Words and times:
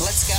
Let's 0.00 0.24
go. 0.24 0.34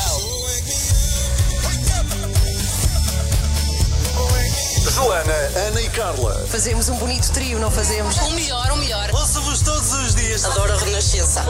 Joana, 4.90 5.34
Ana 5.68 5.82
e 5.82 5.90
Carla. 5.90 6.46
Fazemos 6.48 6.88
um 6.88 6.96
bonito 6.96 7.30
trio, 7.34 7.60
não 7.60 7.70
fazemos? 7.70 8.18
O 8.18 8.32
melhor, 8.32 8.72
o 8.72 8.78
melhor. 8.78 9.10
Ouço-vos 9.14 9.62
todos 9.62 9.94
os 9.94 10.16
dias. 10.16 10.46
Adoro 10.46 10.72
a 10.72 10.78
Renascença. 10.78 11.44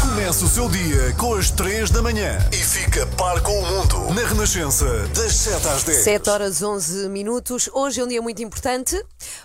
Começa 0.00 0.44
o 0.44 0.48
seu 0.48 0.68
dia 0.68 1.14
com 1.18 1.34
as 1.34 1.50
3 1.50 1.90
da 1.90 2.00
manhã 2.00 2.38
e 2.52 2.56
fica 2.56 3.06
par 3.08 3.42
com 3.42 3.58
o 3.58 3.66
mundo 3.66 4.14
na 4.14 4.26
Renascença, 4.26 4.86
das 5.08 5.32
7 5.34 5.68
às 5.68 5.82
10. 5.82 6.04
7 6.04 6.30
horas 6.30 6.62
11 6.62 7.08
minutos. 7.10 7.68
Hoje 7.72 8.00
é 8.00 8.04
um 8.04 8.08
dia 8.08 8.22
muito 8.22 8.42
importante 8.42 9.00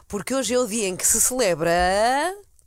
porque 0.07 0.33
hoje 0.33 0.53
é 0.53 0.59
o 0.59 0.65
dia 0.65 0.87
em 0.87 0.95
que 0.95 1.05
se 1.05 1.19
celebra. 1.19 1.71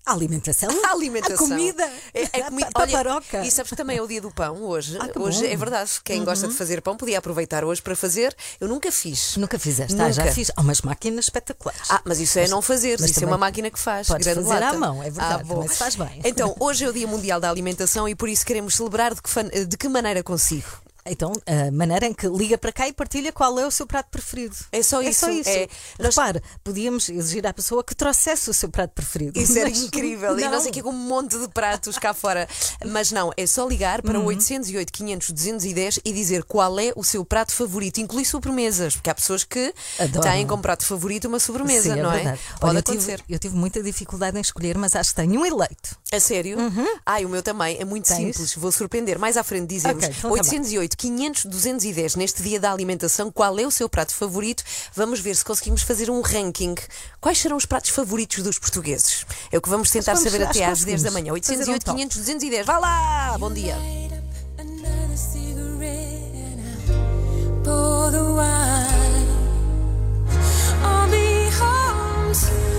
A 0.06 0.12
alimentação? 0.12 0.70
A 0.84 0.92
alimentação. 0.92 1.34
A 1.46 1.48
comida? 1.50 1.82
É, 2.14 2.22
é 2.38 2.42
A 2.42 2.44
comi- 2.44 2.62
pa- 2.64 2.86
paparoca? 2.86 3.38
Olha, 3.38 3.46
e 3.46 3.50
sabes 3.50 3.70
que 3.70 3.76
também 3.76 3.98
é 3.98 4.02
o 4.02 4.06
dia 4.06 4.20
do 4.20 4.30
pão 4.30 4.62
hoje. 4.62 4.96
Ah, 5.00 5.10
hoje 5.18 5.40
bom. 5.40 5.44
Uhum. 5.46 5.52
é 5.52 5.56
verdade. 5.56 5.90
Quem 6.04 6.24
gosta 6.24 6.46
de 6.46 6.54
fazer 6.54 6.80
pão 6.80 6.96
podia 6.96 7.18
aproveitar 7.18 7.64
hoje 7.64 7.82
para 7.82 7.96
fazer. 7.96 8.34
Eu 8.60 8.68
nunca 8.68 8.92
fiz. 8.92 9.36
Nunca 9.36 9.58
fizeste? 9.58 10.00
Ah, 10.00 10.12
já 10.12 10.22
Nunca. 10.22 10.34
fiz. 10.34 10.52
Há 10.56 10.60
umas 10.60 10.80
máquinas 10.80 11.24
espetaculares. 11.24 11.90
Ah, 11.90 12.00
mas 12.04 12.20
isso 12.20 12.38
é 12.38 12.46
não 12.46 12.62
fazer, 12.62 12.98
mas 13.00 13.10
isso 13.10 13.24
é 13.24 13.26
uma 13.26 13.36
máquina 13.36 13.68
que 13.68 13.78
faz. 13.80 14.06
podes 14.06 14.24
grande 14.26 14.46
fazer 14.48 14.62
à 14.62 14.66
lata. 14.66 14.78
mão, 14.78 15.02
é 15.02 15.10
verdade, 15.10 15.42
Ah, 15.42 15.44
bom. 15.44 15.66
faz 15.68 15.96
bem. 15.96 16.20
Então, 16.24 16.54
hoje 16.60 16.84
é 16.84 16.88
o 16.88 16.92
Dia 16.92 17.06
Mundial 17.08 17.40
da 17.40 17.50
Alimentação 17.50 18.08
e 18.08 18.14
por 18.14 18.28
isso 18.28 18.46
queremos 18.46 18.76
celebrar 18.76 19.12
de 19.12 19.20
que, 19.20 19.64
de 19.66 19.76
que 19.76 19.88
maneira 19.88 20.22
consigo. 20.22 20.68
Então, 21.08 21.32
a 21.46 21.70
maneira 21.70 22.06
em 22.06 22.12
que 22.12 22.26
liga 22.26 22.58
para 22.58 22.72
cá 22.72 22.88
e 22.88 22.92
partilha 22.92 23.32
qual 23.32 23.58
é 23.58 23.66
o 23.66 23.70
seu 23.70 23.86
prato 23.86 24.08
preferido. 24.10 24.56
É 24.72 24.82
só 24.82 25.00
isso. 25.00 25.26
É 25.26 25.28
só 25.28 25.30
isso. 25.30 25.50
É, 25.50 25.68
nós... 25.98 26.16
Podíamos 26.64 27.08
exigir 27.08 27.46
à 27.46 27.52
pessoa 27.52 27.84
que 27.84 27.94
trouxesse 27.94 28.50
o 28.50 28.54
seu 28.54 28.68
prato 28.68 28.90
preferido. 28.92 29.38
Isso 29.38 29.58
era 29.58 29.68
incrível. 29.70 30.32
Não. 30.32 30.40
E 30.40 30.48
nós 30.48 30.66
aqui 30.66 30.82
com 30.82 30.90
um 30.90 30.92
monte 30.92 31.38
de 31.38 31.48
pratos 31.48 31.98
cá 31.98 32.12
fora. 32.12 32.48
Mas 32.84 33.12
não, 33.12 33.32
é 33.36 33.46
só 33.46 33.66
ligar 33.66 34.02
para 34.02 34.18
o 34.18 34.22
uhum. 34.22 34.28
808 34.28 34.92
500 34.92 35.30
210 35.30 36.00
e 36.04 36.12
dizer 36.12 36.44
qual 36.44 36.78
é 36.78 36.92
o 36.96 37.04
seu 37.04 37.24
prato 37.24 37.52
favorito. 37.52 37.98
Inclui 37.98 38.24
sobremesas, 38.24 38.94
porque 38.94 39.10
há 39.10 39.14
pessoas 39.14 39.44
que 39.44 39.72
têm 40.22 40.46
como 40.46 40.62
prato 40.62 40.84
favorito 40.84 41.28
uma 41.28 41.38
sobremesa, 41.38 41.94
Sim, 41.94 42.00
é 42.00 42.02
não 42.02 42.12
é? 42.12 42.16
verdade. 42.16 42.38
é? 42.38 42.58
Pode 42.58 42.70
Olha, 42.70 42.80
acontecer. 42.80 43.12
Eu 43.12 43.16
tive, 43.18 43.34
eu 43.34 43.38
tive, 43.38 43.56
muita 43.56 43.82
dificuldade 43.82 44.36
em 44.36 44.40
escolher, 44.40 44.76
mas 44.78 44.94
acho 44.96 45.10
que 45.10 45.16
tenho 45.16 45.40
um 45.40 45.46
eleito. 45.46 45.96
A 46.12 46.20
sério? 46.20 46.58
Uhum. 46.58 46.86
Ai, 47.04 47.24
o 47.24 47.28
meu 47.28 47.42
também. 47.42 47.76
É 47.78 47.84
muito 47.84 48.06
Tens? 48.06 48.36
simples. 48.36 48.54
Vou 48.54 48.72
surpreender. 48.72 49.18
Mais 49.18 49.36
à 49.36 49.44
frente 49.44 49.68
dizemos 49.68 50.04
okay, 50.04 50.14
então 50.16 50.30
tá 50.30 50.36
808 50.36 50.95
Portanto, 50.96 51.02
500, 51.02 51.44
210 51.46 52.16
neste 52.16 52.42
dia 52.42 52.58
da 52.58 52.72
alimentação, 52.72 53.30
qual 53.30 53.58
é 53.58 53.66
o 53.66 53.70
seu 53.70 53.88
prato 53.88 54.14
favorito? 54.14 54.64
Vamos 54.94 55.20
ver 55.20 55.36
se 55.36 55.44
conseguimos 55.44 55.82
fazer 55.82 56.10
um 56.10 56.20
ranking. 56.22 56.74
Quais 57.20 57.38
serão 57.38 57.56
os 57.56 57.66
pratos 57.66 57.90
favoritos 57.90 58.42
dos 58.42 58.58
portugueses? 58.58 59.26
É 59.52 59.58
o 59.58 59.60
que 59.60 59.68
vamos 59.68 59.90
tentar 59.90 60.14
vamos, 60.14 60.30
saber 60.30 60.44
até 60.44 60.64
às 60.64 60.84
10 60.84 61.02
da 61.02 61.10
manhã. 61.10 61.32
808-500-210. 61.34 62.64
Vá 62.64 62.78
lá! 62.78 63.36
Bom 63.38 63.52
dia! 63.52 63.76
The 68.12 68.22
wine, 68.22 69.26
I'll 70.80 71.10
be 71.10 71.50
home 71.58 72.32
soon. 72.32 72.75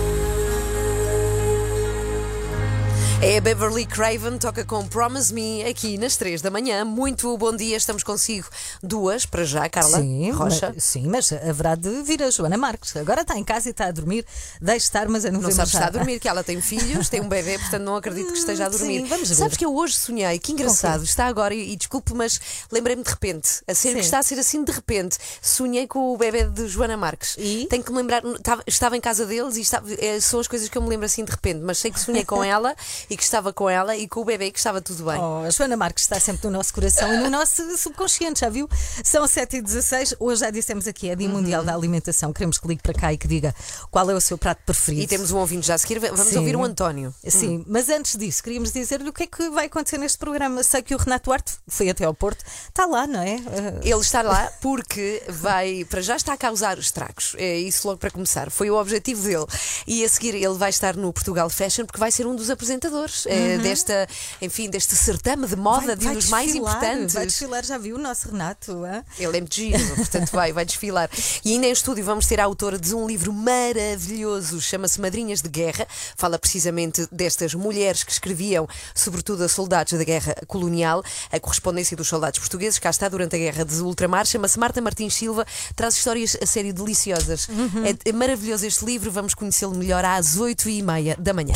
É 3.28 3.40
a 3.40 3.42
Beverly 3.42 3.86
Craven, 3.86 4.38
toca 4.38 4.64
com 4.64 4.88
Promise 4.88 5.34
Me 5.34 5.62
aqui 5.66 5.98
nas 5.98 6.16
3 6.16 6.42
da 6.42 6.50
manhã. 6.50 6.86
Muito 6.86 7.38
bom 7.38 7.54
dia, 7.54 7.76
estamos 7.76 8.02
consigo 8.02 8.48
duas 8.82 9.26
para 9.26 9.44
já, 9.44 9.68
Carla 9.68 10.00
Sim, 10.00 10.32
Rocha. 10.32 10.72
Mas, 10.74 10.84
sim, 10.86 11.08
mas 11.08 11.34
haverá 11.34 11.76
de 11.76 12.04
vir 12.04 12.24
a 12.24 12.32
Joana 12.32 12.58
Marques. 12.58 12.96
Agora 12.96 13.24
está 13.24 13.38
em 13.38 13.44
casa 13.44 13.68
e 13.68 13.72
está 13.72 13.88
a 13.88 13.92
dormir. 13.92 14.26
Deixe 14.62 14.86
estar, 14.86 15.10
mas 15.10 15.26
eu 15.26 15.34
não, 15.34 15.42
Não 15.42 15.52
sabes 15.52 15.72
se 15.72 15.76
está 15.76 15.88
a 15.88 15.90
dormir, 15.90 16.22
que 16.22 16.30
ela 16.30 16.42
tem 16.42 16.62
filhos, 16.62 17.10
tem 17.10 17.20
um 17.20 17.28
bebê, 17.28 17.60
portanto 17.60 17.84
não 17.84 17.98
acredito 17.98 18.32
que 18.32 18.40
esteja 18.40 18.68
a 18.68 18.70
dormir. 18.72 19.02
Sim, 19.02 19.08
vamos 19.08 19.28
ver. 19.28 19.36
Sabes 19.36 19.58
que 19.58 19.66
eu 19.66 19.76
hoje 19.76 19.96
sonhei, 19.96 20.40
que 20.40 20.54
engraçado, 20.54 21.04
está 21.04 21.26
agora, 21.26 21.54
e, 21.54 21.74
e 21.74 21.76
desculpe, 21.76 22.14
mas 22.14 22.40
lembrei-me 22.72 23.04
de 23.04 23.10
repente, 23.10 23.62
a 23.68 23.74
que 23.74 23.76
Sim. 23.76 23.98
está 23.98 24.20
a 24.20 24.24
ser 24.24 24.40
assim 24.40 24.64
de 24.64 24.72
repente. 24.72 25.18
Sonhei 25.42 25.86
com 25.86 26.14
o 26.14 26.18
bebê 26.18 26.46
de 26.46 26.66
Joana 26.70 26.96
Marques. 26.96 27.36
E? 27.38 27.68
Tenho 27.70 27.84
que 27.84 27.92
me 27.92 27.98
lembrar, 27.98 28.24
estava, 28.24 28.64
estava 28.66 28.96
em 28.96 29.02
casa 29.02 29.26
deles 29.26 29.58
e 29.58 29.62
estava, 29.62 29.86
eh, 29.96 30.22
são 30.22 30.40
as 30.40 30.48
coisas 30.48 30.70
que 30.70 30.78
eu 30.78 30.82
me 30.82 30.88
lembro 30.88 31.06
assim 31.06 31.26
de 31.26 31.32
repente, 31.32 31.60
mas 31.60 31.78
sei 31.80 31.92
que 31.92 32.00
sonhei 32.00 32.24
com 32.24 32.42
ela 32.42 32.74
e 33.10 33.17
que 33.18 33.24
estava 33.24 33.52
com 33.52 33.70
ela 33.70 33.96
e 33.98 34.08
com 34.08 34.22
o 34.22 34.26
bebê 34.26 34.52
que 34.52 34.60
estava 34.60 34.82
tudo 34.82 35.04
bem. 35.04 35.20
Oh, 35.20 35.44
a 35.46 35.50
Joana 35.50 35.76
Marques 35.76 36.04
está 36.04 36.20
sempre 36.20 36.48
no 36.48 36.54
nosso 36.54 36.74
coração 36.74 37.14
e 37.14 37.18
no 37.18 37.30
nosso 37.30 37.78
subconsciente, 37.78 38.42
já 38.42 38.50
viu? 38.50 38.70
São 39.04 39.26
7h16, 39.26 40.16
hoje 40.20 40.42
já 40.42 40.50
dissemos 40.50 40.88
aqui, 40.88 41.10
é 41.10 41.16
Dia 41.16 41.28
Mundial 41.28 41.64
da 41.64 41.74
Alimentação. 41.74 42.32
Queremos 42.32 42.58
que 42.58 42.68
ligue 42.68 42.82
para 42.82 42.94
cá 42.94 43.12
e 43.12 43.18
que 43.18 43.28
diga 43.28 43.54
qual 43.92 44.10
é 44.10 44.14
o 44.14 44.22
seu 44.22 44.38
prato 44.38 44.62
preferido. 44.66 45.04
E 45.04 45.08
temos 45.08 45.32
um 45.32 45.38
ouvinte 45.38 45.68
já 45.68 45.74
a 45.74 45.78
seguir, 45.78 46.00
vamos 46.00 46.22
Sim. 46.22 46.38
ouvir 46.38 46.56
o 46.56 46.64
António. 46.64 47.14
Sim, 47.28 47.66
mas 47.68 47.90
antes 47.90 48.16
disso, 48.18 48.44
queríamos 48.44 48.72
dizer-lhe 48.72 49.10
o 49.10 49.14
que 49.14 49.24
é 49.24 49.28
que 49.28 49.50
vai 49.50 49.66
acontecer 49.66 49.98
neste 49.98 50.18
programa. 50.18 50.64
Sei 50.64 50.82
que 50.82 50.94
o 50.94 50.98
Renato 50.98 51.26
Duarte 51.26 51.54
foi 51.68 51.90
até 51.90 52.06
ao 52.06 52.14
Porto, 52.14 52.44
está 52.70 52.86
lá, 52.86 53.06
não 53.06 53.22
é? 53.22 53.36
Eh, 53.36 53.80
Ele 53.84 54.02
está 54.02 54.22
lá 54.22 54.50
porque 54.62 55.24
vai, 55.28 55.86
para 55.86 56.02
já 56.02 56.16
está 56.16 56.34
a 56.34 56.38
causar 56.38 56.78
estragos. 56.78 57.36
É 57.38 57.58
isso 57.58 57.88
logo 57.88 58.00
para 58.00 58.12
começar. 58.12 58.50
Foi 58.50 58.70
o 58.70 58.76
objetivo 58.80 59.24
dele. 59.24 59.46
E 59.86 60.04
a 60.06 60.10
seguir 60.10 60.36
ele 60.36 60.54
vai 60.54 60.70
estar 60.70 60.96
no 60.96 61.12
Portugal 61.12 61.50
Fashion 61.50 61.86
porque 61.86 62.00
vai 62.00 62.12
ser 62.12 62.26
um 62.26 62.36
dos 62.36 62.50
apresentadores 62.50 62.97
eh, 63.26 63.58
desta, 63.58 64.08
enfim, 64.42 64.70
deste 64.70 64.96
certame 64.96 65.48
de 65.48 65.56
moda, 65.56 65.96
de 65.96 66.08
um 66.08 66.14
dos 66.14 66.30
mais 66.30 66.54
importantes. 66.56 67.14
Vai 67.14 67.26
desfilar, 67.26 67.64
já 67.64 67.78
viu 67.78 67.96
o 67.96 68.00
nosso 68.00 68.30
Renato? 68.30 68.84
hã? 68.84 69.04
Ele 69.18 69.38
é 69.38 69.42
muito 69.42 69.56
giro, 69.56 69.96
portanto 69.96 70.32
vai, 70.32 70.52
vai 70.52 70.66
desfilar. 70.66 71.10
E 71.44 71.54
ainda 71.54 71.68
em 71.68 71.72
estúdio 71.72 72.04
vamos 72.04 72.26
ter 72.26 72.40
a 72.40 72.44
autora 72.46 72.78
de 72.78 72.94
um 72.96 73.08
livro 73.08 73.32
maravilhoso, 73.34 74.62
chama-se 74.62 75.00
Madrinhas 75.00 75.42
de 75.42 75.50
Guerra. 75.50 75.88
Fala 76.16 76.38
precisamente 76.40 77.08
destas 77.12 77.54
mulheres 77.54 78.04
que 78.04 78.12
escreviam, 78.12 78.68
sobretudo 78.94 79.44
a 79.44 79.50
soldados 79.50 79.94
da 79.94 80.04
guerra 80.04 80.36
colonial, 80.48 81.04
a 81.32 81.40
correspondência 81.40 81.96
dos 81.96 82.08
soldados 82.08 82.40
portugueses. 82.40 82.80
Cá 82.80 82.90
está 82.90 83.08
durante 83.10 83.36
a 83.36 83.40
guerra 83.40 83.66
de 83.66 83.82
ultramar. 83.82 84.26
Chama-se 84.26 84.60
Marta 84.60 84.82
Martins 84.82 85.14
Silva, 85.14 85.46
traz 85.76 85.96
histórias 85.96 86.38
a 86.42 86.46
sério 86.46 86.74
deliciosas. 86.74 87.48
É, 88.06 88.10
é 88.10 88.14
maravilhoso 88.14 88.66
este 88.66 88.86
livro, 88.86 89.12
vamos 89.12 89.34
conhecê-lo 89.34 89.76
melhor 89.76 90.04
às 90.04 90.38
oito 90.38 90.70
e 90.70 90.82
meia 90.82 91.16
da 91.18 91.34
manhã. 91.34 91.54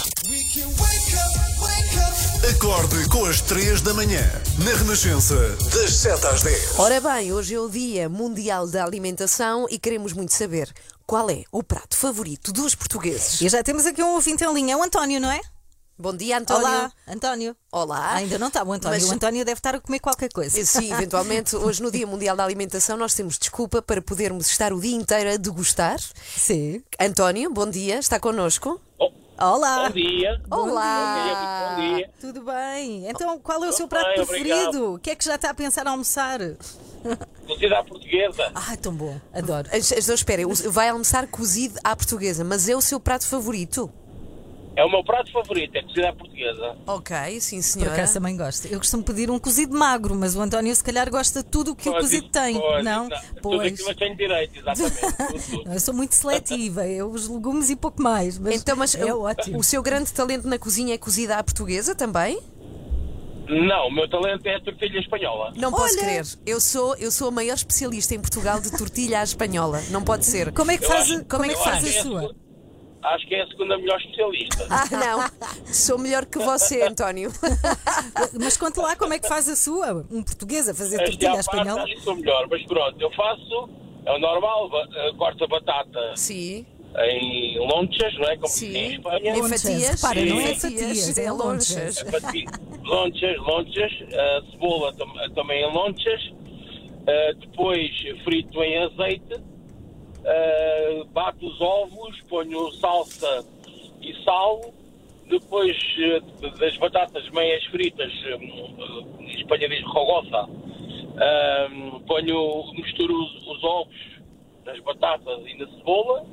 Acorde 1.82 3.10
com 3.10 3.26
as 3.26 3.42
3 3.42 3.82
da 3.82 3.92
manhã 3.94 4.22
na 4.64 4.72
Renascença, 4.78 5.36
das 5.74 5.94
7 5.96 6.28
às 6.28 6.42
10. 6.44 6.78
Ora 6.80 7.02
bem, 7.02 7.34
hoje 7.34 7.56
é 7.56 7.60
o 7.60 7.68
Dia 7.68 8.08
Mundial 8.08 8.68
da 8.68 8.84
Alimentação 8.86 9.66
e 9.70 9.80
queremos 9.80 10.14
muito 10.14 10.32
saber 10.34 10.72
qual 11.08 11.28
é 11.32 11.44
o 11.52 11.64
prato 11.64 11.98
favorito 11.98 12.52
dos 12.54 12.76
portugueses. 12.76 13.42
E 13.42 13.50
já 13.50 13.64
temos 13.64 13.86
aqui 13.88 14.04
um 14.04 14.14
ouvinte 14.14 14.44
em 14.44 14.54
linha, 14.54 14.74
é 14.74 14.78
o 14.78 14.84
António, 14.84 15.20
não 15.20 15.32
é? 15.32 15.42
Bom 15.98 16.16
dia, 16.16 16.38
António. 16.38 16.68
Olá, 16.68 16.92
António. 17.08 17.56
Olá. 17.72 18.14
Ainda 18.16 18.38
não 18.38 18.48
está 18.48 18.64
o 18.64 18.72
António. 18.72 19.00
Mas- 19.00 19.10
O 19.10 19.14
António 19.14 19.44
deve 19.46 19.58
estar 19.60 19.74
a 19.76 19.80
comer 19.80 20.00
qualquer 20.00 20.30
coisa. 20.32 20.64
Sim, 20.66 20.92
eventualmente, 20.94 21.56
hoje 21.58 21.82
no 21.82 21.90
Dia 21.92 22.06
Mundial 22.06 22.36
da 22.36 22.44
Alimentação, 22.44 22.96
nós 22.96 23.14
temos 23.16 23.38
desculpa 23.40 23.82
para 23.82 24.02
podermos 24.04 24.48
estar 24.50 24.72
o 24.72 24.80
dia 24.80 24.96
inteiro 24.96 25.32
a 25.34 25.38
degustar. 25.38 26.00
Sim. 26.38 26.84
António, 27.00 27.52
bom 27.52 27.68
dia, 27.70 27.98
está 28.00 28.20
connosco? 28.20 28.80
Olá. 29.42 29.90
Bom 29.90 29.96
dia. 29.96 30.40
Olá! 30.52 31.76
Bom 31.76 31.82
dia. 31.82 32.10
Tudo 32.22 32.44
bem. 32.44 33.10
Então, 33.10 33.40
qual 33.40 33.64
é 33.64 33.70
o 33.70 33.74
seu 33.74 33.88
prato 33.88 34.06
bem, 34.06 34.16
preferido? 34.24 34.56
obrigado. 34.56 34.94
O 34.94 35.00
que 35.00 35.10
é 35.10 35.16
que 35.16 35.26
já 35.26 35.34
está 35.34 35.50
a 35.50 35.54
pensar 35.56 35.88
a 35.88 35.90
almoçar? 35.90 36.40
Cozida 37.48 37.80
à 37.80 37.84
portuguesa. 37.84 38.52
Ah, 38.54 38.78
tão 38.78 38.94
bom. 38.94 39.20
Adoro. 39.34 39.68
Duas, 39.68 40.10
espera, 40.10 40.44
vai 40.70 40.90
almoçar 40.90 41.26
cozido 41.26 41.80
à 41.84 41.96
portuguesa, 41.96 42.44
mas 42.44 42.70
é 42.70 42.76
o 42.76 42.82
seu 42.82 43.00
prato 43.00 43.26
favorito? 43.26 43.92
É 44.74 44.86
o 44.86 44.90
meu 44.90 45.04
prato 45.04 45.30
favorito, 45.34 45.76
é 45.76 45.82
cozida 45.84 46.10
à 46.10 46.14
portuguesa. 46.14 46.78
Ok, 46.88 47.42
sim, 47.42 47.58
Por 47.58 47.64
senhora. 47.64 47.92
acaso 47.94 48.14
também 48.14 48.38
gosto. 48.38 48.68
Eu 48.68 48.78
costumo 48.80 49.04
pedir 49.04 49.30
um 49.30 49.38
cozido 49.38 49.78
magro, 49.78 50.16
mas 50.16 50.34
o 50.34 50.40
António 50.42 50.74
se 50.74 50.82
calhar 50.84 51.10
gosta 51.12 51.44
de 51.44 51.50
tudo 51.50 51.72
o 51.72 51.76
que 51.76 51.90
o 51.90 51.92
Pois, 51.92 52.04
cozido 52.06 52.24
isso, 52.24 52.32
tem. 52.32 52.58
pois, 52.58 52.84
não? 52.86 53.10
Tudo 53.10 53.40
Pois. 53.42 53.74
aquilo 53.74 53.90
eu 53.90 53.96
tenho 53.98 54.16
direito, 54.16 54.58
exatamente. 54.60 54.96
Tudo, 55.28 55.58
tudo. 55.64 55.74
Eu 55.74 55.80
sou 55.80 55.94
muito 55.94 56.16
seletiva, 56.16 56.88
eu 56.88 57.10
os 57.12 57.28
legumes 57.28 57.70
e 57.70 57.76
pouco 57.76 58.02
mais. 58.02 58.40
Mas 58.40 58.62
Então, 58.62 58.78
mas 58.78 58.96
é 58.96 59.14
o, 59.14 59.24
ótimo. 59.24 59.60
o 59.60 59.64
seu 59.64 59.84
grande 59.84 60.12
talento 60.14 60.48
na 60.48 60.58
cozinha 60.58 60.94
é 60.96 60.98
cozida 60.98 61.36
à 61.36 61.44
portuguesa 61.44 61.94
também? 61.94 62.40
Não, 63.50 63.88
o 63.88 63.92
meu 63.92 64.10
talento 64.10 64.46
é 64.48 64.56
a 64.56 64.62
tortilha 64.62 65.00
espanhola. 65.00 65.52
Não 65.58 65.72
posso 65.72 65.96
Olha! 65.98 66.04
crer. 66.04 66.26
Eu 66.46 66.62
sou, 66.62 66.96
eu 66.96 67.12
sou 67.12 67.28
a 67.28 67.32
maior 67.32 67.56
especialista 67.56 68.16
em 68.16 68.20
Portugal 68.22 68.62
de 68.62 68.72
tortilha 68.78 69.20
à 69.20 69.24
espanhola. 69.24 69.82
Não 69.90 70.02
pode 70.02 70.26
ser. 70.26 70.54
Como 70.54 70.72
é 70.72 70.78
que 70.78 70.86
Eu 70.86 70.90
faz, 70.90 71.12
acho- 71.12 71.26
como 71.26 71.44
é 71.44 71.50
que 71.50 71.56
eu 71.56 71.60
faz 71.60 71.84
acho 71.84 71.86
a 71.86 71.90
é 72.00 72.02
sua? 72.04 72.36
Acho 73.04 73.28
que 73.28 73.34
é 73.36 73.42
a 73.44 73.48
segunda 73.48 73.78
melhor 73.78 74.00
especialista. 74.00 74.68
Ah, 74.70 74.86
não. 74.92 75.66
Sou 75.66 75.98
melhor 75.98 76.26
que 76.26 76.38
você, 76.38 76.84
António. 76.84 77.32
Mas 78.40 78.58
conte 78.58 78.80
lá 78.80 78.96
como 78.96 79.14
é 79.14 79.20
que 79.20 79.28
faz 79.28 79.50
a 79.50 79.56
sua. 79.56 80.06
Um 80.12 80.22
português 80.24 80.70
a 80.70 80.74
fazer 80.74 80.98
tortilha 81.04 81.32
à 81.32 81.34
parte 81.34 81.42
espanhola. 81.50 81.84
acho 81.84 81.96
que 81.96 82.02
sou 82.02 82.16
melhor, 82.16 82.48
mas 82.50 82.64
pronto, 82.66 83.02
eu 83.02 83.12
faço, 83.14 83.70
é 84.06 84.12
o 84.12 84.20
normal, 84.20 84.70
eh, 84.96 85.12
corto 85.18 85.44
a 85.44 85.48
batata 85.48 86.14
Sim, 86.16 86.66
em 87.10 87.58
lonchas, 87.60 88.14
não 88.20 88.26
é? 88.30 88.36
Como 88.38 88.48
diz 88.54 88.62
em 88.64 88.72
sim. 88.90 88.94
Espanha. 88.96 89.36
Em 89.38 89.44
fatias. 89.50 89.90
repara, 90.02 90.20
em 90.20 90.26
não 90.30 90.40
é 90.42 90.56
fatias, 90.56 91.18
é 91.18 91.32
lonchas. 91.32 91.98
É 91.98 92.86
lonchas, 92.88 93.38
lonchas, 93.38 93.92
a 94.14 94.52
cebola 94.52 94.94
tam- 94.94 95.34
também 95.34 95.64
em 95.64 95.74
lonchas, 95.74 96.34
ah, 97.08 97.34
depois 97.40 97.90
frito 98.24 98.62
em 98.64 98.78
azeite, 98.78 99.42
ah, 100.26 101.06
bato 101.14 101.46
os 101.46 101.62
ovos, 101.62 102.22
ponho 102.30 102.72
salsa 102.74 103.46
e 104.02 104.14
sal, 104.24 104.62
depois 105.30 105.78
eh, 106.00 106.22
das 106.60 106.78
batatas 106.78 107.30
meias 107.30 107.64
fritas, 107.66 108.12
hum, 108.40 109.16
em 109.20 109.40
Espanha 109.40 109.70
diz 109.70 109.84
rogosa, 109.86 110.48
hum, 111.72 112.02
ponho, 112.08 112.72
misturo 112.74 113.16
os, 113.16 113.48
os 113.48 113.64
ovos 113.64 113.96
nas 114.66 114.80
batatas 114.80 115.40
e 115.46 115.58
na 115.58 115.68
cebola 115.78 116.26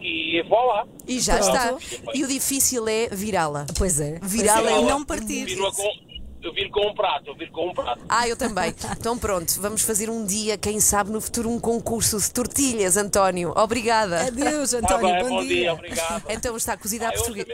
e 0.00 0.42
vou 0.48 0.66
lá. 0.66 0.86
E 1.06 1.20
já 1.20 1.38
Pronto. 1.38 1.78
está. 1.82 2.12
E 2.14 2.24
o 2.24 2.28
difícil 2.28 2.88
é 2.88 3.08
virá-la. 3.08 3.66
Pois 3.78 4.00
é. 4.00 4.18
Virá-la 4.22 4.72
é 4.72 4.80
e 4.80 4.84
não 4.84 5.04
partir. 5.04 5.56
Com, 5.56 6.11
eu 6.48 6.52
viro 6.52 6.70
com 6.70 6.86
um 6.88 6.94
prato, 6.94 7.28
eu 7.28 7.34
viro 7.34 7.52
com 7.52 7.68
um 7.68 7.74
prato. 7.74 8.00
Ah, 8.08 8.28
eu 8.28 8.36
também. 8.36 8.74
Então 8.98 9.18
pronto, 9.18 9.60
vamos 9.60 9.82
fazer 9.82 10.08
um 10.10 10.24
dia, 10.24 10.56
quem 10.56 10.78
sabe 10.80 11.10
no 11.10 11.20
futuro, 11.20 11.48
um 11.50 11.58
concurso 11.60 12.18
de 12.20 12.30
tortilhas, 12.32 12.96
António. 12.96 13.52
Obrigada. 13.56 14.26
Adeus, 14.26 14.70
Tá 14.70 14.78
António. 14.78 15.14
bem, 15.14 15.28
bom, 15.28 15.42
dia. 15.44 15.72
obrigado. 15.72 16.22
Então 16.28 16.56
está 16.56 16.76
cozida 16.76 17.06
Ah, 17.08 17.12
eu 17.12 17.18
portuguesa. 17.18 17.48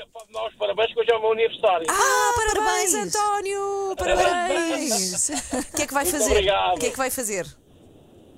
os 0.48 0.54
parabéns 0.56 0.92
que 0.92 1.00
hoje 1.00 1.10
é 1.10 1.16
o 1.16 1.20
meu 1.20 1.32
aniversário. 1.32 1.86
Ah, 1.88 2.32
parabéns, 2.36 2.92
parabéns. 2.92 3.14
António! 3.16 3.94
Parabéns! 3.96 5.30
O 5.72 5.76
que 5.78 5.82
é 5.82 5.86
que 5.86 5.94
vai 5.94 6.04
fazer? 6.04 6.30
obrigado. 6.32 6.76
O 6.76 6.78
que 6.78 6.86
é 6.86 6.90
que 6.90 6.96
vai 6.98 7.10
fazer? 7.10 7.46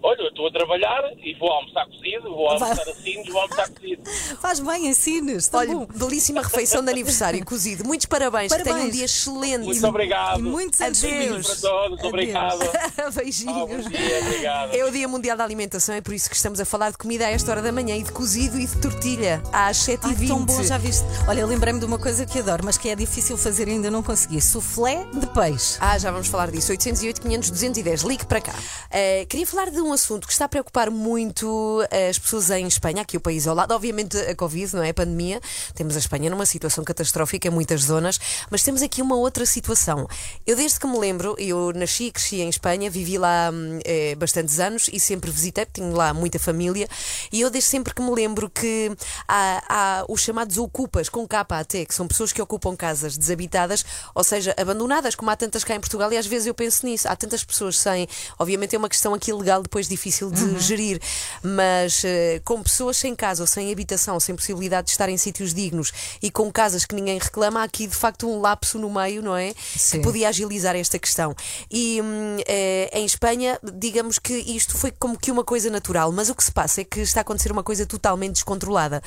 Olha, 0.02 0.22
eu 0.22 0.28
estou 0.28 0.46
a 0.48 0.50
trabalhar 0.52 1.02
e 1.22 1.34
vou 1.34 1.50
almoçar 1.50 1.84
cozido, 1.86 2.30
vou 2.30 2.48
almoçar 2.48 2.88
assim, 2.88 3.22
vou 3.30 3.40
almoçar 3.42 3.68
cozido. 3.68 4.02
Faz 4.40 4.58
bem, 4.60 4.86
ensines. 4.88 5.48
Tá 5.48 5.58
Olha, 5.58 5.74
bom. 5.74 5.86
belíssima 5.94 6.40
refeição 6.42 6.82
de 6.82 6.90
aniversário 6.90 7.44
cozido. 7.44 7.84
Muitos 7.84 8.06
parabéns, 8.06 8.50
que 8.52 8.62
tenha 8.62 8.74
um 8.74 8.78
Parabéns. 8.78 8.96
dia 8.96 9.04
excelente. 9.04 9.64
Muito 9.64 9.86
obrigado. 9.86 10.40
E 10.40 10.42
muitos 10.42 10.80
Adeus. 10.80 11.00
Beijinhos 11.00 11.46
para 11.46 11.56
todos, 11.70 11.98
Adeus. 11.98 12.08
obrigado. 12.08 12.58
Beijinhos. 13.14 13.88
dia, 13.88 14.20
obrigado. 14.22 14.74
É 14.74 14.84
o 14.84 14.90
Dia 14.90 15.06
Mundial 15.08 15.36
da 15.36 15.44
Alimentação, 15.44 15.94
é 15.94 16.00
por 16.00 16.14
isso 16.14 16.30
que 16.30 16.36
estamos 16.36 16.58
a 16.60 16.64
falar 16.64 16.90
de 16.92 16.96
comida 16.98 17.26
a 17.26 17.30
esta 17.30 17.50
hora 17.50 17.60
da 17.62 17.70
manhã 17.72 17.94
e 17.96 18.02
de 18.02 18.12
cozido 18.12 18.58
e 18.58 18.66
de 18.66 18.76
tortilha 18.78 19.42
às 19.52 19.86
Ai, 19.88 19.96
7h20. 19.96 20.26
tão 20.28 20.44
bom, 20.44 20.62
já 20.62 20.78
viste? 20.78 21.04
Olha, 21.28 21.40
eu 21.40 21.46
lembrei-me 21.46 21.78
de 21.78 21.84
uma 21.84 21.98
coisa 21.98 22.24
que 22.24 22.38
adoro, 22.38 22.64
mas 22.64 22.78
que 22.78 22.88
é 22.88 22.96
difícil 22.96 23.36
fazer 23.36 23.68
e 23.68 23.72
ainda 23.72 23.90
não 23.90 24.02
consegui. 24.02 24.40
Soufflé 24.40 25.04
de 25.12 25.26
peixe. 25.26 25.76
Ah, 25.80 25.98
já 25.98 26.10
vamos 26.10 26.28
falar 26.28 26.50
disso. 26.50 26.70
808 26.72 27.20
500 27.20 27.50
210. 27.50 28.02
Ligue 28.02 28.24
para 28.26 28.40
cá. 28.40 28.54
Eh, 28.90 29.26
queria 29.28 29.46
falar 29.46 29.70
de 29.70 29.80
um 29.80 29.89
assunto 29.92 30.26
que 30.26 30.32
está 30.32 30.44
a 30.44 30.48
preocupar 30.48 30.90
muito 30.90 31.80
as 32.08 32.18
pessoas 32.18 32.50
em 32.50 32.66
Espanha, 32.66 33.02
aqui 33.02 33.16
o 33.16 33.20
país 33.20 33.46
ao 33.46 33.54
lado. 33.54 33.72
Obviamente 33.72 34.16
a 34.16 34.34
Covid, 34.34 34.76
não 34.76 34.82
é? 34.82 34.90
A 34.90 34.94
pandemia. 34.94 35.40
Temos 35.74 35.96
a 35.96 35.98
Espanha 35.98 36.30
numa 36.30 36.46
situação 36.46 36.84
catastrófica 36.84 37.48
em 37.48 37.50
muitas 37.50 37.82
zonas, 37.82 38.18
mas 38.50 38.62
temos 38.62 38.82
aqui 38.82 39.02
uma 39.02 39.16
outra 39.16 39.46
situação. 39.46 40.06
Eu, 40.46 40.56
desde 40.56 40.78
que 40.78 40.86
me 40.86 40.98
lembro, 40.98 41.34
eu 41.38 41.72
nasci 41.74 42.04
e 42.04 42.12
cresci 42.12 42.40
em 42.40 42.48
Espanha, 42.48 42.90
vivi 42.90 43.18
lá 43.18 43.50
eh, 43.84 44.14
bastantes 44.16 44.58
anos 44.58 44.88
e 44.92 44.98
sempre 44.98 45.30
visitei, 45.30 45.66
tenho 45.66 45.94
lá 45.94 46.12
muita 46.12 46.38
família, 46.38 46.88
e 47.32 47.40
eu 47.40 47.50
desde 47.50 47.70
sempre 47.70 47.94
que 47.94 48.02
me 48.02 48.10
lembro 48.10 48.50
que 48.50 48.90
há, 49.28 49.62
há 49.68 50.04
os 50.08 50.20
chamados 50.20 50.58
ocupas, 50.58 51.08
com 51.08 51.26
capa 51.26 51.58
até, 51.58 51.84
que 51.84 51.94
são 51.94 52.06
pessoas 52.06 52.32
que 52.32 52.42
ocupam 52.42 52.76
casas 52.76 53.16
desabitadas, 53.16 53.84
ou 54.14 54.24
seja, 54.24 54.54
abandonadas, 54.56 55.14
como 55.14 55.30
há 55.30 55.36
tantas 55.36 55.64
cá 55.64 55.74
em 55.74 55.80
Portugal, 55.80 56.12
e 56.12 56.16
às 56.16 56.26
vezes 56.26 56.46
eu 56.46 56.54
penso 56.54 56.84
nisso. 56.86 57.08
Há 57.08 57.16
tantas 57.16 57.44
pessoas 57.44 57.78
sem. 57.78 58.08
Obviamente 58.38 58.74
é 58.74 58.78
uma 58.78 58.88
questão 58.88 59.14
aqui 59.14 59.32
legal, 59.32 59.62
depois 59.62 59.79
difícil 59.88 60.30
de 60.30 60.58
gerir, 60.60 61.00
mas 61.42 62.02
eh, 62.04 62.40
com 62.44 62.62
pessoas 62.62 62.96
sem 62.96 63.14
casa 63.14 63.42
ou 63.42 63.46
sem 63.46 63.70
habitação, 63.72 64.18
sem 64.20 64.34
possibilidade 64.34 64.86
de 64.86 64.92
estar 64.92 65.08
em 65.08 65.16
sítios 65.16 65.54
dignos 65.54 65.92
e 66.22 66.30
com 66.30 66.50
casas 66.50 66.84
que 66.84 66.94
ninguém 66.94 67.18
reclama, 67.18 67.60
há 67.60 67.64
aqui 67.64 67.86
de 67.86 67.94
facto 67.94 68.28
um 68.28 68.40
lapso 68.40 68.78
no 68.78 68.90
meio, 68.90 69.22
não 69.22 69.36
é? 69.36 69.54
Sim. 69.76 69.98
Que 69.98 70.04
podia 70.04 70.28
agilizar 70.28 70.76
esta 70.76 70.98
questão. 70.98 71.34
E 71.70 72.00
hum, 72.02 72.36
eh, 72.46 72.90
em 72.92 73.04
Espanha, 73.04 73.58
digamos 73.74 74.18
que 74.18 74.34
isto 74.34 74.76
foi 74.76 74.90
como 74.90 75.18
que 75.18 75.30
uma 75.30 75.44
coisa 75.44 75.70
natural, 75.70 76.12
mas 76.12 76.28
o 76.28 76.34
que 76.34 76.44
se 76.44 76.52
passa 76.52 76.80
é 76.80 76.84
que 76.84 77.00
está 77.00 77.20
a 77.20 77.22
acontecer 77.22 77.52
uma 77.52 77.62
coisa 77.62 77.86
totalmente 77.86 78.34
descontrolada. 78.34 79.02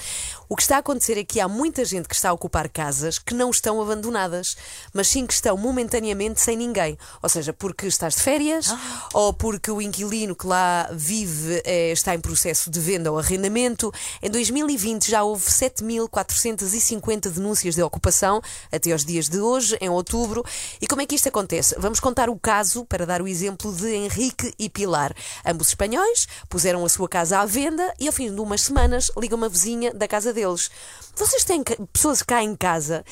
O 0.50 0.56
que 0.56 0.62
está 0.62 0.78
a 0.78 0.80
acontecer 0.80 1.18
é 1.18 1.24
que 1.24 1.40
há 1.40 1.48
muita 1.48 1.86
gente 1.86 2.08
que 2.08 2.16
está 2.16 2.30
a 2.30 2.34
ocupar 2.34 2.70
casas 2.70 3.20
que 3.20 3.34
não 3.34 3.50
estão 3.50 3.82
abandonadas, 3.82 4.56
mas 4.94 5.08
sim 5.08 5.26
que 5.26 5.34
estão 5.34 5.58
momentaneamente 5.58 6.42
sem 6.42 6.58
ninguém. 6.58 6.98
Ou 7.22 7.30
seja, 7.30 7.54
porque 7.54 7.88
estás 7.88 8.16
de 8.16 8.22
férias 8.22 8.74
ou 9.14 9.34
porque 9.34 9.72
o 9.72 9.82
inquilino 9.82 10.36
que 10.36 10.48
lá 10.48 10.63
vive 10.92 11.62
eh, 11.66 11.92
está 11.92 12.14
em 12.16 12.20
processo 12.20 12.70
de 12.70 12.80
venda 12.80 13.12
ou 13.12 13.20
arrendamento. 13.20 13.92
Em 14.22 14.30
2020 14.30 15.10
já 15.10 15.24
houve 15.24 15.46
7.450 15.46 17.30
denúncias 17.30 17.76
de 17.76 17.84
ocupação 17.84 18.42
até 18.72 18.92
aos 18.92 19.06
dias 19.06 19.30
de 19.30 19.40
hoje, 19.40 19.78
em 19.80 19.90
outubro. 19.90 20.44
E 20.82 20.88
como 20.88 21.02
é 21.02 21.06
que 21.06 21.16
isto 21.16 21.30
acontece? 21.30 21.76
Vamos 21.78 22.00
contar 22.00 22.30
o 22.30 22.38
caso 22.38 22.86
para 22.86 23.06
dar 23.06 23.22
o 23.22 23.28
exemplo 23.28 23.74
de 23.74 23.94
Henrique 23.94 24.54
e 24.58 24.70
Pilar. 24.70 25.14
Ambos 25.46 25.70
espanhóis 25.70 26.28
puseram 26.50 26.86
a 26.86 26.90
sua 26.90 27.08
casa 27.08 27.40
à 27.40 27.46
venda 27.46 27.94
e 28.00 28.08
ao 28.08 28.14
fim 28.14 28.34
de 28.34 28.40
umas 28.40 28.62
semanas 28.62 29.12
liga 29.18 29.36
uma 29.36 29.50
vizinha 29.50 29.94
da 29.94 30.08
casa 30.08 30.34
deles. 30.34 30.70
Vocês 31.16 31.44
têm 31.44 31.64
pessoas 31.92 32.24
cá 32.24 32.44
em 32.44 32.56
casa? 32.56 33.06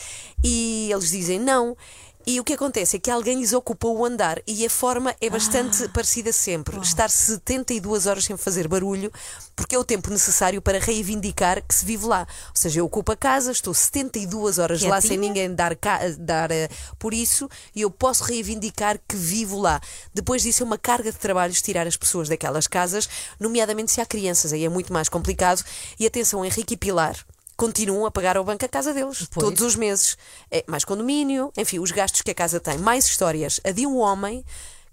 E 0.44 0.90
eles 0.92 1.12
dizem 1.12 1.40
não. 1.40 1.78
E 2.26 2.40
o 2.40 2.44
que 2.44 2.54
acontece 2.54 2.98
é 2.98 3.00
que 3.00 3.10
alguém 3.10 3.40
lhes 3.40 3.54
ocupou 3.54 3.98
o 3.98 4.06
andar 4.06 4.42
e 4.46 4.66
a 4.66 4.70
forma 4.70 5.16
é 5.20 5.30
bastante 5.30 5.88
parecida 5.90 6.32
sempre. 6.32 6.80
Estar 6.80 7.10
72 7.10 8.06
horas 8.06 8.26
sem 8.26 8.38
fazer 8.38 8.68
barulho, 8.68 9.12
porque 9.56 9.76
é 9.76 9.80
o 9.80 9.84
tempo 9.84 10.10
necessário 10.10 10.62
para 10.62 10.80
reivindicar 10.80 11.64
que 11.66 11.74
se 11.74 11.84
vive 11.84 12.06
lá. 12.06 12.28
Ou 12.50 12.56
seja, 12.56 12.80
eu 12.80 12.86
ocupo 12.86 13.12
a 13.12 13.16
casa, 13.16 13.52
estou 13.52 13.74
72 13.74 14.60
horas 14.60 14.82
lá 14.84 15.02
sem 15.02 15.12
Quietinha? 15.12 15.28
ninguém 15.28 15.56
dar, 15.56 15.76
dar 16.20 16.52
eh, 16.52 16.70
por 17.00 17.14
isso 17.14 17.50
e 17.76 17.82
eu 17.82 17.90
posso 17.90 18.24
reivindicar 18.24 19.00
que 19.08 19.16
vivo 19.16 19.60
lá. 19.60 19.82
Depois 20.14 20.44
disso 20.44 20.64
é 20.64 20.66
uma 20.66 20.78
carga 20.78 21.12
de 21.12 21.18
trabalhos 21.18 21.62
tirar 21.62 21.88
as 21.88 21.98
pessoas 21.98 22.30
daquelas 22.30 22.68
casas, 22.68 23.10
nomeadamente 23.40 23.92
se 23.92 24.00
há 24.00 24.06
crianças, 24.06 24.54
aí 24.54 24.64
é 24.64 24.70
muito 24.70 24.94
mais 24.94 25.10
complicado. 25.10 25.64
E 26.00 26.06
atenção, 26.06 26.46
Henrique 26.46 26.76
e 26.76 26.78
Pilar 26.78 27.16
continuam 27.62 28.08
a 28.08 28.12
pagar 28.12 28.38
ao 28.38 28.44
banco 28.44 28.66
a 28.66 28.68
casa 28.68 28.92
deles 28.92 29.28
Pois. 29.30 29.46
todos 29.46 29.62
os 29.62 29.76
meses. 29.76 30.18
É 30.50 30.64
mais 30.66 30.84
condomínio, 30.84 31.52
enfim, 31.56 31.78
os 31.78 31.92
gastos 31.92 32.24
que 32.24 32.32
a 32.32 32.34
casa 32.34 32.60
tem. 32.60 32.80
Mais 32.80 33.06
histórias. 33.06 33.62
A 33.64 33.70
de 33.70 33.86
um 33.86 33.98
homem 33.98 34.44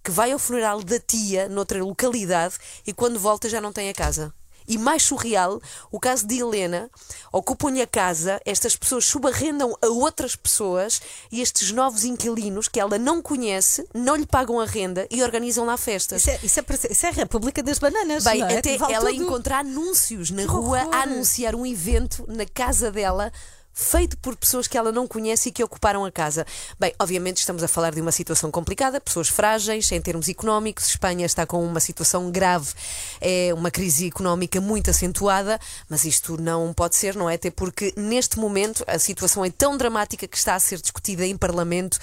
que 0.04 0.10
vai 0.10 0.32
ao 0.32 0.38
funeral 0.38 0.82
da 0.82 1.00
tia 1.00 1.48
noutra 1.48 1.82
localidade 1.82 2.56
e 2.86 2.92
quando 2.92 3.18
volta 3.18 3.48
já 3.48 3.58
não 3.58 3.72
tem 3.72 3.88
a 3.88 3.94
casa. 3.94 4.34
E 4.68 4.76
mais 4.76 5.02
surreal, 5.02 5.60
o 5.90 5.98
caso 5.98 6.26
de 6.26 6.38
Helena, 6.38 6.90
ocupam-lhe 7.32 7.80
a 7.80 7.86
casa, 7.86 8.38
estas 8.44 8.76
pessoas 8.76 9.06
subarrendam 9.06 9.74
a 9.82 9.86
outras 9.86 10.36
pessoas 10.36 11.00
e 11.32 11.40
estes 11.40 11.72
novos 11.72 12.04
inquilinos 12.04 12.68
que 12.68 12.78
ela 12.78 12.98
não 12.98 13.22
conhece 13.22 13.88
não 13.94 14.14
lhe 14.14 14.26
pagam 14.26 14.60
a 14.60 14.66
renda 14.66 15.06
e 15.10 15.22
organizam 15.22 15.64
lá 15.64 15.76
festas. 15.76 16.20
Isso 16.22 16.30
é, 16.30 16.38
isso 16.42 16.60
é, 16.60 16.92
isso 16.92 17.06
é 17.06 17.08
a 17.08 17.12
República 17.12 17.62
das 17.62 17.78
Bananas. 17.78 18.24
Bem, 18.24 18.42
é? 18.42 18.58
até 18.58 18.76
Vale 18.76 18.92
ela 18.92 19.10
tudo. 19.10 19.22
encontrar 19.22 19.60
anúncios 19.60 20.30
na 20.30 20.42
Que 20.42 20.48
rua 20.48 20.80
horror. 20.82 20.94
a 20.94 21.02
anunciar 21.02 21.54
um 21.54 21.64
evento 21.64 22.24
na 22.28 22.44
casa 22.44 22.90
dela. 22.92 23.32
Feito 23.80 24.18
por 24.18 24.34
pessoas 24.34 24.66
que 24.66 24.76
ela 24.76 24.90
não 24.90 25.06
conhece 25.06 25.50
e 25.50 25.52
que 25.52 25.62
ocuparam 25.62 26.04
a 26.04 26.10
casa. 26.10 26.44
Bem, 26.80 26.92
obviamente 26.98 27.36
estamos 27.36 27.62
a 27.62 27.68
falar 27.68 27.94
de 27.94 28.00
uma 28.00 28.10
situação 28.10 28.50
complicada, 28.50 29.00
pessoas 29.00 29.28
frágeis 29.28 29.92
em 29.92 30.00
termos 30.00 30.28
económicos. 30.28 30.88
Espanha 30.88 31.24
está 31.24 31.46
com 31.46 31.64
uma 31.64 31.78
situação 31.78 32.28
grave, 32.28 32.74
é 33.20 33.54
uma 33.54 33.70
crise 33.70 34.08
económica 34.08 34.60
muito 34.60 34.90
acentuada, 34.90 35.60
mas 35.88 36.04
isto 36.04 36.36
não 36.36 36.72
pode 36.74 36.96
ser, 36.96 37.14
não 37.14 37.30
é? 37.30 37.36
Até 37.36 37.52
porque 37.52 37.94
neste 37.96 38.36
momento 38.40 38.82
a 38.84 38.98
situação 38.98 39.44
é 39.44 39.50
tão 39.50 39.76
dramática 39.78 40.26
que 40.26 40.36
está 40.36 40.56
a 40.56 40.58
ser 40.58 40.80
discutida 40.80 41.24
em 41.24 41.36
Parlamento 41.36 42.00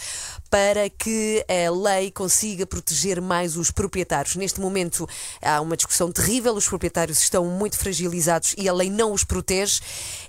para 0.56 0.90
que 0.90 1.46
a 1.50 1.70
lei 1.70 2.10
consiga 2.12 2.66
proteger 2.66 3.20
mais 3.20 3.58
os 3.58 3.72
proprietários. 3.72 4.38
Neste 4.38 4.62
momento 4.62 5.06
há 5.42 5.60
uma 5.60 5.76
discussão 5.76 6.10
terrível, 6.14 6.54
os 6.54 6.66
proprietários 6.66 7.20
estão 7.22 7.44
muito 7.48 7.78
fragilizados 7.78 8.56
e 8.58 8.70
a 8.70 8.74
lei 8.74 8.90
não 8.90 9.12
os 9.12 9.26
protege. 9.26 9.82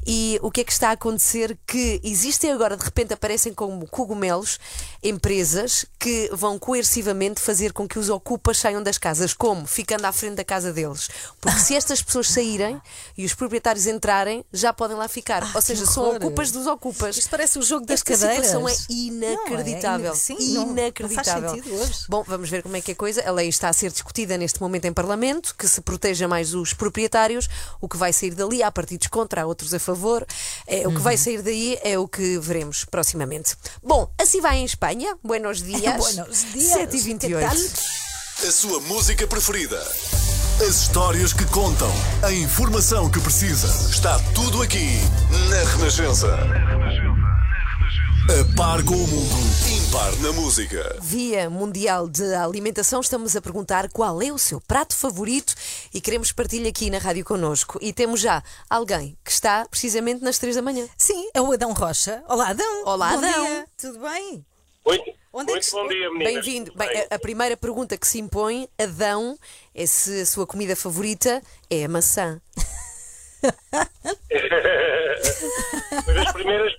E 0.04 0.36
o 0.42 0.50
que 0.50 0.62
é 0.62 0.64
que 0.64 0.72
está 0.72 0.88
a 0.88 0.92
acontecer? 0.92 1.56
Que 1.64 2.00
existem 2.02 2.50
agora, 2.50 2.76
de 2.76 2.84
repente, 2.84 3.14
aparecem 3.14 3.54
como 3.54 3.86
cogumelos 3.86 4.58
empresas 5.00 5.86
que 5.96 6.28
vão 6.32 6.58
coercivamente 6.58 7.40
fazer 7.40 7.72
com 7.72 7.86
que 7.86 7.96
os 7.98 8.08
ocupas 8.10 8.58
saiam 8.58 8.82
das 8.82 8.98
casas. 8.98 9.32
Como? 9.32 9.64
Ficando 9.64 10.06
à 10.06 10.12
frente 10.12 10.34
da 10.34 10.44
casa 10.44 10.72
deles. 10.72 11.08
Porque 11.40 11.60
se 11.60 11.76
estas 11.76 12.02
pessoas 12.02 12.28
saírem 12.28 12.80
e 13.16 13.24
os 13.24 13.32
proprietários 13.32 13.86
entrarem, 13.86 14.44
já 14.52 14.72
podem 14.72 14.96
lá 14.96 15.06
ficar. 15.06 15.48
Ou 15.54 15.62
seja, 15.62 15.84
Ah, 15.84 15.86
são 15.86 16.16
ocupas 16.16 16.50
dos 16.50 16.66
ocupas. 16.66 17.16
Isto 17.16 17.30
parece 17.30 17.58
o 17.60 17.62
jogo 17.62 17.86
das 17.86 18.00
Esta 18.00 18.12
cadeiras. 18.12 18.46
situação 18.46 18.68
é 18.68 18.72
Não, 18.72 18.96
inacreditável. 18.96 20.12
é 20.12 20.15
sim, 20.16 20.54
não- 20.54 20.66
não 20.66 20.72
inacreditável. 20.72 21.42
faz 21.50 21.52
sentido 21.54 21.74
hoje. 21.74 22.04
Bom, 22.08 22.24
vamos 22.26 22.48
ver 22.50 22.62
como 22.62 22.76
é 22.76 22.80
que 22.80 22.90
é 22.90 22.94
a 22.94 22.96
coisa. 22.96 23.22
A 23.28 23.30
lei 23.32 23.48
está 23.48 23.68
a 23.68 23.72
ser 23.72 23.90
discutida 23.90 24.36
neste 24.36 24.60
momento 24.60 24.84
em 24.86 24.92
Parlamento, 24.92 25.54
que 25.58 25.68
se 25.68 25.80
proteja 25.80 26.26
mais 26.26 26.54
os 26.54 26.72
proprietários. 26.72 27.48
O 27.80 27.88
que 27.88 27.96
vai 27.96 28.12
sair 28.12 28.34
dali, 28.34 28.62
há 28.62 28.70
partidos 28.72 29.06
contra, 29.08 29.42
há 29.42 29.46
outros 29.46 29.72
a 29.74 29.78
favor. 29.78 30.26
É, 30.66 30.86
o 30.86 30.90
que 30.90 30.96
Uhum. 30.96 31.02
vai 31.02 31.16
sair 31.16 31.42
daí 31.42 31.78
é 31.82 31.98
o 31.98 32.08
que 32.08 32.38
veremos 32.38 32.84
proximamente. 32.84 33.54
Bom, 33.82 34.10
assim 34.20 34.40
vai 34.40 34.56
em 34.58 34.64
Espanha. 34.64 35.16
Buenos 35.22 35.62
dias. 35.62 35.96
Buenos 35.96 36.44
dias. 36.52 36.72
7h28. 36.72 37.18
Que 37.20 37.68
tal? 38.40 38.48
A 38.48 38.52
sua 38.52 38.80
música 38.80 39.26
preferida. 39.26 39.80
As 40.60 40.82
histórias 40.82 41.32
que 41.32 41.44
contam. 41.46 41.90
A 42.22 42.32
informação 42.32 43.10
que 43.10 43.20
precisa. 43.20 43.66
Está 43.90 44.18
tudo 44.34 44.62
aqui 44.62 44.98
na 45.50 45.62
Renascença. 45.72 46.28
A 48.28 48.56
par 48.56 48.82
com 48.82 48.94
o 48.94 49.06
mundo. 49.06 49.36
Par 49.96 50.14
na 50.20 50.30
música. 50.30 50.98
Via 51.00 51.48
Mundial 51.48 52.06
de 52.06 52.34
Alimentação, 52.34 53.00
estamos 53.00 53.34
a 53.34 53.40
perguntar 53.40 53.88
qual 53.90 54.20
é 54.20 54.30
o 54.30 54.36
seu 54.36 54.60
prato 54.60 54.94
favorito 54.94 55.54
e 55.94 56.02
queremos 56.02 56.32
partilhar 56.32 56.68
aqui 56.68 56.90
na 56.90 56.98
rádio 56.98 57.24
connosco. 57.24 57.78
E 57.80 57.94
temos 57.94 58.20
já 58.20 58.42
alguém 58.68 59.16
que 59.24 59.30
está 59.30 59.64
precisamente 59.70 60.22
nas 60.22 60.36
três 60.38 60.54
da 60.54 60.60
manhã. 60.60 60.86
Sim, 60.98 61.30
é 61.32 61.40
o 61.40 61.50
Adão 61.50 61.72
Rocha. 61.72 62.22
Olá, 62.28 62.50
Adão. 62.50 62.84
Olá, 62.84 63.12
Bom 63.12 63.18
Adão. 63.24 63.46
dia. 63.46 63.66
Tudo 63.78 63.98
bem? 64.00 64.44
Muito, 64.84 65.04
Onde 65.32 65.50
é 65.50 65.54
muito 65.54 65.64
que- 65.64 65.70
bom 65.72 65.88
dia, 65.88 66.10
meninas. 66.12 66.34
Bem-vindo. 66.34 66.70
Tudo 66.72 66.78
Bem, 66.78 67.06
a, 67.10 67.14
a 67.14 67.18
primeira 67.18 67.56
pergunta 67.56 67.96
que 67.96 68.06
se 68.06 68.18
impõe, 68.18 68.68
Adão, 68.78 69.38
é 69.74 69.86
se 69.86 70.20
a 70.20 70.26
sua 70.26 70.46
comida 70.46 70.76
favorita 70.76 71.40
é 71.70 71.84
a 71.84 71.88
maçã. 71.88 72.38
Foi 76.04 76.14
das 76.14 76.32
primeiras, 76.32 76.72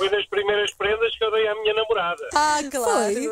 foi 0.00 0.08
das 0.08 0.24
primeiras 0.28 0.72
prendas 0.72 1.14
que 1.14 1.22
eu 1.22 1.30
dei 1.30 1.46
à 1.46 1.54
minha 1.56 1.74
namorada. 1.74 2.26
Ah, 2.34 2.58
Foi. 2.72 3.28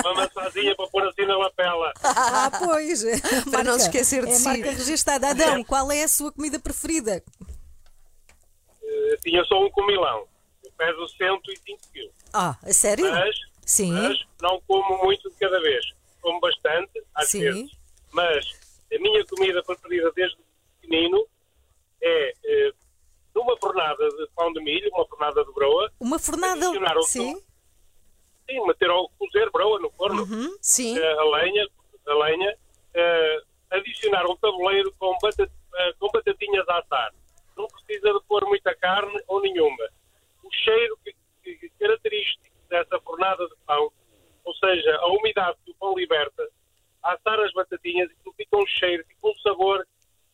Uma 0.00 0.14
maçãzinha 0.14 0.76
para 0.76 0.86
pôr 0.86 1.02
assim 1.08 1.26
na 1.26 1.36
lapela. 1.36 1.92
Ah, 2.04 2.50
pois. 2.56 3.02
Para 3.50 3.64
não 3.64 3.76
se 3.78 3.86
esquecer 3.86 4.24
de 4.24 4.30
é 4.30 4.34
si. 4.36 4.44
marca 4.44 4.70
registada. 4.70 5.30
Adão, 5.30 5.64
qual 5.64 5.90
é 5.90 6.04
a 6.04 6.08
sua 6.08 6.30
comida 6.30 6.60
preferida? 6.60 7.20
Eh, 8.80 9.16
Tinha 9.24 9.44
só 9.44 9.60
um 9.60 9.68
comilão. 9.72 10.24
Eu 10.64 10.70
peso 10.78 11.08
105 11.08 11.80
quilos. 11.92 12.12
Ah, 12.32 12.56
a 12.62 12.72
sério? 12.72 13.10
Mas, 13.10 13.34
Sim. 13.66 13.92
mas 13.92 14.18
não 14.40 14.62
como 14.68 15.02
muito 15.02 15.28
de 15.28 15.36
cada 15.36 15.60
vez. 15.60 15.84
Como 16.20 16.38
bastante, 16.38 17.02
às 17.16 17.28
Sim. 17.28 17.40
vezes. 17.40 17.70
Mas 18.12 18.46
a 18.94 18.98
minha 18.98 19.26
comida 19.26 19.62
preferida 19.64 20.12
desde 20.14 20.38
pequenino 20.80 21.26
é 22.00 22.32
eh, 22.44 22.72
fornada 23.82 24.08
de 24.16 24.26
pão 24.34 24.52
de 24.52 24.60
milho, 24.62 24.90
uma 24.92 25.06
fornada 25.06 25.44
de 25.44 25.52
broa. 25.52 25.92
Uma 26.00 26.18
fornada. 26.18 26.66
Sim. 27.04 27.34
tom. 27.34 27.40
Sim, 28.48 28.66
meter 28.66 28.90
ao 28.90 29.08
cozer 29.18 29.50
broa 29.50 29.78
no 29.80 29.90
forno. 29.90 30.26
Sim. 30.60 30.98
eh, 30.98 31.12
a 31.18 31.24
lenha, 31.24 31.68
a 32.06 32.14
lenha 32.14 32.56
eh, 32.94 33.42
adicionar 33.70 34.26
um 34.26 34.36
tabuleiro 34.36 34.92
com, 34.98 35.16
batat, 35.22 35.50
eh, 35.74 35.92
com 35.98 36.08
batatinhas 36.12 36.68
a 36.68 36.78
assar. 36.78 37.12
Não 37.56 37.66
precisa 37.68 38.12
de 38.12 38.20
pôr 38.26 38.44
muita 38.46 38.74
carne 38.76 39.20
ou 39.28 39.40
nenhuma. 39.40 39.88
O 40.42 40.50
cheiro 40.52 40.98
que, 41.04 41.14
que- 41.42 41.70
característico 41.78 42.44
dessa 42.68 43.00
fornada 43.00 43.46
de 43.46 43.54
pão, 43.66 43.90
ou 44.44 44.54
seja, 44.54 44.96
a 44.96 45.06
umidade 45.08 45.56
que 45.64 45.70
o 45.70 45.74
pão 45.74 45.94
liberta, 45.96 46.48
a 47.02 47.14
assar 47.14 47.38
as 47.40 47.52
batatinhas, 47.52 48.10
aquilo 48.10 48.34
fica 48.36 48.56
um 48.56 48.66
cheiro, 48.66 49.04
fica 49.06 49.26
um 49.28 49.34
sabor 49.36 49.86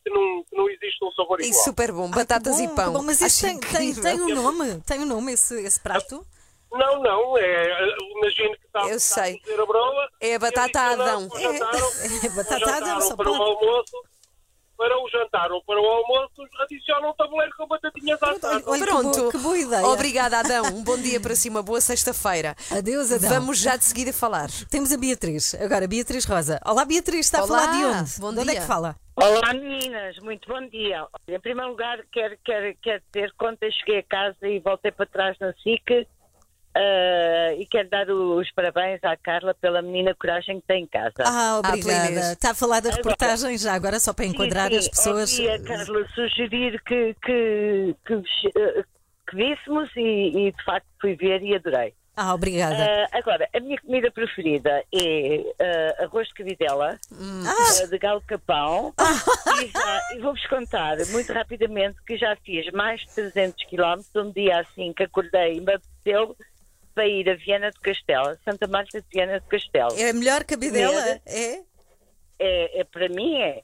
que 0.09 0.13
não, 0.13 0.43
que 0.43 0.55
não 0.55 0.69
existe 0.69 1.05
um 1.05 1.11
sabor 1.11 1.39
E 1.41 1.47
igual. 1.47 1.63
super 1.63 1.91
bom, 1.91 2.09
batatas 2.09 2.57
que 2.57 2.63
e 2.63 2.67
bom, 2.67 2.75
pão. 2.75 2.93
bom. 2.93 3.01
Mas 3.03 3.21
isso 3.21 3.45
tem, 3.45 3.59
tem, 3.59 3.93
tem 3.93 4.21
um 4.21 4.33
nome? 4.35 4.81
Tem 4.85 4.99
um 4.99 5.05
nome 5.05 5.33
esse, 5.33 5.55
esse 5.61 5.79
prato? 5.79 6.25
Não, 6.71 7.01
não, 7.01 7.37
é, 7.37 7.87
imagino 8.17 8.55
que 8.57 8.65
está, 8.67 8.81
Eu 8.87 8.97
está 8.97 9.23
sei. 9.23 9.35
a 9.35 9.39
cozer 9.39 9.59
a 9.61 9.65
broa. 9.65 10.09
É 10.21 10.35
a 10.35 10.39
batata 10.39 10.79
e 10.79 10.93
Adão. 10.93 11.27
para 11.29 11.37
o 11.39 11.41
jantar, 11.41 11.75
É, 11.75 12.29
batata 12.29 12.43
para 12.45 12.55
o 12.55 12.59
jantar 12.59 12.83
Adão, 12.83 12.95
ou 12.95 13.01
só 13.01 13.15
para 13.15 13.31
o 13.31 13.33
almoço, 13.33 13.91
para 14.77 14.97
o 15.03 15.09
jantar 15.09 15.51
ou 15.51 15.63
para 15.63 15.81
o 15.81 15.85
almoço, 15.85 16.41
adiciona 16.61 17.09
um 17.09 17.13
tabuleiro 17.13 17.51
com 17.57 17.67
batatinhas 17.67 18.19
olha, 18.21 18.35
que 18.79 18.85
Pronto. 18.85 19.19
boa- 19.19 19.31
que 19.31 19.37
boa 19.39 19.57
ideia. 19.57 19.87
Obrigada, 19.87 20.37
Adão. 20.39 20.65
Um 20.67 20.83
bom 20.83 20.97
dia 20.97 21.19
para 21.19 21.35
si, 21.35 21.49
uma 21.49 21.63
boa 21.63 21.81
sexta-feira. 21.81 22.55
Adeus, 22.71 23.11
Adão. 23.11 23.29
Vamos 23.29 23.57
já 23.57 23.75
de 23.75 23.83
seguida 23.85 24.13
falar. 24.13 24.49
Temos 24.69 24.91
a 24.93 24.97
Beatriz. 24.97 25.55
Agora, 25.55 25.85
Beatriz 25.87 26.23
Rosa. 26.23 26.61
Olá, 26.63 26.85
Beatriz. 26.85 27.25
Está 27.25 27.43
Olá, 27.43 27.57
a 27.57 27.61
falar 27.65 27.77
de 27.77 27.85
onde? 27.85 28.19
bom 28.19 28.31
de 28.33 28.39
onde 28.41 28.49
é 28.49 28.51
dia. 28.53 28.61
que 28.61 28.67
fala? 28.67 28.95
Olá 29.21 29.53
meninas, 29.53 30.17
muito 30.19 30.47
bom 30.47 30.65
dia. 30.67 31.01
Olha, 31.01 31.35
Em 31.35 31.39
primeiro 31.41 31.71
lugar, 31.71 31.99
quero, 32.09 32.37
quero, 32.43 32.73
quero 32.81 33.03
dizer 33.13 33.33
que 33.37 33.45
ontem 33.45 33.69
cheguei 33.71 33.99
a 33.99 34.03
casa 34.03 34.47
e 34.47 34.59
voltei 34.59 34.91
para 34.91 35.05
trás 35.05 35.37
na 35.39 35.51
SIC 35.53 36.07
ah, 36.73 37.53
e 37.57 37.65
quero 37.65 37.89
dar 37.89 38.09
os 38.09 38.49
parabéns 38.51 39.03
à 39.03 39.17
Carla 39.17 39.53
pela 39.53 39.81
menina 39.81 40.15
coragem 40.15 40.61
que 40.61 40.67
tem 40.67 40.83
em 40.83 40.87
casa. 40.87 41.23
Ah, 41.25 41.61
Inês. 41.65 41.85
obrigada. 41.85 42.31
Está 42.31 42.51
a 42.51 42.55
falar 42.55 42.79
da 42.79 42.91
reportagem 42.91 43.57
já 43.57 43.73
agora, 43.73 43.99
só 43.99 44.13
para 44.13 44.23
Sim, 44.23 44.31
enquadrar 44.31 44.69
sim, 44.69 44.77
as 44.77 44.87
pessoas. 44.87 45.31
Ouvi 45.37 45.49
a 45.49 45.63
Carla 45.63 46.07
sugerir 46.15 46.81
que, 46.83 47.15
que, 47.21 47.95
que, 48.05 48.21
que 49.27 49.35
víssemos 49.35 49.89
e, 49.97 50.47
e, 50.47 50.51
de 50.53 50.63
facto 50.63 50.87
fui 51.01 51.15
ver 51.15 51.43
e 51.43 51.55
adorei. 51.55 51.93
Ah, 52.21 52.33
obrigada. 52.33 52.75
Ah, 52.75 53.17
agora, 53.17 53.47
a 53.55 53.59
minha 53.61 53.79
comida 53.79 54.11
preferida 54.11 54.83
é 54.93 55.43
ah, 55.99 56.03
arroz 56.03 56.27
de 56.27 56.33
cabidela, 56.33 56.99
ah, 57.13 57.85
de 57.87 57.97
galo 57.97 58.21
capão. 58.27 58.93
e, 59.63 59.67
já- 59.67 60.01
e 60.15 60.19
vou-vos 60.19 60.45
contar 60.47 60.97
muito 61.11 61.31
rapidamente 61.31 61.95
que 62.05 62.17
já 62.17 62.35
fiz 62.43 62.69
mais 62.73 62.99
de 63.01 63.07
300 63.13 63.63
km 63.65 64.01
um 64.17 64.31
dia 64.31 64.59
assim 64.59 64.91
que 64.91 65.03
acordei 65.03 65.53
e 65.57 65.61
me 65.61 65.73
apeteceu 65.75 66.35
para 66.93 67.07
ir 67.07 67.29
a 67.29 67.35
Viana 67.35 67.71
de 67.71 67.79
Castelo, 67.79 68.37
Santa 68.43 68.67
Marta 68.67 68.99
de 68.99 69.07
Viana 69.13 69.39
de 69.39 69.45
Castelo. 69.47 69.97
É 69.97 70.09
a 70.09 70.13
melhor 70.13 70.43
cabidela? 70.43 71.01
Medo. 71.01 71.21
É? 71.25 71.61
É, 72.41 72.81
é, 72.81 72.83
para 72.83 73.07
mim 73.07 73.35
é. 73.41 73.61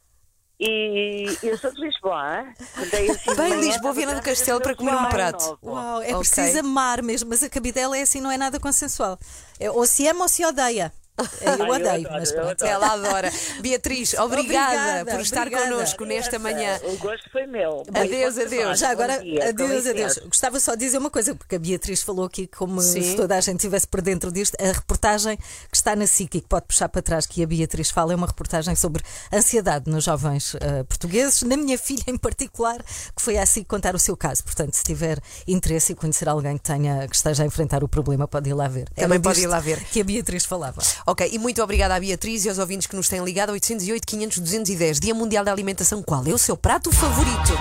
E 0.60 1.38
eu 1.44 1.58
sou 1.58 1.72
de 1.74 1.82
Lisboa. 1.82 2.46
Acordei 2.74 3.10
assim 3.12 3.36
Bem, 3.36 3.60
Lisboa, 3.60 3.94
Viana 3.94 4.16
do 4.16 4.22
Castelo 4.22 4.62
para 4.62 4.76
comer 4.76 4.96
um 4.96 5.10
prato. 5.10 5.60
Uau, 5.62 6.02
é 6.02 6.16
Ok. 6.16 6.20
preciso 6.20 6.60
amar 6.60 7.02
mesmo, 7.04 7.30
mas 7.30 7.44
a 7.44 7.50
cabidela 7.50 7.98
é 7.98 8.02
assim, 8.02 8.22
não 8.22 8.32
é 8.32 8.38
nada 8.38 8.60
consensual. 8.60 9.20
É, 9.60 9.70
ou 9.70 9.86
se 9.86 10.08
ama 10.08 10.24
ou 10.24 10.30
se 10.30 10.46
odeia. 10.46 10.94
É, 11.18 11.48
Eu 11.48 11.52
Ai, 11.52 11.60
eu 11.62 11.74
odeio, 11.74 12.08
adoro, 12.08 12.20
mas 12.20 12.32
pronto. 12.32 12.66
Ela 12.66 12.94
adora. 12.94 13.32
Beatriz, 13.62 14.14
obrigada, 14.20 14.74
Obrigada, 14.74 15.12
por 15.12 15.22
estar 15.22 15.42
obrigada. 15.48 15.70
connosco 15.72 16.06
nesta 16.06 16.38
manhã. 16.40 16.80
O 16.84 16.98
gosto 16.98 17.30
foi 17.32 17.46
meu. 17.48 17.84
Adeus, 17.94 18.38
adeus. 18.38 18.80
Já 18.80 18.90
agora, 18.92 19.20
dia, 19.20 19.50
adeus, 19.50 19.88
adeus. 19.88 20.18
Gostava 20.18 20.60
só 20.60 20.74
de 20.74 20.80
dizer 20.86 20.98
uma 20.98 21.10
coisa, 21.10 21.34
porque 21.34 21.56
a 21.56 21.60
Beatriz 21.60 22.02
falou 22.02 22.26
aqui 22.26 22.48
como 22.48 22.82
Sim. 22.82 23.02
se 23.02 23.16
toda 23.16 23.36
a 23.36 23.42
gente 23.42 23.58
estivesse 23.58 23.88
por 23.88 24.02
dentro 24.02 24.32
disto. 24.32 24.56
A 24.60 24.72
reportagem 24.72 25.38
que 25.38 25.76
está 25.76 25.96
na 25.96 26.06
SIC 26.06 26.36
e 26.36 26.42
que 26.42 26.48
pode 26.48 26.66
puxar 26.66 26.90
para 26.90 27.02
trás, 27.02 27.26
que 27.26 27.42
a 27.42 27.48
Beatriz 27.48 27.90
fala, 27.90 28.12
é 28.12 28.16
uma 28.16 28.28
reportagem 28.28 28.76
sobre 28.76 29.02
ansiedade 29.32 29.90
nos 29.90 30.04
jovens 30.04 30.56
eh, 30.60 30.84
portugueses, 30.84 31.44
na 31.44 31.56
minha 31.56 31.78
filha 31.80 32.04
em 32.08 32.18
particular, 32.18 32.82
que 32.84 33.22
foi 33.22 33.38
à 33.38 33.46
SIC 33.46 33.66
contar 33.68 33.96
o 33.96 34.00
seu 34.00 34.18
caso. 34.18 34.44
Portanto, 34.44 34.74
se 34.74 34.84
tiver 34.84 35.20
interesse 35.48 35.94
em 35.94 35.96
conhecer 35.96 36.28
alguém 36.28 36.58
que, 36.58 36.64
tenha, 36.64 37.08
que 37.08 37.16
esteja 37.16 37.44
a 37.44 37.46
enfrentar 37.46 37.84
o 37.84 37.88
problema, 37.88 38.28
pode 38.28 38.50
ir 38.50 38.54
lá 38.54 38.68
ver. 38.68 38.90
Também 38.90 39.16
Era 39.16 39.20
pode 39.22 39.40
ir 39.40 39.48
lá 39.48 39.60
ver. 39.60 39.84
Que 39.86 40.02
a 40.02 40.04
Beatriz 40.04 40.46
falava. 40.46 40.82
Ok, 41.08 41.30
e 41.32 41.38
muito 41.38 41.62
obrigada 41.62 41.94
à 41.96 42.00
Beatriz 42.00 42.46
e 42.46 42.50
aos 42.50 42.58
ouvintes 42.58 42.88
que 42.88 42.96
nos 42.96 43.08
têm 43.08 43.24
ligado. 43.24 43.52
808 43.52 44.08
500 44.08 44.40
210, 44.40 45.00
Dia 45.00 45.14
Mundial 45.14 45.46
da 45.46 45.52
Alimentação. 45.52 46.02
Qual 46.02 46.26
é 46.26 46.32
o 46.34 46.38
seu 46.38 46.58
prato 46.58 46.92
favorito? 46.92 47.54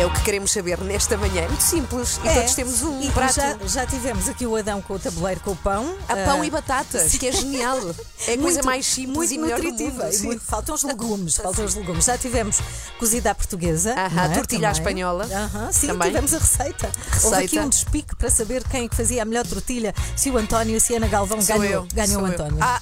É 0.00 0.04
o 0.04 0.12
que 0.12 0.20
queremos 0.22 0.50
saber 0.50 0.80
nesta 0.80 1.16
manhã. 1.16 1.42
É 1.42 1.46
muito 1.48 1.62
simples. 1.62 2.18
E 2.24 2.28
É. 2.28 2.34
todos 2.34 2.54
temos 2.56 2.82
um 2.82 3.00
E 3.00 3.08
prato. 3.12 3.34
Já, 3.36 3.56
já 3.66 3.86
tivemos 3.86 4.28
aqui 4.28 4.44
o 4.48 4.56
Adão 4.56 4.82
com 4.82 4.94
o 4.94 4.98
tabuleiro 4.98 5.40
com 5.42 5.52
o 5.52 5.56
pão. 5.56 5.94
A 6.08 6.16
pão 6.16 6.42
Ah, 6.42 6.46
e 6.46 6.50
batatas, 6.50 7.12
que 7.12 7.28
é 7.28 7.32
genial. 7.32 7.78
É 8.26 8.34
a 8.34 8.38
coisa 8.38 8.62
mais 8.64 8.84
simples 8.84 9.16
muito 9.16 9.32
e 9.34 9.38
melhor 9.38 9.60
do 9.60 9.68
nutritiva. 9.70 10.02
mundo. 10.04 10.12
E 10.12 10.16
Sim. 10.16 10.26
muito- 10.26 10.42
faltam 10.44 10.74
os 10.74 10.82
legumes, 10.82 11.36
faltam 11.36 11.64
os 11.64 11.76
legumes. 11.76 12.04
Já 12.04 12.18
tivemos 12.18 12.58
cozida 12.98 13.30
à 13.30 13.34
portuguesa, 13.34 13.94
Aham, 13.94 14.24
é? 14.24 14.28
tortilha 14.34 14.68
à 14.68 14.72
espanhola. 14.72 15.24
Aham, 15.24 15.70
sim, 15.72 15.86
Também. 15.86 16.08
tivemos 16.08 16.34
a 16.34 16.38
receita. 16.38 16.90
Houve 17.22 17.36
aqui 17.36 17.42
Receita. 17.44 17.64
um 17.64 17.68
despique 17.68 18.16
para 18.16 18.28
saber 18.28 18.64
quem 18.68 18.86
é 18.86 18.88
que 18.88 18.96
fazia 18.96 19.22
a 19.22 19.24
melhor 19.24 19.46
tortilha, 19.46 19.94
se 20.16 20.30
o 20.32 20.36
António, 20.36 20.80
se 20.80 20.94
a 20.94 20.96
Ana 20.96 21.06
Galvão 21.06 21.40
Sou 21.40 21.56
ganhou, 21.60 21.72
eu. 21.84 21.88
ganhou 21.94 22.14
sou 22.20 22.22
o. 22.22 22.26
António. 22.26 22.58
Ah, 22.60 22.80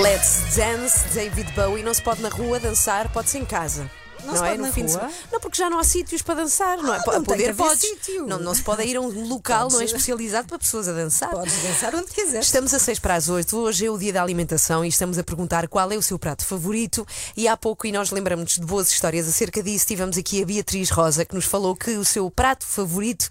Let's 0.00 0.56
Dance, 0.56 1.04
David 1.14 1.52
Bowie. 1.54 1.82
Não 1.82 1.92
se 1.92 2.02
pode 2.02 2.22
na 2.22 2.30
rua 2.30 2.58
dançar, 2.58 3.12
pode-se 3.12 3.38
em 3.38 3.44
casa. 3.44 3.90
Não 4.24 4.36
se 4.36 4.44
é? 4.44 4.48
pode 4.50 4.62
na 4.62 4.72
fim 4.72 4.84
de 4.84 4.92
rua? 4.92 5.00
semana. 5.00 5.14
Não, 5.32 5.40
porque 5.40 5.56
já 5.56 5.70
não 5.70 5.78
há 5.78 5.84
sítios 5.84 6.22
para 6.22 6.34
dançar, 6.36 6.78
não 6.78 6.94
é? 6.94 6.98
Ah, 6.98 7.12
não 7.12 7.24
poder 7.24 7.54
podes. 7.54 7.84
Não, 8.26 8.38
não 8.38 8.54
se 8.54 8.62
pode 8.62 8.82
ir 8.84 8.96
a 8.96 9.00
um 9.00 9.28
local, 9.28 9.68
não 9.70 9.80
é 9.80 9.84
especializado 9.84 10.48
para 10.48 10.58
pessoas 10.58 10.88
a 10.88 10.92
dançar. 10.92 11.30
Podes 11.30 11.62
dançar 11.62 11.94
onde 11.94 12.06
quiseres. 12.06 12.46
Estamos 12.46 12.72
a 12.74 12.78
6 12.78 12.98
para 12.98 13.14
as 13.14 13.28
8. 13.28 13.56
Hoje 13.56 13.86
é 13.86 13.90
o 13.90 13.98
dia 13.98 14.12
da 14.12 14.22
alimentação 14.22 14.84
e 14.84 14.88
estamos 14.88 15.18
a 15.18 15.24
perguntar 15.24 15.68
qual 15.68 15.90
é 15.90 15.96
o 15.96 16.02
seu 16.02 16.18
prato 16.18 16.44
favorito. 16.44 17.06
E 17.36 17.48
há 17.48 17.56
pouco, 17.56 17.86
e 17.86 17.92
nós 17.92 18.10
lembramos 18.10 18.52
de 18.52 18.66
boas 18.66 18.90
histórias 18.90 19.28
acerca 19.28 19.62
disso, 19.62 19.86
tivemos 19.86 20.16
aqui 20.16 20.42
a 20.42 20.46
Beatriz 20.46 20.90
Rosa 20.90 21.24
que 21.24 21.34
nos 21.34 21.44
falou 21.44 21.74
que 21.74 21.90
o 21.92 22.04
seu 22.04 22.30
prato 22.30 22.66
favorito 22.66 23.28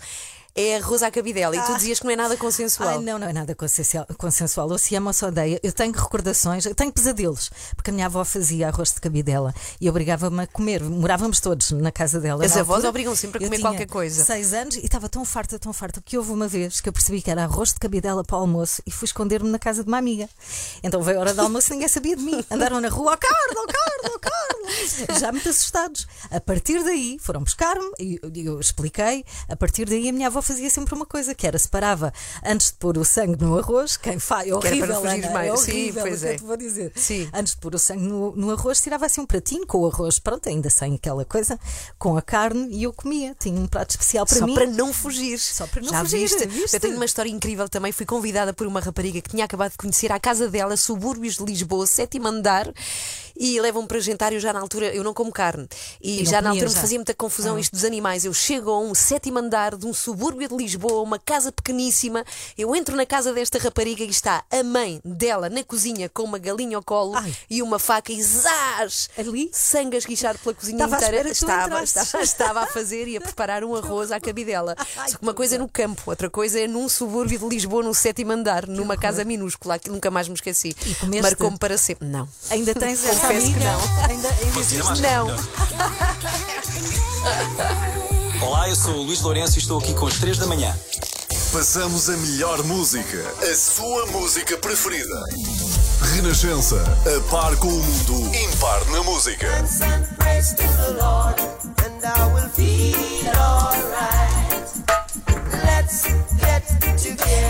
é 0.55 0.77
arroz 0.77 1.01
à 1.03 1.09
cabidela. 1.09 1.55
E 1.55 1.61
tu 1.61 1.75
dizias 1.75 1.99
que 1.99 2.05
não 2.05 2.11
é 2.11 2.15
nada 2.15 2.35
consensual. 2.37 2.89
Ai, 2.89 2.99
não, 2.99 3.17
não 3.17 3.27
é 3.27 3.33
nada 3.33 3.55
consensual, 3.55 4.05
consensual. 4.17 4.69
Ou 4.69 4.77
se 4.77 4.95
ama 4.95 5.09
ou 5.09 5.13
se 5.13 5.25
odeia. 5.25 5.59
Eu 5.63 5.71
tenho 5.71 5.93
recordações, 5.93 6.65
eu 6.65 6.75
tenho 6.75 6.91
pesadelos, 6.91 7.49
porque 7.75 7.89
a 7.89 7.93
minha 7.93 8.05
avó 8.05 8.23
fazia 8.23 8.67
arroz 8.67 8.93
de 8.93 9.01
cabidela 9.01 9.53
e 9.79 9.89
obrigava-me 9.89 10.43
a 10.43 10.47
comer. 10.47 10.83
Morávamos 10.83 11.39
todos 11.39 11.71
na 11.71 11.91
casa 11.91 12.19
dela. 12.19 12.45
As 12.45 12.57
avós 12.57 12.83
obrigam 12.83 13.15
sempre 13.15 13.43
a 13.43 13.47
comer 13.47 13.61
qualquer 13.61 13.87
coisa. 13.87 14.23
Seis 14.23 14.53
anos 14.53 14.75
e 14.75 14.85
estava 14.85 15.07
tão 15.07 15.23
farta, 15.23 15.57
tão 15.57 15.73
farta, 15.73 16.01
que 16.03 16.17
houve 16.17 16.31
uma 16.31 16.47
vez 16.47 16.81
que 16.81 16.89
eu 16.89 16.93
percebi 16.93 17.21
que 17.21 17.31
era 17.31 17.43
arroz 17.43 17.73
de 17.73 17.79
cabidela 17.79 18.23
para 18.23 18.37
o 18.37 18.41
almoço 18.41 18.81
e 18.85 18.91
fui 18.91 19.05
esconder-me 19.05 19.49
na 19.49 19.59
casa 19.59 19.83
de 19.83 19.87
uma 19.87 19.97
amiga. 19.97 20.29
Então 20.83 21.01
veio 21.01 21.17
a 21.17 21.21
hora 21.21 21.33
do 21.33 21.41
almoço 21.41 21.71
e 21.71 21.73
ninguém 21.73 21.87
sabia 21.87 22.15
de 22.15 22.23
mim. 22.23 22.43
Andaram 22.51 22.81
na 22.81 22.89
rua, 22.89 23.13
ó 23.13 23.17
Carlos, 23.17 23.55
ó 23.57 23.65
Carlos, 23.67 24.15
ó 24.15 24.19
Carlos. 24.19 25.19
Já 25.19 25.31
muito 25.31 25.49
assustados. 25.49 26.07
A 26.29 26.39
partir 26.39 26.83
daí 26.83 27.17
foram 27.19 27.41
buscar-me 27.41 27.91
e 27.99 28.19
eu, 28.21 28.31
eu 28.35 28.59
expliquei. 28.59 29.23
A 29.47 29.55
partir 29.55 29.85
daí 29.85 30.09
a 30.09 30.11
minha 30.11 30.27
avó 30.27 30.40
avó 30.41 30.47
fazia 30.47 30.69
sempre 30.69 30.93
uma 30.95 31.05
coisa, 31.05 31.33
que 31.33 31.47
era 31.47 31.57
separava 31.57 32.11
antes 32.43 32.67
de 32.67 32.73
pôr 32.73 32.97
o 32.97 33.05
sangue 33.05 33.41
no 33.41 33.57
arroz, 33.57 33.95
quem 33.95 34.19
faz, 34.19 34.47
é 34.47 34.49
para 34.49 34.57
horrível, 34.57 34.97
Ana, 34.97 35.31
mais. 35.31 35.51
é 35.51 35.55
Sim, 35.55 35.71
horrível 35.71 36.03
pois 36.03 36.17
o 36.17 36.19
que 36.21 36.27
é. 36.27 36.33
eu 36.33 36.37
te 36.37 36.43
vou 36.43 36.57
dizer. 36.57 36.91
Sim. 36.95 37.29
Antes 37.33 37.53
de 37.53 37.59
pôr 37.59 37.75
o 37.75 37.79
sangue 37.79 38.03
no, 38.03 38.35
no 38.35 38.51
arroz, 38.51 38.81
tirava 38.81 39.05
assim 39.05 39.21
um 39.21 39.25
pratinho 39.25 39.65
com 39.65 39.79
o 39.79 39.87
arroz, 39.87 40.19
pronto, 40.19 40.49
ainda 40.49 40.69
sem 40.69 40.95
aquela 40.95 41.23
coisa, 41.23 41.59
com 41.97 42.17
a 42.17 42.21
carne 42.21 42.67
e 42.75 42.83
eu 42.83 42.91
comia. 42.91 43.35
Tinha 43.39 43.59
um 43.59 43.67
prato 43.67 43.91
especial 43.91 44.25
para 44.25 44.39
Só 44.39 44.45
mim. 44.45 44.53
para 44.55 44.65
não 44.65 44.91
fugir. 44.91 45.37
Só 45.39 45.67
para 45.67 45.81
não 45.81 45.89
Já 45.89 45.99
fugir, 46.01 46.19
viste? 46.19 46.47
viste? 46.47 46.73
Eu 46.73 46.79
tenho 46.79 46.95
uma 46.95 47.05
história 47.05 47.29
incrível 47.29 47.69
também. 47.69 47.91
Fui 47.91 48.05
convidada 48.05 48.53
por 48.53 48.65
uma 48.65 48.79
rapariga 48.79 49.21
que 49.21 49.29
tinha 49.29 49.45
acabado 49.45 49.71
de 49.71 49.77
conhecer 49.77 50.11
à 50.11 50.19
casa 50.19 50.49
dela, 50.49 50.75
subúrbios 50.75 51.35
de 51.37 51.43
Lisboa, 51.45 51.85
sétimo 51.85 52.27
andar. 52.27 52.71
E 53.43 53.59
levam-me 53.59 53.87
para 53.87 53.99
jantar. 53.99 54.31
Eu 54.31 54.39
já 54.39 54.53
na 54.53 54.59
altura, 54.59 54.93
eu 54.93 55.03
não 55.03 55.15
como 55.15 55.31
carne. 55.31 55.67
E, 55.99 56.21
E 56.21 56.25
já 56.25 56.43
na 56.43 56.51
altura 56.51 56.69
me 56.69 56.75
já? 56.75 56.79
fazia 56.79 56.99
muita 56.99 57.15
confusão 57.15 57.57
isto 57.57 57.71
dos 57.71 57.83
animais. 57.83 58.23
Eu 58.23 58.33
chego 58.35 58.69
a 58.69 58.79
um 58.79 58.93
sétimo 58.93 59.39
andar 59.39 59.75
de 59.75 59.87
um 59.87 59.93
subúrbio 59.95 60.47
de 60.47 60.55
Lisboa, 60.55 61.01
uma 61.01 61.17
casa 61.17 61.51
pequeníssima. 61.51 62.23
Eu 62.55 62.75
entro 62.75 62.95
na 62.95 63.03
casa 63.03 63.33
desta 63.33 63.57
rapariga 63.57 64.03
e 64.03 64.09
está 64.09 64.43
a 64.51 64.61
mãe 64.63 65.01
dela 65.03 65.49
na 65.49 65.63
cozinha 65.63 66.07
com 66.07 66.21
uma 66.21 66.37
galinha 66.37 66.77
ao 66.77 66.83
colo 66.83 67.15
Ai. 67.15 67.33
e 67.49 67.63
uma 67.63 67.79
faca 67.79 68.11
e 68.13 68.21
zás! 68.21 69.09
Ali? 69.17 69.49
Sangue 69.51 69.95
a 69.95 69.97
esguichar 69.97 70.37
pela 70.37 70.53
cozinha 70.53 70.83
Estava 70.85 71.03
inteira. 71.03 71.29
Estava, 71.29 71.83
estava, 71.83 72.21
estava 72.23 72.59
a 72.61 72.67
fazer 72.67 73.07
e 73.07 73.17
a 73.17 73.21
preparar 73.21 73.63
um 73.63 73.75
arroz 73.75 74.11
à 74.11 74.19
cabidela. 74.19 74.75
Só 75.09 75.17
que 75.17 75.23
uma 75.23 75.33
coisa 75.33 75.55
é 75.55 75.57
no 75.57 75.67
campo, 75.67 76.03
outra 76.05 76.29
coisa 76.29 76.59
é 76.59 76.67
num 76.67 76.87
subúrbio 76.87 77.39
de 77.39 77.45
Lisboa, 77.47 77.81
no 77.81 77.95
sétimo 77.95 78.31
andar, 78.33 78.67
numa 78.67 78.95
casa 78.95 79.25
minúscula. 79.25 79.75
Aquilo 79.75 79.95
nunca 79.95 80.11
mais 80.11 80.27
me 80.27 80.35
esqueci. 80.35 80.75
E? 80.85 81.21
Marcou-me 81.21 81.57
para 81.57 81.75
sempre. 81.77 82.07
Não. 82.07 82.29
Ainda 82.51 82.75
tens 82.75 83.03
essa 83.03 83.30
Confesso 83.31 83.53
que 83.53 83.59
não. 83.63 83.79
Ainda, 84.09 84.27
ainda 84.27 84.59
existe? 84.59 85.01
Não. 85.01 85.27
Olá, 88.45 88.67
eu 88.67 88.75
sou 88.75 88.95
o 88.95 89.03
Luís 89.03 89.21
Lourenço 89.21 89.57
e 89.57 89.59
estou 89.61 89.79
aqui 89.79 89.93
com 89.93 90.05
as 90.05 90.15
3 90.15 90.37
da 90.37 90.47
manhã. 90.47 90.75
Passamos 91.53 92.09
a 92.09 92.17
melhor 92.17 92.61
música, 92.63 93.33
a 93.41 93.55
sua 93.55 94.05
música 94.07 94.57
preferida. 94.57 95.23
Renascença, 96.13 96.83
a 97.05 97.21
par 97.31 97.55
com 97.55 97.69
o 97.69 97.81
mundo, 97.81 98.35
impar 98.35 98.83
na 98.87 99.01
música. 99.03 99.47
and 99.47 100.05
praise 100.17 100.53
to 100.53 100.63
the 100.63 101.01
Lord, 101.01 101.39
and 101.85 102.03
I 102.03 102.33
will 102.33 102.49
feel 102.49 103.31
alright. 103.37 104.20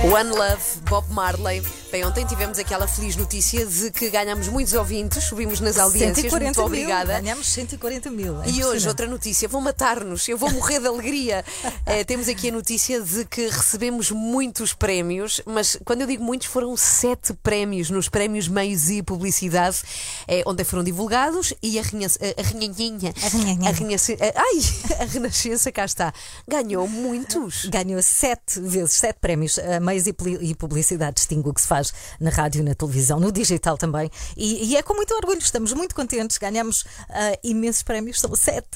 One 0.03 0.31
Love, 0.31 0.79
Bob 0.89 1.05
Marley. 1.11 1.61
Bem, 1.91 2.03
ontem 2.05 2.25
tivemos 2.25 2.57
aquela 2.57 2.87
feliz 2.87 3.15
notícia 3.15 3.65
de 3.65 3.91
que 3.91 4.09
ganhamos 4.09 4.47
muitos 4.47 4.73
ouvintes, 4.73 5.25
subimos 5.25 5.59
nas 5.59 5.77
audiências. 5.77 6.31
140 6.31 6.45
Muito 6.45 6.57
mil. 6.57 6.65
obrigada. 6.65 7.19
Ganhamos 7.19 7.47
140 7.47 8.09
mil. 8.09 8.41
É 8.41 8.49
E 8.49 8.63
hoje, 8.63 8.87
outra 8.87 9.05
notícia, 9.05 9.47
vão 9.47 9.61
matar-nos, 9.61 10.27
eu 10.27 10.37
vou 10.37 10.49
morrer 10.51 10.79
de 10.79 10.87
alegria. 10.87 11.45
Eh, 11.83 12.03
temos 12.03 12.29
aqui 12.29 12.49
a 12.49 12.51
notícia 12.51 13.01
de 13.01 13.25
que 13.25 13.47
recebemos 13.47 14.11
muitos 14.11 14.71
prémios, 14.71 15.41
mas 15.45 15.77
quando 15.83 16.01
eu 16.01 16.07
digo 16.07 16.23
muitos, 16.23 16.47
foram 16.47 16.77
sete 16.77 17.33
prémios 17.33 17.89
nos 17.89 18.07
prémios 18.07 18.47
Meios 18.47 18.89
e 18.89 19.01
Publicidade, 19.01 19.81
eh, 20.27 20.43
ontem 20.45 20.63
foram 20.63 20.83
divulgados 20.83 21.53
e 21.61 21.79
a, 21.79 21.81
Renha, 21.81 22.07
a 22.07 22.41
Renhanhinha, 22.41 23.13
A 23.17 23.67
a 23.67 24.27
eh, 24.27 24.33
ai, 24.35 25.01
a 25.01 25.05
Renascença, 25.05 25.71
cá 25.71 25.85
está, 25.85 26.13
ganhou 26.47 26.87
muitos. 26.87 27.65
Ganhou 27.65 28.01
sete 28.01 28.59
vezes, 28.61 28.93
sete 28.93 29.17
prémios, 29.19 29.57
a 29.57 29.79
meios 29.91 30.07
e 30.07 30.55
publicidade 30.55 31.15
distingue 31.15 31.49
o 31.49 31.53
que 31.53 31.61
se 31.61 31.67
faz 31.67 31.93
na 32.19 32.29
rádio, 32.29 32.63
na 32.63 32.73
televisão, 32.73 33.19
no 33.19 33.31
digital 33.31 33.77
também. 33.77 34.09
E, 34.37 34.69
e 34.71 34.77
é 34.77 34.81
com 34.81 34.93
muito 34.93 35.13
orgulho, 35.13 35.39
estamos 35.39 35.73
muito 35.73 35.93
contentes, 35.93 36.37
ganhamos 36.37 36.85
ah, 37.09 37.33
imensos 37.43 37.83
prémios, 37.83 38.19
são 38.19 38.33
sete. 38.35 38.69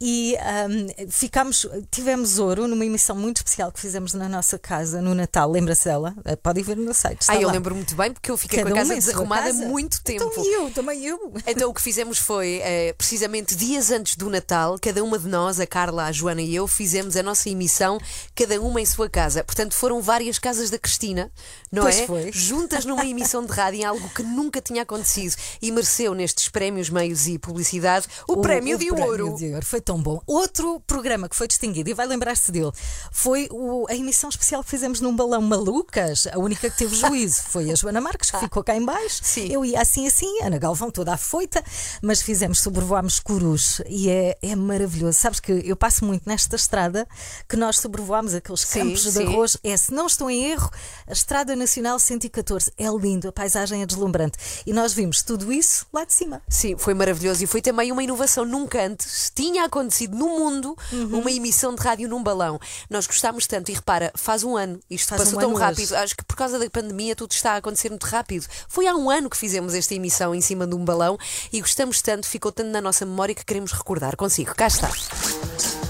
E 0.00 0.36
ahm, 0.36 0.86
ficámos, 1.08 1.66
tivemos 1.90 2.38
ouro 2.38 2.66
numa 2.68 2.84
emissão 2.84 3.16
muito 3.16 3.38
especial 3.38 3.72
que 3.72 3.80
fizemos 3.80 4.14
na 4.14 4.28
nossa 4.28 4.58
casa 4.58 5.00
no 5.00 5.14
Natal, 5.14 5.50
lembra-se 5.50 5.84
dela? 5.86 6.14
Ah, 6.24 6.36
Podem 6.36 6.62
ver 6.62 6.76
no 6.76 6.94
site. 6.94 7.26
Ai, 7.28 7.42
eu 7.42 7.48
lá. 7.48 7.52
lembro 7.52 7.74
muito 7.74 7.94
bem 7.94 8.12
porque 8.12 8.30
eu 8.30 8.36
fiquei 8.36 8.58
Cada 8.58 8.70
com 8.70 8.76
a 8.76 8.80
casa 8.80 8.94
em 8.94 9.00
sua 9.00 9.12
desarrumada 9.12 9.46
casa. 9.46 9.64
há 9.64 9.68
muito 9.68 10.02
tempo. 10.02 10.24
Então 10.30 10.44
eu, 10.44 10.70
também 10.70 11.04
eu. 11.04 11.32
Então 11.46 11.70
o 11.70 11.74
que 11.74 11.80
fizemos 11.82 12.18
foi, 12.18 12.60
eh, 12.62 12.92
precisamente 12.96 13.54
dias 13.54 13.90
antes 13.90 14.16
do 14.16 14.28
Natal, 14.28 14.76
cada 14.80 15.02
uma 15.02 15.18
de 15.18 15.28
nós, 15.28 15.60
a 15.60 15.66
Carla, 15.66 16.04
a 16.04 16.12
Joana 16.12 16.42
e 16.42 16.54
eu, 16.54 16.66
fizemos 16.66 17.16
a 17.16 17.22
nossa 17.22 17.48
emissão, 17.48 17.98
cada 18.34 18.60
uma 18.60 18.80
em 18.80 18.86
sua 18.86 19.08
casa. 19.08 19.44
Portanto, 19.44 19.74
foram 19.74 20.00
várias 20.00 20.38
casas 20.38 20.57
da 20.70 20.78
Cristina, 20.78 21.30
não 21.70 21.82
Pois 21.84 21.98
é? 21.98 22.06
foi. 22.06 22.32
Juntas 22.32 22.84
numa 22.84 23.04
emissão 23.06 23.44
de 23.44 23.52
rádio, 23.52 23.80
em 23.80 23.84
algo 23.84 24.08
que 24.10 24.22
nunca 24.22 24.60
tinha 24.60 24.82
acontecido. 24.82 25.36
E 25.62 25.70
mereceu 25.70 26.14
nestes 26.14 26.48
prémios, 26.48 26.90
meios 26.90 27.26
e 27.26 27.38
publicidade 27.38 28.06
o, 28.28 28.38
prémio 28.38 28.76
de 28.76 28.86
prémio 28.86 29.04
ouro. 29.06 29.36
de 29.36 29.52
ouro. 29.54 29.64
Foi 29.64 29.80
tão 29.80 30.02
bom. 30.02 30.20
Outro 30.26 30.80
programa 30.86 31.28
que 31.28 31.36
foi 31.36 31.46
distinguido, 31.46 31.88
e 31.90 31.94
vai 31.94 32.06
lembrar-se 32.06 32.50
dele, 32.50 32.72
foi 33.12 33.48
o- 33.50 33.86
a 33.88 33.94
emissão 33.94 34.28
especial 34.28 34.62
que 34.64 34.70
fizemos 34.70 35.00
num 35.00 35.14
balão 35.14 35.40
Malucas. 35.42 36.26
A 36.28 36.38
única 36.38 36.68
que 36.70 36.76
teve 36.76 36.94
juízo 36.96 37.42
foi 37.48 37.70
a 37.70 37.74
Joana 37.74 38.00
Marques, 38.00 38.30
que 38.30 38.38
ficou 38.38 38.62
cá 38.64 38.74
em 38.76 38.84
baixo. 38.84 39.20
Sim. 39.22 39.48
Eu 39.52 39.64
ia 39.64 39.80
assim, 39.80 40.06
assim, 40.06 40.42
Ana 40.42 40.58
Galvão 40.58 40.90
toda 40.90 41.14
afoita, 41.14 41.62
mas 42.02 42.20
fizemos, 42.22 42.60
sobrevoámos 42.60 43.20
Curus 43.20 43.80
e 43.88 44.08
é, 44.10 44.36
é 44.42 44.56
maravilhoso. 44.56 45.18
Sabes 45.18 45.40
que 45.40 45.52
eu 45.64 45.76
passo 45.76 46.04
muito 46.04 46.28
nesta 46.28 46.56
estrada 46.56 47.06
que 47.48 47.56
nós 47.56 47.76
sobrevoámos 47.78 48.34
aqueles 48.34 48.60
Sim, 48.62 48.80
campos 48.80 49.02
de 49.02 49.12
sim. 49.12 49.26
arroz. 49.26 49.56
É, 49.62 49.76
se 49.76 49.92
não 49.92 50.06
estou 50.06 50.30
em 50.30 50.47
erro, 50.48 50.70
a 51.06 51.12
Estrada 51.12 51.54
Nacional 51.54 51.98
114. 51.98 52.72
É 52.76 52.88
lindo, 52.88 53.28
a 53.28 53.32
paisagem 53.32 53.82
é 53.82 53.86
deslumbrante. 53.86 54.38
E 54.66 54.72
nós 54.72 54.92
vimos 54.92 55.22
tudo 55.22 55.52
isso 55.52 55.86
lá 55.92 56.04
de 56.04 56.12
cima. 56.12 56.42
Sim, 56.48 56.76
foi 56.76 56.94
maravilhoso 56.94 57.44
e 57.44 57.46
foi 57.46 57.60
também 57.62 57.92
uma 57.92 58.02
inovação. 58.02 58.44
Nunca 58.44 58.84
antes 58.84 59.30
tinha 59.34 59.64
acontecido 59.64 60.16
no 60.16 60.28
mundo 60.28 60.76
Uhum. 60.92 61.20
uma 61.20 61.30
emissão 61.30 61.74
de 61.74 61.82
rádio 61.82 62.08
num 62.08 62.22
balão. 62.22 62.58
Nós 62.88 63.06
gostámos 63.06 63.46
tanto 63.46 63.70
e 63.70 63.74
repara, 63.74 64.12
faz 64.16 64.42
um 64.44 64.56
ano, 64.56 64.80
isto 64.90 65.08
Faz 65.08 65.22
passou 65.22 65.38
um 65.38 65.42
tão 65.42 65.54
rápido. 65.54 65.82
hoje. 65.84 65.94
Acho 65.96 66.16
que 66.16 66.24
por 66.24 66.36
causa 66.36 66.58
da 66.58 66.68
pandemia 66.70 67.14
tudo 67.14 67.32
está 67.32 67.52
a 67.52 67.56
acontecer 67.56 67.88
muito 67.90 68.04
rápido. 68.06 68.46
Foi 68.68 68.86
há 68.86 68.94
um 68.94 69.10
ano 69.10 69.28
que 69.30 69.36
fizemos 69.36 69.74
esta 69.74 69.94
emissão 69.94 70.34
em 70.34 70.40
cima 70.40 70.66
de 70.66 70.74
um 70.74 70.84
balão 70.84 71.18
e 71.52 71.60
gostamos 71.60 72.00
tanto, 72.02 72.26
ficou 72.26 72.50
tanto 72.52 72.70
na 72.70 72.80
nossa 72.80 73.04
memória 73.04 73.34
que 73.34 73.44
queremos 73.44 73.72
recordar 73.72 74.16
consigo. 74.16 74.54
Cá 74.54 74.66
está. 74.66 74.88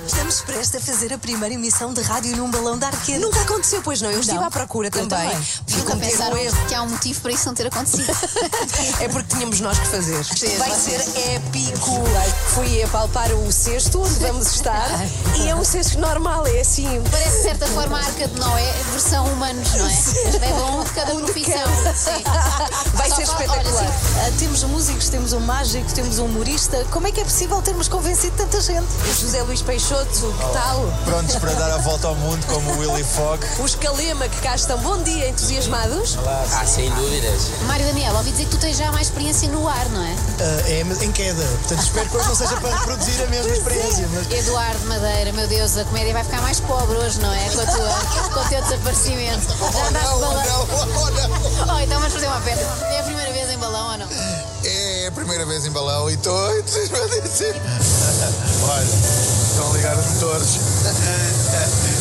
Estamos 0.09 0.41
prestes 0.41 0.75
a 0.83 0.85
fazer 0.85 1.13
a 1.13 1.19
primeira 1.19 1.55
emissão 1.55 1.93
de 1.93 2.01
rádio 2.01 2.35
num 2.35 2.51
balão 2.51 2.79
de 2.79 2.85
arqueiro. 2.87 3.21
Nunca 3.21 3.43
aconteceu, 3.43 3.83
pois 3.83 4.01
não. 4.01 4.11
Eu 4.11 4.21
estive 4.21 4.39
Não. 4.39 4.45
à 4.47 4.51
procura 4.51 4.91
também. 4.91 5.07
também. 5.31 5.49
Nunca 5.77 5.97
pensaram 5.97 6.35
um 6.35 6.39
erro. 6.39 6.67
que 6.67 6.75
há 6.75 6.83
um 6.83 6.89
motivo 6.89 7.21
para 7.21 7.33
isso 7.33 7.47
não 7.47 7.55
ter 7.55 7.67
acontecido. 7.67 8.09
É 9.01 9.09
porque 9.09 9.35
tínhamos 9.37 9.61
nós 9.61 9.79
que 9.79 9.87
fazer. 9.87 10.25
Sim, 10.25 10.57
Vai 10.57 10.71
vocês. 10.71 11.03
ser 11.05 11.35
épico. 11.35 11.91
Fui 12.55 12.83
a 12.83 12.89
palpar 12.89 13.31
o 13.33 13.53
cesto 13.53 14.01
onde 14.01 14.15
vamos 14.15 14.47
estar 14.55 14.89
e 15.37 15.49
é 15.49 15.55
um 15.55 15.63
cesto 15.65 15.99
normal, 15.99 16.47
é 16.47 16.61
assim. 16.61 16.87
Parece 17.11 17.37
de 17.39 17.43
certa 17.43 17.67
forma 17.69 17.97
a 17.99 18.01
Arca 18.05 18.27
de 18.29 18.41
Noé, 18.41 18.73
versão 18.93 19.25
humanos, 19.27 19.69
não 19.75 19.87
é? 19.87 20.39
Levam 20.41 20.81
um 20.81 20.85
de 20.85 20.91
cada 20.91 21.15
profissão. 21.15 21.69
Sim. 21.95 22.25
Temos 24.33 24.63
músicos, 24.65 25.09
temos 25.09 25.33
um 25.33 25.41
mágico, 25.41 25.91
temos 25.95 26.19
um 26.19 26.27
humorista. 26.27 26.85
Como 26.91 27.07
é 27.07 27.13
que 27.13 27.21
é 27.21 27.25
possível 27.25 27.63
termos 27.63 27.89
convencido 27.89 28.37
tanta 28.37 28.61
gente? 28.61 28.87
O 29.03 29.15
José 29.21 29.43
Luís 29.43 29.63
Peixoto, 29.63 30.35
que 30.39 30.53
tal? 30.53 30.93
Prontos 31.05 31.37
para 31.37 31.53
dar 31.55 31.71
a 31.71 31.79
volta 31.79 32.09
ao 32.09 32.15
mundo 32.15 32.45
como 32.47 32.73
o 32.73 32.79
Willy 32.79 33.05
Fogg. 33.05 33.45
Os 33.63 33.75
Calema 33.75 34.29
que 34.29 34.41
cá 34.41 34.55
estão. 34.55 34.79
Bom 34.79 35.03
dia, 35.03 35.29
entusiasmados? 35.29 36.19
Ah, 36.27 36.67
sem 36.67 36.91
dúvidas. 36.91 37.51
Mário 37.67 37.87
Daniel, 37.87 38.15
ouvi 38.17 38.31
dizer 38.33 38.45
que 38.45 38.51
tu 38.51 38.59
tens 38.59 38.77
já 38.77 38.93
mais 38.93 39.07
experiência 39.07 39.49
no 39.49 39.67
ar, 39.67 39.89
não 39.91 40.03
é? 40.03 40.15
Ah, 40.41 40.69
é 40.69 41.05
em 41.05 41.13
queda. 41.13 41.45
Portanto, 41.45 41.83
espero 41.83 42.11
que 42.11 42.17
hoje 42.17 42.29
não 42.29 42.35
seja 42.35 42.57
para 42.61 42.77
reproduzir 42.77 43.23
a 43.23 43.27
mesma 43.29 43.53
experiência. 43.53 44.09
Mas 44.13 44.31
Eduardo 44.31 44.87
Madeira, 44.87 45.33
meu 45.33 45.47
Deus, 45.47 45.77
a 45.77 45.85
comédia 45.85 46.13
vai 46.13 46.25
ficar 46.25 46.43
mais 46.43 46.61
pobre 46.61 46.97
hoje, 46.99 47.19
não 47.21 47.33
é? 47.33 47.49
Com, 47.51 47.61
a 47.61 47.67
tua, 47.67 48.31
com 48.35 48.41
o 48.41 48.49
teu 48.49 48.63
desaparecimento. 48.63 49.47
Já 49.73 49.89
andaste 49.89 50.15
de 50.15 50.21
balão. 50.21 50.67
Oh, 51.75 51.81
então 51.81 51.99
vamos 51.99 52.13
fazer 52.13 52.27
uma 52.27 52.41
festa. 52.41 52.65
É 52.91 53.01
a 53.01 53.03
primeira 53.03 53.33
vez 53.33 53.51
em 53.51 53.59
balão 53.59 53.79
não? 53.79 53.88
É 55.09 55.11
a 55.11 55.15
primeira 55.15 55.47
vez 55.47 55.65
em 55.65 55.71
balão 55.71 56.11
e 56.11 56.13
estou 56.13 56.59
entusiasmadíssimo. 56.59 57.55
Olha, 58.69 58.85
estão 58.85 59.71
a 59.71 59.75
ligar 59.75 59.97
os 59.97 60.05
motores. 60.05 60.49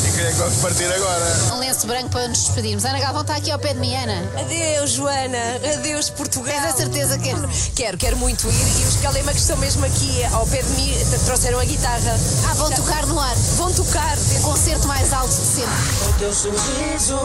E 0.05 0.11
queria 0.11 0.31
que 0.31 0.37
vamos 0.37 0.55
partir 0.57 0.91
agora. 0.91 1.25
Um 1.53 1.59
lenço 1.59 1.87
branco 1.87 2.09
para 2.09 2.27
nos 2.27 2.39
despedirmos. 2.39 2.83
Ana 2.83 2.99
Galvão 2.99 3.21
está 3.21 3.37
aqui 3.37 3.49
ao 3.49 3.57
pé 3.59 3.73
de 3.73 3.79
mim, 3.79 3.95
Ana. 3.95 4.29
Adeus, 4.37 4.89
Joana. 4.91 5.37
Adeus, 5.73 6.09
Portugal. 6.09 6.53
Tens 6.53 6.65
a 6.65 6.75
certeza 6.75 7.17
que. 7.17 7.29
Quero, 7.77 7.97
quero 7.97 8.17
muito 8.17 8.45
ir. 8.45 8.81
E 8.81 8.83
os 8.89 8.97
Calema 8.97 9.31
que 9.31 9.39
estão 9.39 9.55
mesmo 9.55 9.85
aqui 9.85 10.25
ao 10.33 10.45
pé 10.45 10.61
de 10.61 10.69
mim 10.71 10.93
trouxeram 11.23 11.61
a 11.61 11.63
guitarra. 11.63 12.19
Ah, 12.51 12.55
vão 12.55 12.69
tocar 12.71 13.05
no 13.05 13.17
ar. 13.17 13.35
Vão 13.55 13.71
tocar. 13.71 14.17
O 14.17 14.41
concerto 14.41 14.85
mais 14.85 15.13
alto 15.13 15.29
de 15.29 15.47
sempre. 15.47 16.09
O 16.09 16.13
teu 16.19 16.33
sorriso, 16.33 17.17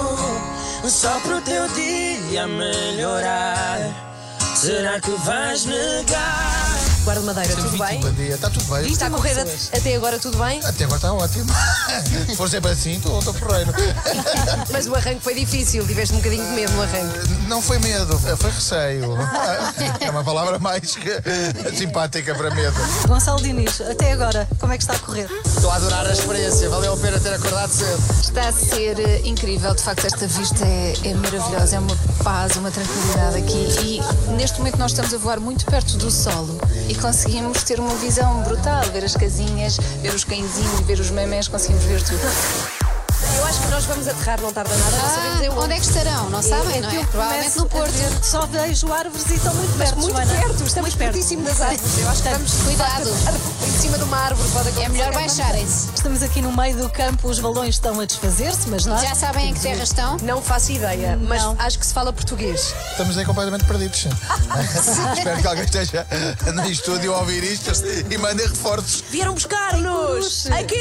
só 0.89 1.19
pro 1.19 1.41
teu 1.41 1.67
dia 1.71 2.47
melhorar. 2.47 4.12
Será 4.55 5.01
que 5.01 5.11
vais 5.11 5.65
negar? 5.65 6.62
Guarda 7.05 7.21
Madeira, 7.23 7.57
tudo 7.57 7.77
bem? 7.79 8.01
Bom 8.01 8.13
dia, 8.13 8.35
está 8.37 8.49
tudo 8.49 8.65
bem? 8.67 8.87
Está 8.93 9.07
a 9.09 9.11
correr 9.11 9.37
a- 9.41 9.77
até 9.77 9.97
agora 9.97 10.19
tudo 10.21 10.39
bem? 10.39 10.65
Até 10.65 10.85
agora 10.85 10.97
está 10.99 11.13
ótimo. 11.13 11.47
Se 12.29 12.37
for 12.37 12.49
sempre 12.49 12.71
assim, 12.71 12.93
estou 12.93 13.19
estou 13.19 13.35
porreiro. 13.35 13.73
Mas 14.71 14.87
o 14.87 14.95
arranque 14.95 15.21
foi 15.21 15.35
difícil, 15.35 15.85
tiveste 15.85 16.15
um 16.15 16.19
bocadinho 16.19 16.45
de 16.45 16.51
medo 16.53 16.73
no 16.75 16.83
arranque. 16.83 17.19
Não 17.49 17.61
foi 17.61 17.81
medo, 17.81 18.17
foi 18.19 18.51
receio. 18.51 19.17
É 20.01 20.11
uma 20.11 20.23
palavra 20.23 20.59
mais 20.59 20.95
que 20.97 21.11
simpática 21.77 22.35
para 22.35 22.55
medo. 22.55 22.75
Gonçalo 23.09 23.41
Diniz, 23.43 23.81
até 23.81 24.13
agora, 24.13 24.47
como 24.61 24.73
é 24.73 24.77
que 24.77 24.85
está 24.85 24.95
a 24.95 24.99
correr? 24.99 25.29
Estou 25.45 25.71
a 25.71 25.77
adorar 25.77 26.07
a 26.07 26.13
experiência, 26.13 26.69
valeu 26.69 26.93
a 26.93 26.97
pena 26.97 27.19
ter 27.19 27.33
acordado 27.35 27.71
cedo. 27.71 28.01
Está 28.21 28.49
a 28.49 28.53
ser 28.53 28.99
eh, 29.01 29.21
incrível, 29.25 29.75
de 29.75 29.83
facto, 29.83 30.05
esta 30.07 30.27
vista 30.27 30.65
é, 30.65 30.95
é 31.05 31.15
maravilhosa, 31.15 31.77
é 31.77 31.79
uma 31.79 31.97
paz, 32.23 32.57
uma 32.57 32.71
tranquilidade 32.71 33.39
aqui. 33.39 33.69
E 34.29 34.33
neste 34.33 34.59
momento 34.59 34.77
nós 34.79 34.93
estamos 34.93 35.13
a 35.15 35.19
voar 35.19 35.41
muito 35.41 35.65
perto 35.67 35.97
do 35.97 36.11
solo 36.11 36.59
e 36.93 36.95
conseguimos 36.95 37.63
ter 37.63 37.81
uma 37.81 37.95
visão 37.95 38.43
brutal, 38.43 38.83
ver 38.93 39.03
as 39.03 39.17
casinhas, 39.17 39.79
ver 40.03 40.15
os 40.15 40.25
cãezinhos, 40.25 40.81
ver 40.81 41.01
os 41.01 41.11
memés, 41.11 41.49
conseguimos 41.49 41.85
ver 41.85 42.03
tudo. 42.03 42.82
Eu 43.53 43.57
acho 43.59 43.61
que 43.67 43.71
nós 43.71 43.85
vamos 43.85 44.09
aterrar, 44.09 44.41
não 44.41 44.51
tarda 44.51 44.75
nada, 44.75 44.97
não 44.97 45.11
sabemos 45.15 45.41
em 45.43 45.47
Ah, 45.49 45.61
onde 45.61 45.73
é 45.75 45.77
que 45.79 45.87
estarão? 45.87 46.31
Não 46.31 46.43
sabem, 46.43 46.81
não 46.81 46.91
é? 46.91 47.05
Provavelmente 47.05 47.59
no 47.59 47.67
Porto. 47.69 47.93
Só 48.23 48.47
vejo 48.47 48.91
árvores 48.91 49.27
e 49.31 49.35
estão 49.35 49.55
muito 49.55 49.77
perto. 49.77 49.99
Muito 49.99 50.11
Joana. 50.15 50.33
perto, 50.33 50.51
estamos 50.65 50.75
Muito 50.75 50.97
perto. 50.97 51.13
pertíssimo 51.13 51.43
das 51.45 51.61
árvores. 51.61 51.99
Eu 51.99 52.09
acho 52.09 52.23
que 52.23 52.29
vamos 52.31 52.53
Cuidado. 52.65 53.11
em 53.11 53.79
cima 53.79 53.99
de 53.99 54.05
uma 54.05 54.17
árvore. 54.17 54.49
Pode 54.53 54.81
É 54.83 54.89
melhor 54.89 55.13
baixarem-se. 55.13 55.89
Estamos 55.95 56.23
aqui 56.23 56.41
no 56.41 56.51
meio 56.57 56.77
do 56.79 56.89
campo, 56.89 57.29
os 57.29 57.39
balões 57.41 57.75
estão 57.75 58.01
a 58.01 58.07
desfazer-se, 58.07 58.69
mas 58.71 58.87
nós. 58.87 59.03
Já 59.03 59.15
sabem 59.15 59.51
em 59.51 59.55
que 59.55 59.61
terra 59.61 59.83
estão? 59.83 60.17
Não 60.23 60.41
faço 60.41 60.73
ideia, 60.73 61.19
mas 61.21 61.43
acho 61.59 61.79
que 61.79 61.85
se 61.87 61.93
fala 61.93 62.11
português. 62.11 62.75
Estamos 62.93 63.19
aí 63.19 63.25
completamente 63.27 63.65
perdidos. 63.67 63.99
sim. 64.01 64.09
Espero 65.19 65.41
que 65.43 65.47
alguém 65.47 65.65
esteja 65.65 66.07
no 66.55 66.71
estúdio 66.71 67.15
a 67.15 67.19
ouvir 67.19 67.45
isto 67.45 67.71
e 68.11 68.17
mandem 68.17 68.47
reforços. 68.47 69.05
Vieram 69.11 69.35
buscar-nos! 69.35 70.47
Aqui! 70.47 70.75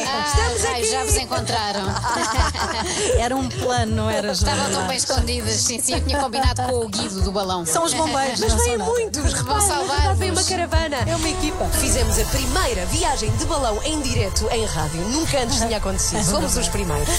Estamos 0.00 0.64
Ai, 0.64 0.80
aqui! 0.80 0.90
já 0.90 1.04
vos 1.04 1.16
encontraram. 1.16 1.99
Era 3.18 3.36
um 3.36 3.48
plano, 3.48 3.94
não 3.94 4.10
era, 4.10 4.34
Joana? 4.34 4.56
Estavam 4.56 4.72
tão 4.78 4.88
bem 4.88 4.96
escondidas. 4.96 5.54
Sim, 5.54 5.80
sim, 5.80 5.94
eu 5.94 6.04
tinha 6.04 6.18
combinado 6.18 6.62
com 6.62 6.84
o 6.84 6.88
Guido 6.88 7.22
do 7.22 7.32
balão. 7.32 7.64
São 7.66 7.84
os 7.84 7.94
bombeiros. 7.94 8.40
Mas 8.40 8.54
não 8.54 8.64
vêm 8.64 8.78
muitos, 8.78 9.32
Vão 9.32 9.42
repara, 9.42 9.60
salvar-vos. 9.60 10.18
vem 10.18 10.30
uma 10.30 10.44
caravana. 10.44 10.96
É 11.06 11.16
uma 11.16 11.28
equipa. 11.28 11.64
Fizemos 11.80 12.18
a 12.18 12.24
primeira 12.26 12.86
viagem 12.86 13.30
de 13.36 13.44
balão 13.46 13.82
em 13.84 14.00
direto 14.00 14.48
em 14.52 14.64
rádio. 14.64 15.00
Nunca 15.08 15.38
antes 15.42 15.58
tinha 15.58 15.76
acontecido. 15.78 16.24
Somos 16.24 16.56
os 16.56 16.68
primeiros. 16.68 17.14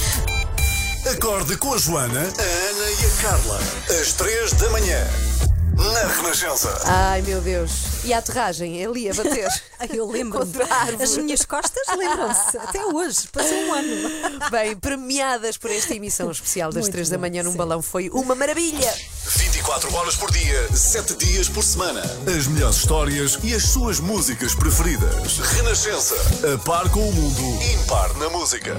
Acorde 1.11 1.57
com 1.57 1.73
a 1.73 1.77
Joana, 1.77 2.19
a 2.19 2.23
Ana 2.23 2.91
e 2.91 3.05
a 3.05 3.21
Carla. 3.21 3.59
Às 3.99 4.13
três 4.13 4.53
da 4.53 4.69
manhã. 4.69 5.30
Na 5.75 6.07
Renascença. 6.07 6.81
Ai, 6.86 7.21
meu 7.21 7.41
Deus. 7.41 8.03
E 8.03 8.13
a 8.13 8.17
aterragem, 8.17 8.84
ali 8.86 9.10
a 9.10 9.13
bater. 9.13 9.47
Ai, 9.79 9.89
eu 9.93 10.10
lembro-me. 10.10 10.45
Contra 10.51 10.65
a 10.65 10.77
árvore. 10.81 11.03
As 11.03 11.17
minhas 11.17 11.45
costas 11.45 11.84
lembram-se. 11.97 12.57
Até 12.57 12.86
hoje, 12.86 13.27
passou 13.31 13.57
um 13.57 13.73
ano. 13.73 14.10
Bem, 14.51 14.75
premiadas 14.75 15.57
por 15.57 15.71
esta 15.71 15.95
emissão 15.95 16.29
especial 16.31 16.71
das 16.71 16.84
Muito 16.84 16.93
3 16.93 17.10
da 17.10 17.17
bom, 17.17 17.21
manhã 17.21 17.43
num 17.43 17.51
sim. 17.51 17.57
balão 17.57 17.81
foi 17.81 18.10
uma 18.10 18.36
maravilha. 18.36 18.93
24 19.38 19.93
horas 19.95 20.15
por 20.15 20.31
dia, 20.31 20.75
7 20.75 21.15
dias 21.15 21.47
por 21.47 21.63
semana. 21.63 22.01
As 22.27 22.47
melhores 22.47 22.77
histórias 22.77 23.39
e 23.43 23.53
as 23.53 23.63
suas 23.63 23.99
músicas 23.99 24.53
preferidas. 24.55 25.39
Renascença. 25.39 26.15
A 26.53 26.57
par 26.63 26.89
com 26.89 27.07
o 27.07 27.13
mundo. 27.13 27.63
Impar 27.73 28.13
na 28.17 28.29
música. 28.29 28.75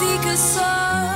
Fica 0.00 0.36
só 0.36 1.15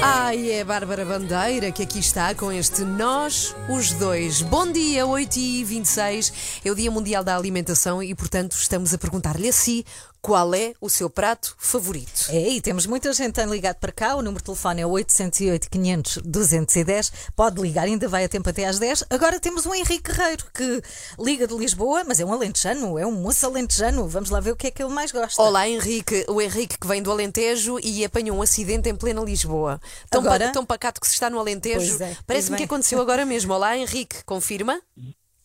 Ai, 0.00 0.52
é 0.52 0.60
a 0.60 0.64
Bárbara 0.64 1.04
Bandeira 1.04 1.72
que 1.72 1.82
aqui 1.82 1.98
está 1.98 2.32
com 2.32 2.52
este 2.52 2.82
Nós, 2.82 3.54
os 3.68 3.92
dois. 3.92 4.40
Bom 4.42 4.70
dia, 4.70 5.04
8h26. 5.04 6.60
É 6.64 6.70
o 6.70 6.74
Dia 6.74 6.88
Mundial 6.88 7.24
da 7.24 7.36
Alimentação 7.36 8.00
e, 8.00 8.14
portanto, 8.14 8.52
estamos 8.52 8.94
a 8.94 8.98
perguntar-lhe 8.98 9.48
a 9.48 9.52
si 9.52 9.84
qual 10.20 10.54
é 10.54 10.74
o 10.80 10.88
seu 10.90 11.08
prato 11.08 11.54
favorito. 11.58 12.26
É, 12.30 12.48
e 12.50 12.60
temos 12.60 12.86
muita 12.86 13.12
gente 13.12 13.42
ligado 13.46 13.76
para 13.76 13.92
cá. 13.92 14.14
O 14.16 14.22
número 14.22 14.38
de 14.38 14.44
telefone 14.44 14.82
é 14.82 14.86
808 14.86 15.70
500 15.70 16.18
210. 16.24 17.12
Pode 17.36 17.60
ligar, 17.60 17.84
ainda 17.84 18.08
vai 18.08 18.24
a 18.24 18.28
tempo 18.28 18.48
até 18.48 18.66
às 18.66 18.78
10. 18.78 19.04
Agora 19.10 19.38
temos 19.40 19.64
o 19.66 19.74
Henrique 19.74 20.12
Guerreiro, 20.12 20.44
que 20.52 20.82
liga 21.18 21.46
de 21.46 21.54
Lisboa, 21.56 22.04
mas 22.04 22.20
é 22.20 22.24
um 22.24 22.32
alentejano, 22.32 22.98
é 22.98 23.06
um 23.06 23.12
moço 23.12 23.46
alentejano. 23.46 24.06
Vamos 24.08 24.30
lá 24.30 24.40
ver 24.40 24.52
o 24.52 24.56
que 24.56 24.66
é 24.66 24.70
que 24.70 24.82
ele 24.82 24.92
mais 24.92 25.12
gosta. 25.12 25.40
Olá, 25.40 25.68
Henrique. 25.68 26.24
O 26.28 26.40
Henrique 26.40 26.78
que 26.78 26.86
vem 26.86 27.02
do 27.02 27.10
Alentejo 27.10 27.78
e 27.82 28.04
apanhou 28.04 28.36
um 28.36 28.42
acidente 28.42 28.88
em 28.88 28.94
plena 28.94 29.20
Lisboa. 29.22 29.80
Tão, 30.10 30.20
Agora? 30.20 30.46
pa- 30.46 30.52
tão 30.52 30.64
pacato 30.64 31.00
que 31.00 31.06
se 31.06 31.14
está 31.14 31.30
no 31.30 31.38
Alentejo. 31.38 32.02
É, 32.02 32.16
Parece-me 32.26 32.56
que 32.56 32.64
aconteceu 32.64 33.00
agora 33.00 33.24
mesmo. 33.24 33.52
Olá, 33.52 33.76
Henrique. 33.76 34.22
Confirma? 34.24 34.80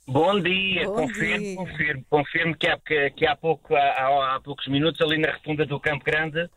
Bom 0.06 0.40
dia, 0.42 0.86
Bom 0.86 0.96
confirmo, 0.96 1.40
dia. 1.46 1.56
confirmo, 1.56 2.06
confirmo 2.10 2.58
que 2.58 2.68
há, 2.68 2.78
que, 2.78 3.10
que 3.12 3.26
há, 3.26 3.36
pouco, 3.36 3.74
há, 3.76 3.80
há- 3.80 4.36
há 4.36 4.42
poucos 4.42 4.68
minutos, 4.68 5.00
ali 5.02 5.18
na 5.18 5.32
rotunda 5.32 5.66
do 5.66 5.80
Campo 5.80 6.04
Grande, 6.04 6.50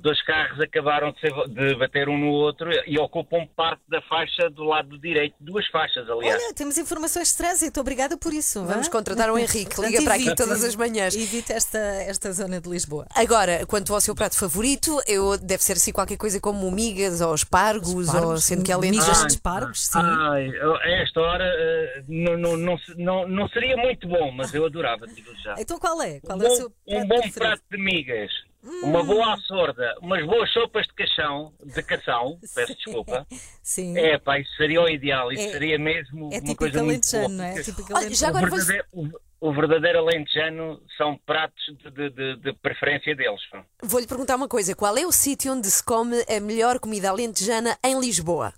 dois 0.00 0.20
carros 0.22 0.60
acabaram 0.60 1.12
de, 1.12 1.20
ser- 1.20 1.48
de 1.48 1.74
bater 1.76 2.08
um 2.08 2.16
no 2.18 2.28
outro 2.30 2.70
e 2.86 2.98
ocupam 2.98 3.46
parte 3.56 3.82
da 3.88 4.00
faixa 4.02 4.48
do 4.50 4.64
lado 4.64 4.98
direito, 4.98 5.34
duas 5.40 5.66
faixas, 5.68 6.08
aliás. 6.08 6.42
Olha, 6.42 6.54
temos 6.54 6.78
informações 6.78 7.28
de 7.32 7.36
trânsito. 7.36 7.80
Obrigada 7.80 8.16
por 8.16 8.32
isso. 8.32 8.64
Vamos 8.64 8.88
contratar 8.88 9.30
o 9.30 9.38
Henrique. 9.38 9.78
Liga 9.82 10.02
para 10.02 10.14
aqui 10.14 10.34
todas 10.34 10.62
as 10.64 10.74
manhãs. 10.74 11.14
Evite 11.14 11.52
esta, 11.52 11.78
esta 11.78 12.32
zona 12.32 12.60
de 12.60 12.68
Lisboa. 12.68 13.06
Agora, 13.14 13.64
quanto 13.66 13.92
ao 13.94 14.00
seu 14.00 14.14
prato 14.14 14.36
favorito, 14.38 15.00
eu, 15.06 15.36
deve 15.38 15.62
ser 15.62 15.72
assim 15.72 15.92
qualquer 15.92 16.16
coisa 16.16 16.40
como 16.40 16.70
migas 16.70 17.20
ou 17.20 17.34
espargos, 17.34 17.92
ou 17.94 18.00
Espargos, 18.02 18.44
sendo 18.44 18.64
que 18.64 18.72
é 18.72 18.76
migas 18.78 19.26
de 19.26 19.32
espargos, 19.32 19.86
sim. 19.88 19.98
Ai, 19.98 20.50
a 20.82 21.02
esta 21.02 21.20
hora 21.20 21.44
eh, 21.44 22.02
não, 22.08 22.36
não, 22.36 22.56
não, 22.56 22.76
não, 22.96 23.28
não 23.28 23.48
seria 23.48 23.76
muito 23.76 24.06
bom, 24.08 24.30
mas 24.32 24.52
eu 24.54 24.64
adorava, 24.64 25.06
digo 25.06 25.30
já. 25.42 25.54
Então 25.58 25.78
qual 25.78 26.00
é? 26.02 26.20
Qual 26.20 26.38
um 26.38 26.42
é 26.42 26.46
o 26.46 26.48
bom, 26.48 26.54
seu 26.56 26.66
um 26.66 26.70
prato 26.94 27.08
bom 27.08 27.20
preferido? 27.20 27.38
prato 27.38 27.62
de 27.70 27.78
migas, 27.78 28.30
uma 28.62 29.02
boa 29.04 29.34
açorda, 29.34 29.94
umas 30.02 30.24
boas 30.26 30.50
sopas 30.52 30.86
de 30.86 30.94
cação, 30.94 31.52
de 31.64 31.82
cação, 31.82 32.38
peço 32.54 32.74
desculpa. 32.74 33.26
Sim. 33.62 33.96
É, 33.98 34.18
pá, 34.18 34.38
isso 34.38 34.54
seria 34.56 34.82
o 34.82 34.88
ideal, 34.88 35.32
isso 35.32 35.46
É- 35.48 35.50
seria 35.52 35.78
mesmo 35.78 36.30
é 36.32 36.40
uma 36.40 36.56
coisa 36.56 36.82
muito 36.82 37.10
boa. 37.10 37.28
não 37.28 37.44
é? 37.44 37.62
Típico 37.62 37.94
Olha, 37.94 38.14
já 38.14 38.26
o, 38.26 38.30
agora 38.30 38.50
você- 38.50 38.72
verdadeiro, 38.72 39.18
o, 39.40 39.48
o 39.48 39.52
verdadeiro 39.52 39.98
alentejano 40.00 40.82
são 40.96 41.16
pratos 41.24 41.62
de, 41.84 41.90
de- 41.90 42.10
de- 42.10 42.36
de 42.36 42.52
preferência 42.54 43.14
deles. 43.14 43.40
Vou-lhe 43.82 44.06
perguntar 44.06 44.36
uma 44.36 44.48
coisa: 44.48 44.74
qual 44.74 44.96
é 44.98 45.06
o 45.06 45.12
sítio 45.12 45.52
onde 45.52 45.68
se 45.70 45.82
come 45.84 46.16
a 46.28 46.40
melhor 46.40 46.78
comida 46.80 47.10
alentejana 47.10 47.78
em 47.84 47.98
Lisboa? 48.00 48.52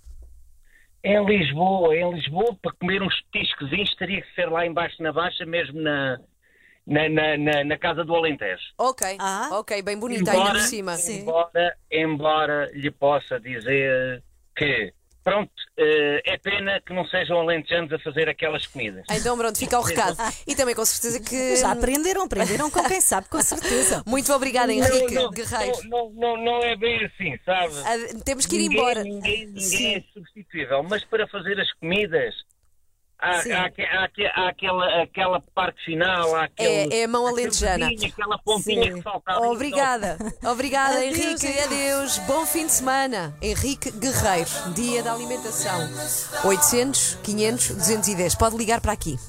Em 1.03 1.23
Lisboa, 1.25 1.95
em 1.95 2.13
Lisboa, 2.13 2.55
para 2.61 2.71
comer 2.73 3.01
uns 3.01 3.19
petiscozinhos 3.31 3.95
teria 3.95 4.21
que 4.21 4.35
ser 4.35 4.47
lá 4.49 4.65
embaixo 4.67 5.01
na 5.01 5.11
Baixa, 5.11 5.43
mesmo 5.47 5.81
na, 5.81 6.19
na, 6.91 7.07
na, 7.09 7.37
na- 7.37 7.63
na 7.63 7.77
Casa 7.77 8.03
do 8.03 8.15
Alentejo. 8.15 8.61
Ok, 8.77 9.17
Ah. 9.19 9.49
ok, 9.53 9.81
bem 9.81 9.97
bonita 9.97 10.31
ainda 10.31 10.51
por 10.51 10.59
cima. 10.59 10.95
Embora, 11.09 11.75
embora 11.91 12.69
lhe 12.73 12.91
possa 12.91 13.39
dizer 13.39 14.21
que, 14.55 14.93
pronto, 15.23 15.51
eh, 15.77 16.21
é 16.25 16.37
pena 16.37 16.81
que 16.85 16.93
não 16.93 17.05
sejam 17.07 17.39
alentejanos 17.39 17.91
a 17.93 17.99
fazer 17.99 18.27
aquelas 18.27 18.67
comidas. 18.67 19.05
Então, 19.09 19.37
pronto, 19.37 19.57
fica 19.57 19.79
o 19.79 19.81
recado. 19.81 20.17
E 20.45 20.53
também 20.55 20.75
com 20.75 20.83
certeza 20.83 21.19
que. 21.21 21.55
Já 21.55 21.71
aprenderam, 21.71 22.23
aprenderam 22.23 22.69
com 22.69 22.83
quem 22.83 22.99
sabe, 22.99 23.29
com 23.29 23.41
certeza. 23.41 24.03
Muito 24.07 24.31
obrigada, 24.33 24.73
Henrique 24.73 25.13
não, 25.13 25.23
não, 25.23 25.31
Guerreiro. 25.31 25.77
Não, 25.87 26.09
não, 26.11 26.37
não 26.37 26.59
é 26.63 26.75
bem 26.75 27.05
assim, 27.05 27.37
sabe? 27.45 27.73
Ah, 27.85 28.21
temos 28.25 28.45
que 28.45 28.55
ir 28.55 28.59
Ninguém- 28.59 28.77
embora. 28.77 29.03
Ninguém, 29.03 29.45
ninguém 29.47 29.59
Sim. 29.61 29.95
é 29.95 30.03
substituível, 30.13 30.83
mas 30.83 31.03
para 31.05 31.25
fazer 31.27 31.59
as 31.59 31.71
comidas. 31.73 32.35
Há, 33.21 34.47
aquela, 34.49 35.03
aquela 35.03 35.41
parte 35.53 35.83
final, 35.85 36.35
há 36.35 36.45
aquele, 36.45 36.93
É, 36.93 37.01
é 37.01 37.03
a 37.03 37.07
mão 37.07 37.27
alentejana. 37.27 37.87
aquela 37.87 38.37
pontinha 38.39 38.83
Sim. 38.85 38.93
que 38.95 39.01
falta. 39.03 39.37
Obrigada, 39.41 40.17
obrigada 40.43 40.95
Adeus, 40.97 41.17
Henrique, 41.19 41.45
Henrique. 41.45 41.59
adeus, 41.63 42.17
bom 42.19 42.45
fim 42.47 42.65
de 42.65 42.71
semana. 42.71 43.35
Henrique 43.41 43.91
Guerreiro, 43.91 44.49
Dia 44.73 45.03
da 45.03 45.13
Alimentação. 45.13 45.79
800 46.43 47.15
500 47.23 47.67
210. 47.75 48.35
Pode 48.35 48.57
ligar 48.57 48.81
para 48.81 48.91
aqui. 48.93 49.19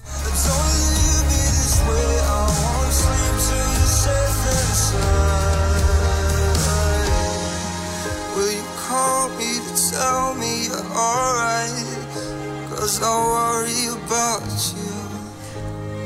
Will 8.34 8.50
you 8.50 8.64
call 8.88 9.28
me 9.36 9.52
to 9.60 9.72
tell 9.90 10.34
me 10.34 10.64
you're 10.66 10.86
alright? 10.96 12.01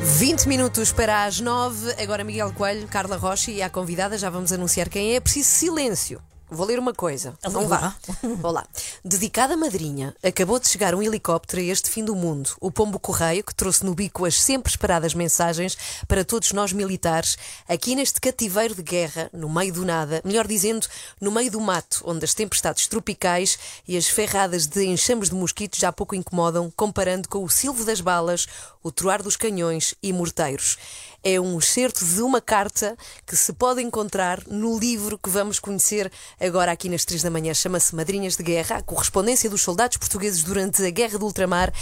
20 0.02 0.46
minutos 0.46 0.92
para 0.92 1.24
as 1.24 1.40
9. 1.40 1.94
Agora 2.02 2.22
Miguel 2.22 2.52
Coelho, 2.52 2.86
Carla 2.86 3.16
Rocha 3.16 3.50
e 3.50 3.62
a 3.62 3.70
convidada, 3.70 4.18
já 4.18 4.28
vamos 4.28 4.52
anunciar 4.52 4.90
quem 4.90 5.14
é. 5.14 5.20
Preciso 5.20 5.48
silêncio. 5.48 6.20
Vou 6.48 6.64
ler 6.64 6.78
uma 6.78 6.94
coisa. 6.94 7.36
Não 7.50 7.66
vá. 7.66 7.94
Vou 8.40 8.52
lá. 8.52 8.64
Dedicada 9.04 9.56
madrinha, 9.56 10.14
acabou 10.22 10.60
de 10.60 10.68
chegar 10.68 10.94
um 10.94 11.02
helicóptero 11.02 11.60
a 11.60 11.64
este 11.64 11.90
fim 11.90 12.04
do 12.04 12.14
mundo. 12.14 12.50
O 12.60 12.70
Pombo 12.70 13.00
Correio, 13.00 13.42
que 13.42 13.54
trouxe 13.54 13.84
no 13.84 13.94
bico 13.94 14.24
as 14.24 14.40
sempre 14.40 14.70
esperadas 14.70 15.12
mensagens 15.12 15.76
para 16.06 16.24
todos 16.24 16.52
nós 16.52 16.72
militares, 16.72 17.36
aqui 17.68 17.96
neste 17.96 18.20
cativeiro 18.20 18.76
de 18.76 18.82
guerra, 18.82 19.28
no 19.32 19.48
meio 19.48 19.72
do 19.72 19.84
nada, 19.84 20.22
melhor 20.24 20.46
dizendo, 20.46 20.86
no 21.20 21.32
meio 21.32 21.50
do 21.50 21.60
mato, 21.60 22.02
onde 22.04 22.24
as 22.24 22.32
tempestades 22.32 22.86
tropicais 22.86 23.58
e 23.86 23.96
as 23.96 24.06
ferradas 24.06 24.66
de 24.66 24.84
enxames 24.84 25.28
de 25.28 25.34
mosquitos 25.34 25.80
já 25.80 25.90
pouco 25.90 26.14
incomodam, 26.14 26.72
comparando 26.76 27.28
com 27.28 27.42
o 27.42 27.50
silvo 27.50 27.84
das 27.84 28.00
balas, 28.00 28.46
o 28.84 28.92
troar 28.92 29.20
dos 29.20 29.36
canhões 29.36 29.96
e 30.00 30.12
morteiros. 30.12 30.78
É 31.24 31.40
um 31.40 31.58
excerto 31.58 32.04
de 32.04 32.22
uma 32.22 32.40
carta 32.40 32.96
que 33.26 33.36
se 33.36 33.52
pode 33.52 33.82
encontrar 33.82 34.46
no 34.46 34.78
livro 34.78 35.18
que 35.18 35.28
vamos 35.28 35.58
conhecer 35.58 36.12
agora 36.40 36.72
aqui 36.72 36.88
nas 36.88 37.04
três 37.04 37.22
da 37.22 37.30
manhã. 37.30 37.52
Chama-se 37.54 37.94
Madrinhas 37.94 38.36
de 38.36 38.42
Guerra, 38.42 38.76
a 38.76 38.82
correspondência 38.82 39.48
dos 39.48 39.62
soldados 39.62 39.96
portugueses 39.96 40.42
durante 40.42 40.84
a 40.84 40.90
Guerra 40.90 41.18
do 41.18 41.26
Ultramar 41.26 41.72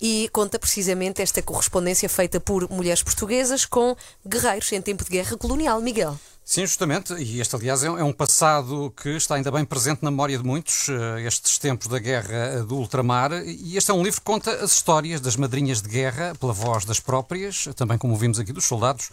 e 0.00 0.28
conta 0.32 0.58
precisamente 0.58 1.22
esta 1.22 1.42
correspondência 1.42 2.08
feita 2.08 2.40
por 2.40 2.70
mulheres 2.70 3.02
portuguesas 3.02 3.64
com 3.64 3.96
guerreiros 4.26 4.72
em 4.72 4.80
tempo 4.80 5.04
de 5.04 5.10
guerra 5.10 5.36
colonial. 5.36 5.80
Miguel. 5.80 6.18
Sim, 6.44 6.62
justamente, 6.66 7.14
e 7.14 7.40
este, 7.40 7.54
aliás, 7.54 7.84
é 7.84 7.90
um- 7.90 7.98
é 7.98 8.02
um 8.04 8.12
passado 8.12 8.92
que 9.00 9.10
está 9.10 9.36
ainda 9.36 9.50
bem 9.50 9.64
presente 9.64 10.02
na 10.02 10.10
memória 10.10 10.36
de 10.36 10.44
muitos, 10.44 10.88
eh, 10.88 11.22
estes 11.22 11.56
tempos 11.56 11.86
da 11.86 12.00
guerra 12.00 12.34
eh, 12.34 12.62
do 12.64 12.74
ultramar, 12.76 13.32
e 13.32 13.76
este 13.76 13.92
é 13.92 13.94
um 13.94 14.02
livro 14.02 14.20
que 14.20 14.24
conta 14.26 14.50
as 14.56 14.72
histórias 14.72 15.20
das 15.20 15.36
madrinhas 15.36 15.80
de 15.80 15.88
guerra, 15.88 16.34
pela 16.38 16.52
voz 16.52 16.84
das 16.84 16.98
próprias, 16.98 17.68
também 17.76 17.96
como 17.96 18.12
ouvimos 18.12 18.40
aqui 18.40 18.52
dos 18.52 18.64
soldados, 18.64 19.08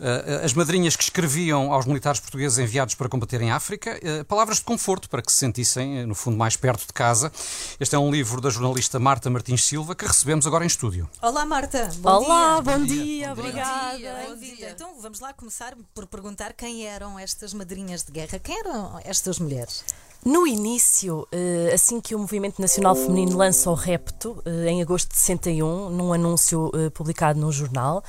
eh, 0.00 0.40
as 0.42 0.54
madrinhas 0.54 0.96
que 0.96 1.02
escreviam 1.04 1.70
aos 1.72 1.84
militares 1.84 2.18
portugueses 2.18 2.58
enviados 2.58 2.94
para 2.94 3.10
combater 3.10 3.40
em 3.42 3.50
África, 3.52 4.00
palavras 4.26 4.56
de 4.56 4.64
conforto 4.64 5.08
para 5.10 5.20
que 5.20 5.30
se 5.30 5.36
sentissem, 5.38 6.06
no 6.06 6.14
fundo, 6.14 6.36
mais 6.38 6.56
perto 6.56 6.86
de 6.86 6.92
casa. 6.94 7.30
Este 7.78 7.94
é 7.94 7.98
um 7.98 8.10
livro 8.10 8.40
da 8.40 8.48
jornalista 8.48 8.98
Marta 8.98 9.28
Martins 9.28 9.62
Silva, 9.64 9.94
que 9.94 10.06
recebemos 10.06 10.46
agora 10.46 10.64
em 10.64 10.66
estúdio. 10.66 11.08
Olá, 11.20 11.44
Marta. 11.44 11.90
Bom 11.98 12.24
Olá, 12.24 12.60
dia. 12.60 12.72
bom 12.78 12.84
dia, 12.84 13.32
obrigada. 13.32 13.98
Bem-vinda. 13.98 14.70
Então 14.70 14.98
vamos 15.00 15.20
lá 15.20 15.32
começar 15.34 15.76
por 15.94 16.06
perguntar 16.06 16.54
quem 16.54 16.69
eram 16.84 17.18
estas 17.18 17.52
madrinhas 17.52 18.02
de 18.02 18.12
guerra. 18.12 18.38
Quem 18.38 18.58
eram 18.58 19.00
estas 19.04 19.38
mulheres? 19.38 19.84
No 20.22 20.46
início, 20.46 21.26
eh, 21.32 21.70
assim 21.72 21.98
que 21.98 22.14
o 22.14 22.18
Movimento 22.18 22.60
Nacional 22.60 22.94
Feminino 22.94 23.38
lança 23.38 23.70
o 23.70 23.74
repto, 23.74 24.42
eh, 24.44 24.68
em 24.68 24.82
agosto 24.82 25.08
de 25.08 25.16
61, 25.16 25.88
num 25.88 26.12
anúncio 26.12 26.70
eh, 26.74 26.90
publicado 26.90 27.40
num 27.40 27.50
jornal, 27.50 28.04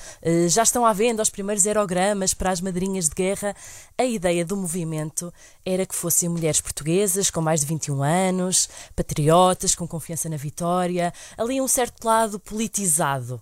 já 0.49 0.61
estão 0.61 0.85
à 0.85 0.91
venda 0.91 1.23
os 1.23 1.29
primeiros 1.29 1.65
aerogramas 1.65 2.33
para 2.33 2.51
as 2.51 2.59
madrinhas 2.59 3.07
de 3.07 3.15
guerra. 3.15 3.55
A 3.97 4.03
ideia 4.03 4.43
do 4.43 4.57
movimento 4.57 5.33
era 5.65 5.85
que 5.85 5.95
fossem 5.95 6.27
mulheres 6.27 6.59
portuguesas 6.59 7.29
com 7.29 7.39
mais 7.39 7.61
de 7.61 7.67
21 7.67 8.03
anos, 8.03 8.67
patriotas, 8.93 9.73
com 9.73 9.87
confiança 9.87 10.27
na 10.27 10.37
vitória, 10.37 11.13
ali 11.37 11.61
um 11.61 11.67
certo 11.67 12.03
lado 12.03 12.37
politizado. 12.41 13.41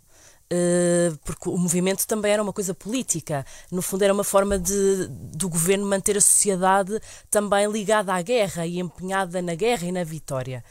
Uh, 0.52 1.16
porque 1.24 1.48
o 1.48 1.56
movimento 1.56 2.08
também 2.08 2.32
era 2.32 2.42
uma 2.42 2.52
coisa 2.52 2.74
política. 2.74 3.46
No 3.72 3.84
fundo, 3.84 4.02
era 4.02 4.14
uma 4.14 4.24
forma 4.24 4.58
de, 4.58 5.08
do 5.08 5.48
governo 5.48 5.86
manter 5.86 6.18
a 6.18 6.22
sociedade 6.22 7.00
também 7.30 7.72
ligada 7.72 8.14
à 8.14 8.22
guerra 8.22 8.66
e 8.66 8.80
empenhada 8.80 9.42
na 9.44 9.54
guerra 9.54 9.86
e 9.88 9.92
na 9.92 10.04
vitória. 10.04 10.64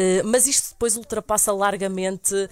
Uh, 0.00 0.26
mas 0.26 0.46
isto 0.46 0.70
depois 0.70 0.96
ultrapassa 0.96 1.52
largamente 1.52 2.34
uh, 2.34 2.48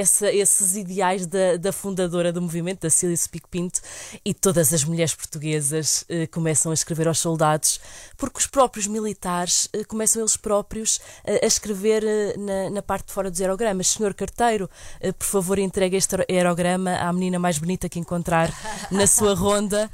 essa- 0.00 0.32
esses 0.32 0.74
ideais 0.76 1.24
da, 1.24 1.56
da 1.56 1.70
fundadora 1.70 2.32
do 2.32 2.42
movimento, 2.42 2.80
da 2.80 2.90
Cília 2.90 3.16
Spic 3.16 3.46
Pinto, 3.48 3.80
e 4.24 4.34
todas 4.34 4.72
as 4.72 4.82
mulheres 4.82 5.14
portuguesas 5.14 6.02
uh, 6.02 6.28
começam 6.32 6.72
a 6.72 6.74
escrever 6.74 7.06
aos 7.06 7.18
soldados, 7.20 7.80
porque 8.16 8.40
os 8.40 8.46
próprios 8.48 8.86
militares 8.88 9.68
começam 9.86 10.22
eles 10.22 10.36
próprios 10.36 11.00
a 11.42 11.46
escrever 11.46 12.02
na, 12.38 12.70
na 12.70 12.82
parte 12.82 13.06
de 13.06 13.12
fora 13.12 13.30
dos 13.30 13.40
aerogramas. 13.40 13.88
Senhor 13.88 14.14
carteiro, 14.14 14.68
por 15.18 15.26
favor, 15.26 15.58
entregue 15.58 15.96
este 15.96 16.16
aerograma 16.28 16.96
à 16.96 17.12
menina 17.12 17.38
mais 17.38 17.58
bonita 17.58 17.88
que 17.88 17.98
encontrar 17.98 18.52
na 18.90 19.06
sua 19.06 19.34
ronda, 19.34 19.90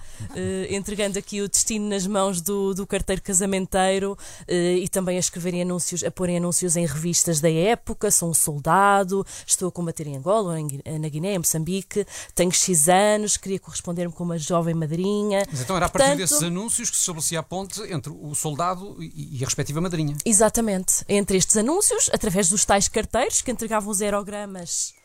entregando 0.71 1.19
aqui 1.19 1.41
o 1.43 1.49
destino 1.49 1.89
nas 1.89 2.07
mãos 2.07 2.41
do, 2.41 2.75
do 2.75 2.87
carteiro 2.87 3.23
casamenteiro 3.23 4.17
e 4.49 4.89
também 4.89 5.17
a 5.17 5.21
escreverem 5.21 5.63
anúncios, 5.63 6.05
a 6.05 6.11
porem 6.11 6.37
anúncios 6.37 6.70
em 6.77 6.87
revistas 6.87 7.41
da 7.41 7.51
época. 7.51 8.11
Sou 8.11 8.31
um 8.31 8.35
soldado, 8.35 9.25
estou 9.47 9.69
a 9.69 9.73
combater 9.73 10.07
em 10.07 10.17
Angola, 10.17 10.57
na 11.01 11.09
Guiné, 11.09 11.35
em 11.35 11.39
Moçambique, 11.39 12.07
tenho 12.35 12.53
X 12.53 12.89
anos, 12.89 13.37
queria 13.37 13.59
corresponder-me 13.59 14.13
com 14.13 14.25
uma 14.25 14.39
jovem 14.39 14.75
madrinha. 14.75 15.47
Mas 15.51 15.61
então 15.61 15.77
era 15.77 15.87
a 15.87 15.89
partir 15.89 16.09
Portanto, 16.09 16.29
desses 16.29 16.43
anúncios 16.43 16.91
que 16.91 16.97
se 16.97 17.03
estabelecia 17.03 17.41
a 17.41 17.43
ponte 17.43 17.81
entre 17.93 18.13
o 18.13 18.35
soldado 18.35 18.97
e 19.01 19.39
a 19.43 19.45
respectiva 19.45 19.81
madrinha. 19.81 20.17
Exatamente. 20.25 21.05
Entre 21.09 21.37
estes 21.37 21.57
anúncios, 21.57 22.11
através 22.13 22.49
dos 22.49 22.65
tais 22.65 22.89
carteiros 22.89 23.43
que 23.43 23.51
entregavam 23.51 23.91
os 23.91 24.03
aerogramas 24.03 25.00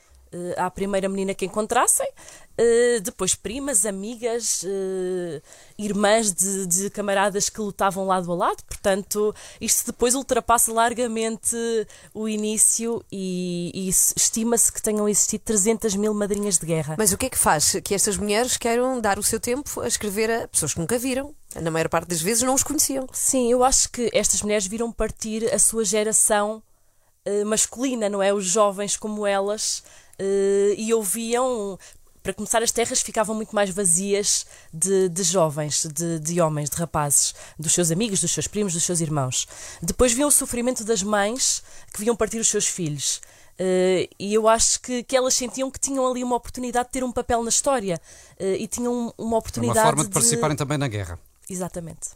à 0.57 0.69
primeira 0.69 1.07
menina 1.09 1.33
que 1.33 1.45
encontrassem, 1.45 2.07
eh, 2.57 2.99
depois 3.01 3.35
primas, 3.35 3.85
amigas, 3.85 4.63
eh, 4.65 5.41
irmãs 5.77 6.31
de, 6.33 6.65
de 6.67 6.89
camaradas 6.89 7.49
que 7.49 7.59
lutavam 7.59 8.05
lado 8.07 8.31
a 8.31 8.35
lado. 8.35 8.63
Portanto, 8.67 9.33
isto 9.59 9.87
depois 9.87 10.15
ultrapassa 10.15 10.71
largamente 10.71 11.55
o 12.13 12.27
início 12.29 13.03
e, 13.11 13.71
e 13.73 13.91
se- 13.93 14.13
estima-se 14.17 14.71
que 14.71 14.81
tenham 14.81 15.07
existido 15.07 15.43
300 15.45 15.95
mil 15.95 16.13
madrinhas 16.13 16.57
de 16.57 16.65
guerra. 16.65 16.95
Mas 16.97 17.11
o 17.11 17.17
que 17.17 17.25
é 17.25 17.29
que 17.29 17.37
faz 17.37 17.75
que 17.83 17.93
estas 17.93 18.17
mulheres 18.17 18.57
queiram 18.57 18.99
dar 19.01 19.19
o 19.19 19.23
seu 19.23 19.39
tempo 19.39 19.81
a 19.81 19.87
escrever 19.87 20.31
a 20.31 20.47
pessoas 20.47 20.73
que 20.73 20.79
nunca 20.79 20.97
viram? 20.97 21.33
Na 21.61 21.71
maior 21.71 21.87
parte 21.89 22.07
das 22.09 22.21
vezes 22.21 22.43
não 22.43 22.53
os 22.53 22.63
conheciam. 22.63 23.07
Sim, 23.13 23.51
eu 23.51 23.63
acho 23.63 23.89
que 23.89 24.09
estas 24.13 24.41
mulheres 24.41 24.67
viram 24.67 24.91
partir 24.91 25.53
a 25.53 25.59
sua 25.59 25.85
geração 25.85 26.61
eh, 27.25 27.43
masculina, 27.45 28.09
não 28.09 28.21
é? 28.21 28.33
Os 28.33 28.45
jovens 28.45 28.97
como 28.97 29.25
elas, 29.25 29.81
eh, 29.81 30.04
e 30.77 30.93
ouviam. 30.93 31.77
Para 32.21 32.33
começar, 32.33 32.63
as 32.63 32.71
terras 32.71 33.01
ficavam 33.01 33.35
muito 33.35 33.53
mais 33.53 33.69
vazias 33.69 34.47
de, 34.73 35.09
de 35.09 35.21
jovens, 35.21 35.85
de, 35.85 36.19
de 36.19 36.41
homens, 36.41 36.71
de 36.71 36.75
rapazes, 36.75 37.35
dos 37.59 37.71
seus 37.71 37.91
amigos, 37.91 38.19
dos 38.19 38.31
seus 38.31 38.47
primos, 38.47 38.73
dos 38.73 38.83
seus 38.83 38.99
irmãos. 38.99 39.47
Depois 39.79 40.11
viam 40.11 40.27
o 40.27 40.31
sofrimento 40.31 40.83
das 40.83 41.03
mães 41.03 41.61
que 41.93 42.01
viam 42.01 42.15
partir 42.15 42.39
os 42.39 42.47
seus 42.47 42.65
filhos. 42.65 43.21
Eh, 43.57 44.09
e 44.19 44.33
eu 44.33 44.47
acho 44.47 44.81
que, 44.81 45.03
que 45.03 45.15
elas 45.15 45.33
sentiam 45.33 45.71
que 45.71 45.79
tinham 45.79 46.05
ali 46.09 46.23
uma 46.23 46.35
oportunidade 46.35 46.87
de 46.87 46.93
ter 46.93 47.03
um 47.03 47.11
papel 47.11 47.41
na 47.43 47.49
história 47.49 48.01
eh, 48.37 48.57
e 48.59 48.67
tinham 48.67 48.93
uma 48.93 49.11
É 49.17 49.21
uma 49.21 49.37
oportunidade 49.37 49.85
forma 49.85 50.03
de 50.03 50.09
participarem 50.09 50.57
também 50.57 50.77
na 50.77 50.87
guerra. 50.87 51.19
Exatamente. 51.49 52.09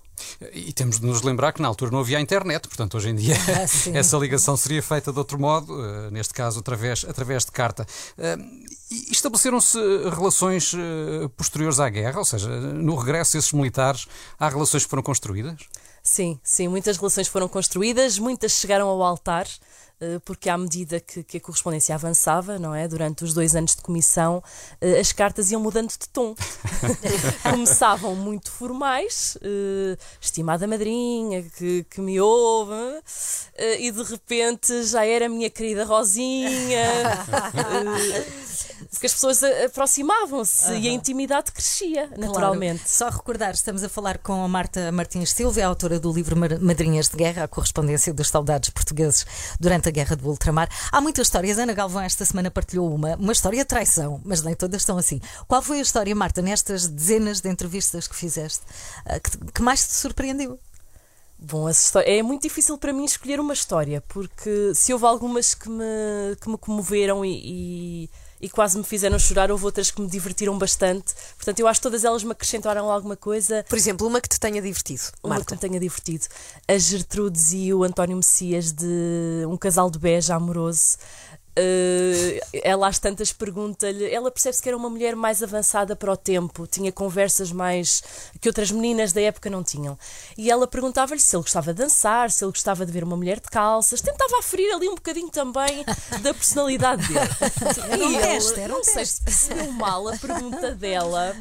E 0.53 0.71
temos 0.73 0.99
de 0.99 1.05
nos 1.05 1.21
lembrar 1.21 1.51
que 1.53 1.61
na 1.61 1.67
altura 1.67 1.91
não 1.91 1.99
havia 1.99 2.17
a 2.17 2.21
internet, 2.21 2.67
portanto, 2.67 2.97
hoje 2.97 3.09
em 3.09 3.15
dia 3.15 3.35
Ah, 3.49 3.97
essa 3.97 4.17
ligação 4.17 4.55
seria 4.55 4.81
feita 4.81 5.11
de 5.11 5.17
outro 5.17 5.39
modo, 5.39 5.83
eh, 5.83 6.11
neste 6.11 6.33
caso 6.33 6.59
através, 6.59 7.05
através 7.07 7.45
de 7.45 7.51
carta. 7.51 7.85
Eh, 8.17 8.37
estabeleceram-se 9.11 9.77
relações 10.09 10.73
eh, 10.73 11.27
posteriores 11.35 11.79
à 11.79 11.89
guerra, 11.89 12.19
ou 12.19 12.25
seja, 12.25 12.47
no 12.49 12.95
regresso 12.95 13.33
desses 13.33 13.51
militares, 13.51 14.07
há 14.39 14.49
relações 14.49 14.83
que 14.83 14.89
foram 14.89 15.03
construídas? 15.03 15.57
Sim, 16.03 16.39
sim, 16.43 16.67
muitas 16.67 16.97
relações 16.97 17.27
foram 17.27 17.47
construídas, 17.47 18.17
muitas 18.17 18.53
chegaram 18.53 18.87
ao 18.87 19.03
altar, 19.03 19.47
porque 20.23 20.49
à 20.49 20.57
medida 20.57 20.99
que, 20.99 21.23
que 21.23 21.37
a 21.37 21.41
correspondência 21.41 21.93
avançava, 21.95 22.57
não 22.57 22.73
é? 22.73 22.87
Durante 22.87 23.23
os 23.23 23.33
dois 23.33 23.55
anos 23.55 23.75
de 23.75 23.81
comissão, 23.81 24.43
eh, 24.79 24.99
as 24.99 25.11
cartas 25.11 25.51
iam 25.51 25.61
mudando 25.61 25.89
de 25.89 26.07
tom. 26.09 26.35
Começavam 27.43 28.15
muito 28.15 28.51
formais, 28.51 29.37
eh, 29.41 29.97
estimada 30.21 30.67
madrinha, 30.67 31.43
que, 31.43 31.85
que 31.89 32.01
me 32.01 32.19
ouve, 32.19 32.73
eh, 33.55 33.81
e 33.81 33.91
de 33.91 34.03
repente 34.03 34.83
já 34.83 35.05
era 35.05 35.25
a 35.25 35.29
minha 35.29 35.49
querida 35.49 35.83
Rosinha. 35.85 36.87
porque 38.89 39.05
as 39.05 39.13
pessoas 39.13 39.43
aproximavam-se 39.43 40.73
e 40.73 40.87
a 40.87 40.91
intimidade 40.91 41.51
crescia, 41.51 42.09
naturalmente. 42.17 42.79
Claro. 42.79 42.89
Só 42.89 43.09
recordar, 43.09 43.53
estamos 43.53 43.83
a 43.83 43.89
falar 43.89 44.17
com 44.17 44.43
a 44.43 44.47
Marta 44.47 44.91
Martins 44.91 45.31
Silva, 45.31 45.61
é 45.61 45.63
autora 45.63 45.99
do 45.99 46.11
livro 46.11 46.35
Madrinhas 46.37 47.09
de 47.09 47.17
Guerra, 47.17 47.43
a 47.43 47.47
correspondência 47.47 48.13
dos 48.13 48.27
soldados 48.27 48.69
portugueses 48.69 49.25
durante 49.59 49.89
a 49.89 49.91
Guerra 49.91 50.15
do 50.15 50.27
Ultramar. 50.27 50.69
Há 50.91 51.01
muitas 51.01 51.27
histórias. 51.27 51.57
Ana 51.57 51.73
Galvão 51.73 52.01
esta 52.01 52.23
semana 52.25 52.49
partilhou 52.49 52.93
uma, 52.93 53.15
uma 53.15 53.31
história 53.31 53.59
de 53.59 53.65
traição, 53.65 54.21
mas 54.23 54.41
nem 54.41 54.55
todas 54.55 54.81
estão 54.81 54.97
assim. 54.97 55.19
Qual 55.47 55.61
foi 55.61 55.79
a 55.79 55.81
história, 55.81 56.15
Marta, 56.15 56.41
nestas 56.41 56.87
dezenas 56.87 57.41
de 57.41 57.49
entrevistas 57.49 58.07
que 58.07 58.15
fizeste, 58.15 58.61
ah, 59.05 59.19
que, 59.19 59.37
que 59.51 59.61
mais 59.61 59.85
te 59.85 59.93
surpreendeu? 59.93 60.59
Bom, 61.41 61.67
é 62.03 62.21
muito 62.21 62.41
difícil 62.41 62.77
para 62.77 62.91
mim 62.91 63.05
escolher 63.05 63.39
uma 63.39 63.53
história, 63.53 64.01
porque 64.09 64.73
se 64.75 64.91
houve 64.91 65.05
algumas 65.05 65.55
que 65.55 65.69
me, 65.69 66.35
que 66.41 66.49
me 66.49 66.57
comoveram 66.57 67.23
e, 67.23 67.41
e, 67.43 68.09
e 68.41 68.49
quase 68.49 68.77
me 68.77 68.83
fizeram 68.83 69.17
chorar, 69.19 69.51
houve 69.51 69.65
outras 69.65 69.91
que 69.91 70.01
me 70.01 70.07
divertiram 70.07 70.57
bastante. 70.57 71.13
Portanto, 71.35 71.59
eu 71.59 71.67
acho 71.67 71.79
que 71.79 71.83
todas 71.83 72.03
elas 72.03 72.23
me 72.23 72.31
acrescentaram 72.31 72.89
alguma 72.89 73.15
coisa. 73.17 73.65
Por 73.67 73.77
exemplo, 73.77 74.07
uma 74.07 74.21
que 74.21 74.29
te 74.29 74.39
tenha 74.39 74.61
divertido, 74.61 75.01
Uma 75.23 75.35
Marta. 75.35 75.45
que 75.45 75.53
me 75.53 75.59
tenha 75.59 75.79
divertido. 75.79 76.25
A 76.67 76.77
Gertrudes 76.77 77.51
e 77.53 77.73
o 77.73 77.83
António 77.83 78.15
Messias, 78.17 78.71
de 78.71 79.45
um 79.47 79.57
casal 79.57 79.89
de 79.89 79.99
bege 79.99 80.31
amoroso. 80.31 80.97
Eh, 81.61 82.39
ela 82.63 82.87
às 82.87 82.97
tantas 82.99 83.33
pergunta-lhe, 83.33 84.05
ela 84.11 84.31
percebe-se 84.31 84.61
que 84.61 84.69
era 84.69 84.77
uma 84.77 84.89
mulher 84.89 85.15
mais 85.15 85.43
avançada 85.43 85.95
para 85.95 86.11
o 86.11 86.17
tempo, 86.17 86.65
tinha 86.65 86.91
conversas 86.91 87.51
mais 87.51 88.01
que 88.39 88.47
outras 88.47 88.71
meninas 88.71 89.11
da 89.11 89.21
época 89.21 89.49
não 89.49 89.63
tinham. 89.63 89.97
E 90.37 90.49
ela 90.49 90.65
perguntava-lhe 90.67 91.19
se 91.19 91.35
ele 91.35 91.43
gostava 91.43 91.73
de 91.73 91.83
dançar, 91.83 92.31
se 92.31 92.43
ele 92.43 92.51
gostava 92.51 92.85
de 92.85 92.91
ver 92.91 93.03
uma 93.03 93.17
mulher 93.17 93.39
de 93.39 93.49
calças, 93.49 94.01
tentava 94.01 94.39
aferir 94.39 94.71
ali 94.73 94.87
um 94.87 94.95
bocadinho 94.95 95.29
também 95.29 95.83
da 96.21 96.33
personalidade 96.33 97.05
dele. 97.07 97.19
Era 97.89 98.05
um 98.07 98.11
E 98.11 98.17
teste, 98.19 98.59
era 98.59 98.73
um 98.73 98.77
não 98.77 98.83
sei 98.83 99.05
se 99.05 99.21
percebeu 99.21 99.71
mal 99.73 100.07
a 100.07 100.17
pergunta 100.17 100.73
dela, 100.73 101.35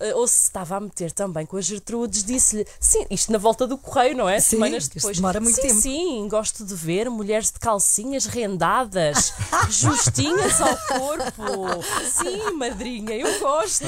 eh, 0.00 0.14
ou 0.14 0.26
se 0.28 0.44
estava 0.44 0.76
a 0.76 0.80
meter 0.80 1.10
também 1.12 1.44
com 1.44 1.56
a 1.56 1.60
Gertrudes, 1.60 2.22
disse-lhe, 2.22 2.64
sim, 2.78 3.04
isto 3.10 3.32
na 3.32 3.38
volta 3.38 3.66
do 3.66 3.76
correio, 3.76 4.16
não 4.16 4.28
é? 4.28 4.38
Sim, 4.40 4.50
Semanas 4.56 4.88
depois. 4.88 5.16
demora 5.16 5.40
muito 5.40 5.56
sim, 5.56 5.62
tempo. 5.62 5.80
Sim, 5.80 6.28
gosto 6.28 6.64
de 6.64 6.74
ver 6.74 7.10
mulheres 7.10 7.50
de 7.50 7.58
calcinhas 7.58 8.26
rendadas, 8.26 9.32
justinhas 9.70 10.60
ao 10.60 10.76
corpo. 10.76 11.82
Sim, 12.10 12.52
madrinha, 12.52 13.14
eu 13.14 13.38
gosto. 13.40 13.84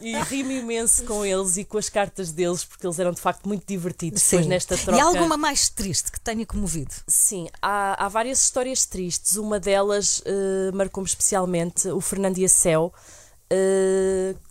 E 0.00 0.16
rimo 0.24 0.50
imenso 0.52 1.04
com 1.04 1.24
eles 1.24 1.56
e 1.56 1.64
com 1.64 1.78
as 1.78 1.88
cartas 1.88 2.32
deles, 2.32 2.64
porque 2.64 2.86
eles 2.86 2.98
eram 2.98 3.12
de 3.12 3.20
facto 3.20 3.46
muito 3.46 3.64
divertidos 3.66 4.22
depois 4.22 4.42
Sim. 4.44 4.48
nesta 4.48 4.76
troca. 4.76 4.98
E 4.98 5.00
há 5.00 5.04
alguma 5.04 5.36
mais 5.36 5.68
triste 5.68 6.10
que 6.10 6.20
tenha 6.20 6.44
comovido? 6.44 6.94
Sim, 7.06 7.48
há, 7.62 8.04
há 8.04 8.08
várias 8.08 8.42
histórias 8.42 8.84
tristes. 8.86 9.36
Uma 9.36 9.60
delas 9.60 10.22
eh, 10.24 10.70
marcou-me 10.74 11.08
especialmente. 11.08 11.88
O 11.88 12.00
Fernando 12.00 12.38
e 12.38 12.44
a 12.44 12.48
Céu 12.48 12.92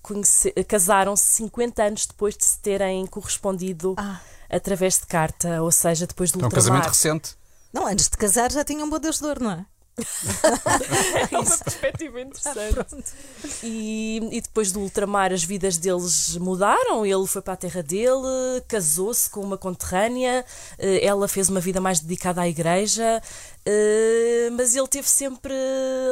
conhece- 0.01 0.51
casaram-se 0.67 1.23
50 1.35 1.83
anos 1.83 2.05
depois 2.05 2.35
de 2.37 2.45
se 2.45 2.59
terem 2.59 3.05
correspondido 3.07 3.93
Ah. 3.97 4.19
através 4.49 4.99
de 4.99 5.05
carta, 5.05 5.61
ou 5.61 5.71
seja, 5.71 6.07
depois 6.07 6.31
do 6.31 6.39
É 6.39 6.43
um 6.43 6.45
ultramar. 6.45 6.63
casamento 6.65 6.87
recente. 6.87 7.35
Não, 7.73 7.85
antes 7.87 8.07
de 8.07 8.15
casar 8.17 8.51
já 8.51 8.63
tinham 8.63 8.89
bodas 8.89 9.19
de 9.19 9.25
ouro, 9.25 9.43
não 9.43 9.51
é? 9.51 9.65
É 11.31 11.37
uma 11.39 11.57
perspectiva 11.57 12.21
interessante. 12.21 13.13
E, 13.61 14.19
e 14.31 14.41
depois 14.41 14.71
do 14.71 14.79
ultramar, 14.81 15.31
as 15.33 15.43
vidas 15.43 15.77
deles 15.77 16.37
mudaram. 16.37 17.05
Ele 17.05 17.25
foi 17.27 17.41
para 17.41 17.53
a 17.53 17.57
terra 17.57 17.81
dele, 17.83 18.61
casou-se 18.67 19.29
com 19.29 19.41
uma 19.41 19.57
conterrânea, 19.57 20.45
eh, 20.77 21.05
ela 21.05 21.27
fez 21.27 21.49
uma 21.49 21.59
vida 21.59 21.79
mais 21.81 21.99
dedicada 21.99 22.41
à 22.41 22.47
igreja. 22.47 23.21
eh, 23.65 24.49
Mas 24.53 24.75
ele 24.75 24.87
teve 24.87 25.07
sempre 25.09 25.53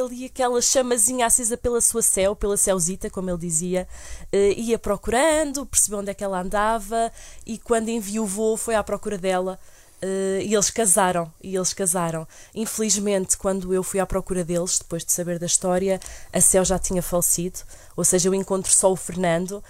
ali 0.04 0.26
aquela 0.26 0.60
chamazinha 0.60 1.26
acesa 1.26 1.56
pela 1.56 1.80
sua 1.80 2.02
céu, 2.02 2.34
pela 2.34 2.56
céuzita, 2.56 3.10
como 3.10 3.30
ele 3.30 3.38
dizia, 3.38 3.86
eh, 4.32 4.52
ia 4.56 4.78
procurando, 4.78 5.66
percebeu 5.66 6.00
onde 6.00 6.10
é 6.10 6.14
que 6.14 6.24
ela 6.24 6.40
andava 6.40 7.12
e 7.46 7.58
quando 7.58 7.88
enviou 7.88 8.56
foi 8.56 8.74
à 8.74 8.82
procura 8.82 9.18
dela. 9.18 9.58
Eh, 10.06 10.42
e 10.44 10.54
eles 10.54 10.68
casaram, 10.68 11.32
e 11.42 11.56
eles 11.56 11.72
casaram. 11.72 12.28
Infelizmente, 12.54 13.38
quando 13.38 13.72
eu 13.72 13.82
fui 13.82 13.98
à 13.98 14.04
procura 14.04 14.44
deles, 14.44 14.78
depois 14.78 15.02
de 15.02 15.10
saber 15.10 15.38
da 15.38 15.46
história, 15.46 15.98
a 16.30 16.40
Céu 16.42 16.62
já 16.62 16.78
tinha 16.78 17.00
falecido, 17.00 17.60
ou 17.96 18.04
seja, 18.04 18.28
eu 18.28 18.34
encontro 18.34 18.70
só 18.70 18.92
o 18.92 18.96
Fernando, 18.96 19.64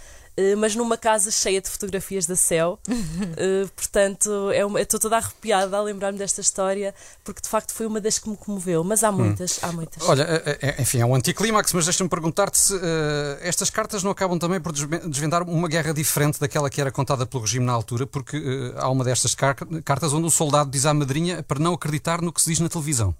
mas 0.59 0.75
numa 0.75 0.97
casa 0.97 1.31
cheia 1.31 1.61
de 1.61 1.69
fotografias 1.69 2.27
da 2.27 2.37
Céu. 2.37 2.79
Eh, 3.37 3.67
portanto, 3.75 4.51
é 4.53 4.65
uma- 4.65 4.79
eu 4.79 4.83
estou 4.85 4.99
toda 5.01 5.17
arrepiada 5.17 5.77
a 5.77 5.83
lembrar-me 5.83 6.19
desta 6.19 6.41
história, 6.41 6.95
porque 7.25 7.41
de 7.41 7.49
facto 7.49 7.73
foi 7.73 7.87
uma 7.87 8.01
das 8.01 8.19
que 8.19 8.29
me 8.29 8.37
comoveu, 8.37 8.85
mas 8.85 9.03
há 9.03 9.11
muitas, 9.11 9.59
há 9.63 9.73
muitas. 9.73 10.03
Olha, 10.09 10.23
é- 10.23 10.59
é- 10.61 10.83
enfim, 10.83 10.99
é 11.01 11.07
um 11.07 11.15
anticlímax, 11.15 11.73
mas 11.73 11.85
deixa-me 11.85 12.09
perguntar-te 12.11 12.59
se 12.59 12.75
eh, 12.77 13.39
estas 13.43 13.71
cartas 13.71 14.03
não 14.03 14.11
acabam 14.11 14.39
também 14.39 14.61
por 14.61 14.73
desve- 14.73 15.09
desvendar 15.09 15.43
uma 15.43 15.69
guerra 15.69 15.93
diferente 15.93 16.39
daquela 16.41 16.71
que 16.71 16.81
era 16.81 16.91
contada 16.93 17.27
pelo 17.27 17.43
regime 17.43 17.65
na 17.67 17.73
altura, 17.73 18.07
porque 18.07 18.37
eh, 18.37 18.75
há 18.77 18.89
uma 18.89 19.05
destas 19.05 19.35
car- 19.35 19.57
cartas 19.85 20.13
onde 20.13 20.27
o 20.27 20.31
soldado 20.31 20.71
diz 20.71 20.87
à 20.87 20.95
madrinha 20.95 21.43
para 21.43 21.59
não 21.59 21.75
acreditar 21.75 22.21
no 22.23 22.33
que 22.33 22.41
se 22.41 22.51
diz 22.51 22.61
na 22.61 22.69
televisão. 22.69 23.15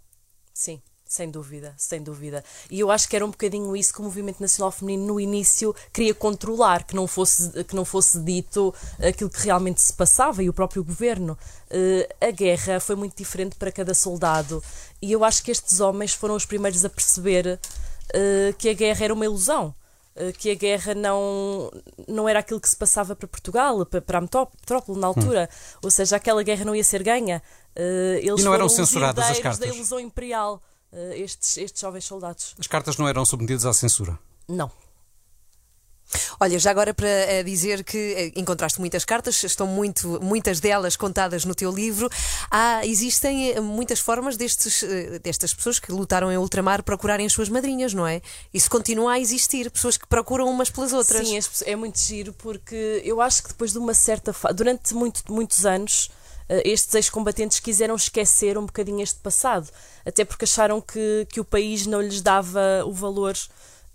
Sim, 0.53 0.81
sem 1.15 1.31
dúvida, 1.31 1.73
sem 1.77 2.03
dúvida. 2.03 2.45
E 2.71 2.81
eu 2.81 2.91
acho 2.91 3.09
que 3.09 3.15
era 3.17 3.25
um 3.25 3.31
bocadinho 3.31 3.77
isso 3.77 3.93
que 3.95 4.01
o 4.01 4.05
Movimento 4.05 4.41
Nacional 4.41 4.71
Feminino 4.73 5.07
no 5.07 5.21
início 5.21 5.75
queria 5.93 6.15
controlar, 6.15 6.85
que 6.85 6.95
não 6.95 7.07
fosse, 7.07 7.65
que 7.65 7.75
não 7.77 7.85
fosse 7.85 8.19
dito 8.21 8.75
aquilo 8.99 9.31
que 9.31 9.41
realmente 9.41 9.81
se 9.81 9.93
passava 9.93 10.43
e 10.43 10.49
o 10.49 10.53
próprio 10.53 10.83
governo. 10.85 11.39
Eh, 11.71 12.09
a 12.21 12.31
guerra 12.31 12.81
foi 12.81 12.97
muito 12.97 13.17
diferente 13.17 13.57
para 13.57 13.71
cada 13.73 13.95
soldado 13.95 14.63
e 15.01 15.13
eu 15.13 15.25
acho 15.25 15.43
que 15.43 15.51
estes 15.51 15.81
homens 15.81 16.13
foram 16.13 16.35
os 16.35 16.45
primeiros 16.47 16.85
a 16.85 16.89
perceber 16.91 17.59
eh, 18.13 18.55
que 18.59 18.69
a 18.69 18.75
guerra 18.75 19.05
era 19.05 19.15
uma 19.15 19.25
ilusão. 19.25 19.75
eh, 20.17 20.33
Que 20.33 20.51
a 20.51 20.55
guerra 20.55 20.95
não, 20.95 21.71
não 22.07 22.29
era 22.29 22.39
aquilo 22.41 22.61
que 22.61 22.69
se 22.69 22.77
passava 22.77 23.17
para 23.17 23.27
Portugal, 23.29 23.85
para, 23.87 24.01
para 24.03 24.19
a 24.19 24.21
metrópole 24.21 24.99
na 25.01 25.07
altura. 25.09 25.49
Ou 25.83 25.91
seja, 25.91 26.17
aquela 26.17 26.43
guerra 26.43 26.65
não 26.65 26.75
ia 26.75 26.85
ser 26.85 27.03
ganha. 27.03 27.43
Eles 28.23 28.41
E 28.41 28.45
não 28.45 28.55
eram 28.55 28.69
censuradas 28.69 29.25
as 29.25 29.31
herdeiros 29.39 29.59
da 29.59 29.67
cartas? 29.67 29.77
ilusão 29.77 29.99
imperial, 29.99 30.63
estes, 31.17 31.57
estes 31.57 31.81
jovens 31.81 32.05
soldados. 32.05 32.55
As 32.59 32.67
cartas 32.67 32.97
não 32.97 33.07
eram 33.09 33.25
submetidas 33.25 33.65
à 33.67 33.73
censura. 33.73 34.19
Não. 34.49 34.71
Olha, 36.39 36.59
já 36.59 36.71
agora 36.71 36.93
para 36.93 37.09
eh, 37.09 37.43
dizer 37.43 37.83
que 37.83 37.97
eh, 37.99 38.33
encontraste 38.37 38.79
muitas 38.79 39.05
cartas, 39.05 39.43
estão 39.43 39.67
muito, 39.67 40.21
muitas 40.23 40.61
delas 40.61 40.97
contadas 40.97 41.45
no 41.45 41.55
teu 41.55 41.73
livro. 41.73 42.09
Há, 42.51 42.87
existem 42.87 43.51
eh, 43.53 43.61
muitas 43.61 43.99
formas 44.01 44.37
destes, 44.37 44.83
eh, 44.83 45.19
destas 45.19 45.53
pessoas 45.55 45.79
que 45.79 45.91
lutaram 45.91 46.31
em 46.31 46.37
ultramar 46.37 46.83
procurarem 46.83 47.25
as 47.27 47.33
suas 47.33 47.49
madrinhas, 47.49 47.95
não 47.95 48.07
é? 48.07 48.21
Isso 48.53 48.71
continua 48.71 49.15
a 49.15 49.19
existir, 49.21 49.71
pessoas 49.71 49.97
que 49.97 50.07
procuram 50.07 50.49
umas 50.49 50.71
pelas 50.71 50.93
outras. 50.93 51.27
Sim, 51.27 51.39
as- 51.39 51.63
é 51.63 51.75
muito 51.75 51.99
giro 51.99 52.33
porque 52.35 53.01
eu 53.05 53.21
acho 53.21 53.43
que 53.43 53.49
depois 53.49 53.73
de 53.73 53.79
uma 53.79 53.95
certa 53.95 54.33
fase, 54.33 54.55
durante 54.55 54.95
muito, 54.95 55.23
muitos 55.33 55.65
anos, 55.65 56.11
eh, 56.11 56.24
estes 56.49 56.95
ex-combatentes 56.95 57.61
quiseram 57.61 57.95
esquecer 57.95 58.59
um 58.59 58.67
bocadinho 58.67 59.03
este 59.03 59.21
passado, 59.21 59.69
até 60.05 60.25
porque 60.25 60.45
acharam 60.45 60.81
que, 60.81 61.27
que 61.31 61.41
o 61.41 61.45
país 61.45 61.87
não 61.87 62.01
lhes 62.01 62.21
dava 62.21 62.85
o 62.85 62.93
valor 62.93 63.35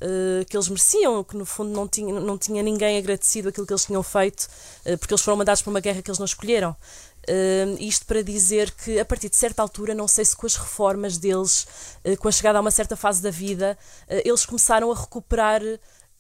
eh, 0.01 0.45
que 0.45 0.55
eles 0.55 0.69
mereciam, 0.69 1.23
que 1.25 1.35
no 1.35 1.45
fundo 1.45 1.71
não 1.71 1.85
tinha, 1.85 2.17
não 2.21 2.38
tinha 2.38 2.63
ninguém 2.63 2.97
agradecido 2.97 3.49
aquilo 3.49 3.67
que 3.67 3.73
eles 3.73 3.83
tinham 3.83 4.01
feito, 4.01 4.47
eh, 4.85 4.95
porque 4.95 5.13
eles 5.13 5.21
foram 5.21 5.38
mandados 5.38 5.62
para 5.62 5.71
uma 5.71 5.81
guerra 5.81 6.01
que 6.01 6.09
eles 6.09 6.19
não 6.19 6.25
escolheram. 6.25 6.75
Uh, 7.27 7.75
isto 7.79 8.05
para 8.05 8.23
dizer 8.23 8.71
que 8.71 8.97
a 8.97 9.05
partir 9.05 9.29
de 9.29 9.35
certa 9.35 9.62
altura, 9.62 9.93
não 9.93 10.07
sei 10.07 10.23
se 10.25 10.35
com 10.35 10.47
as 10.47 10.55
reformas 10.55 11.17
deles, 11.17 11.67
uh, 12.05 12.17
com 12.17 12.29
a 12.29 12.31
chegada 12.31 12.57
a 12.57 12.62
uma 12.62 12.71
certa 12.71 12.95
fase 12.95 13.21
da 13.21 13.29
vida, 13.29 13.77
uh, 14.07 14.21
eles 14.25 14.45
começaram 14.45 14.89
a 14.91 14.95
recuperar 14.95 15.62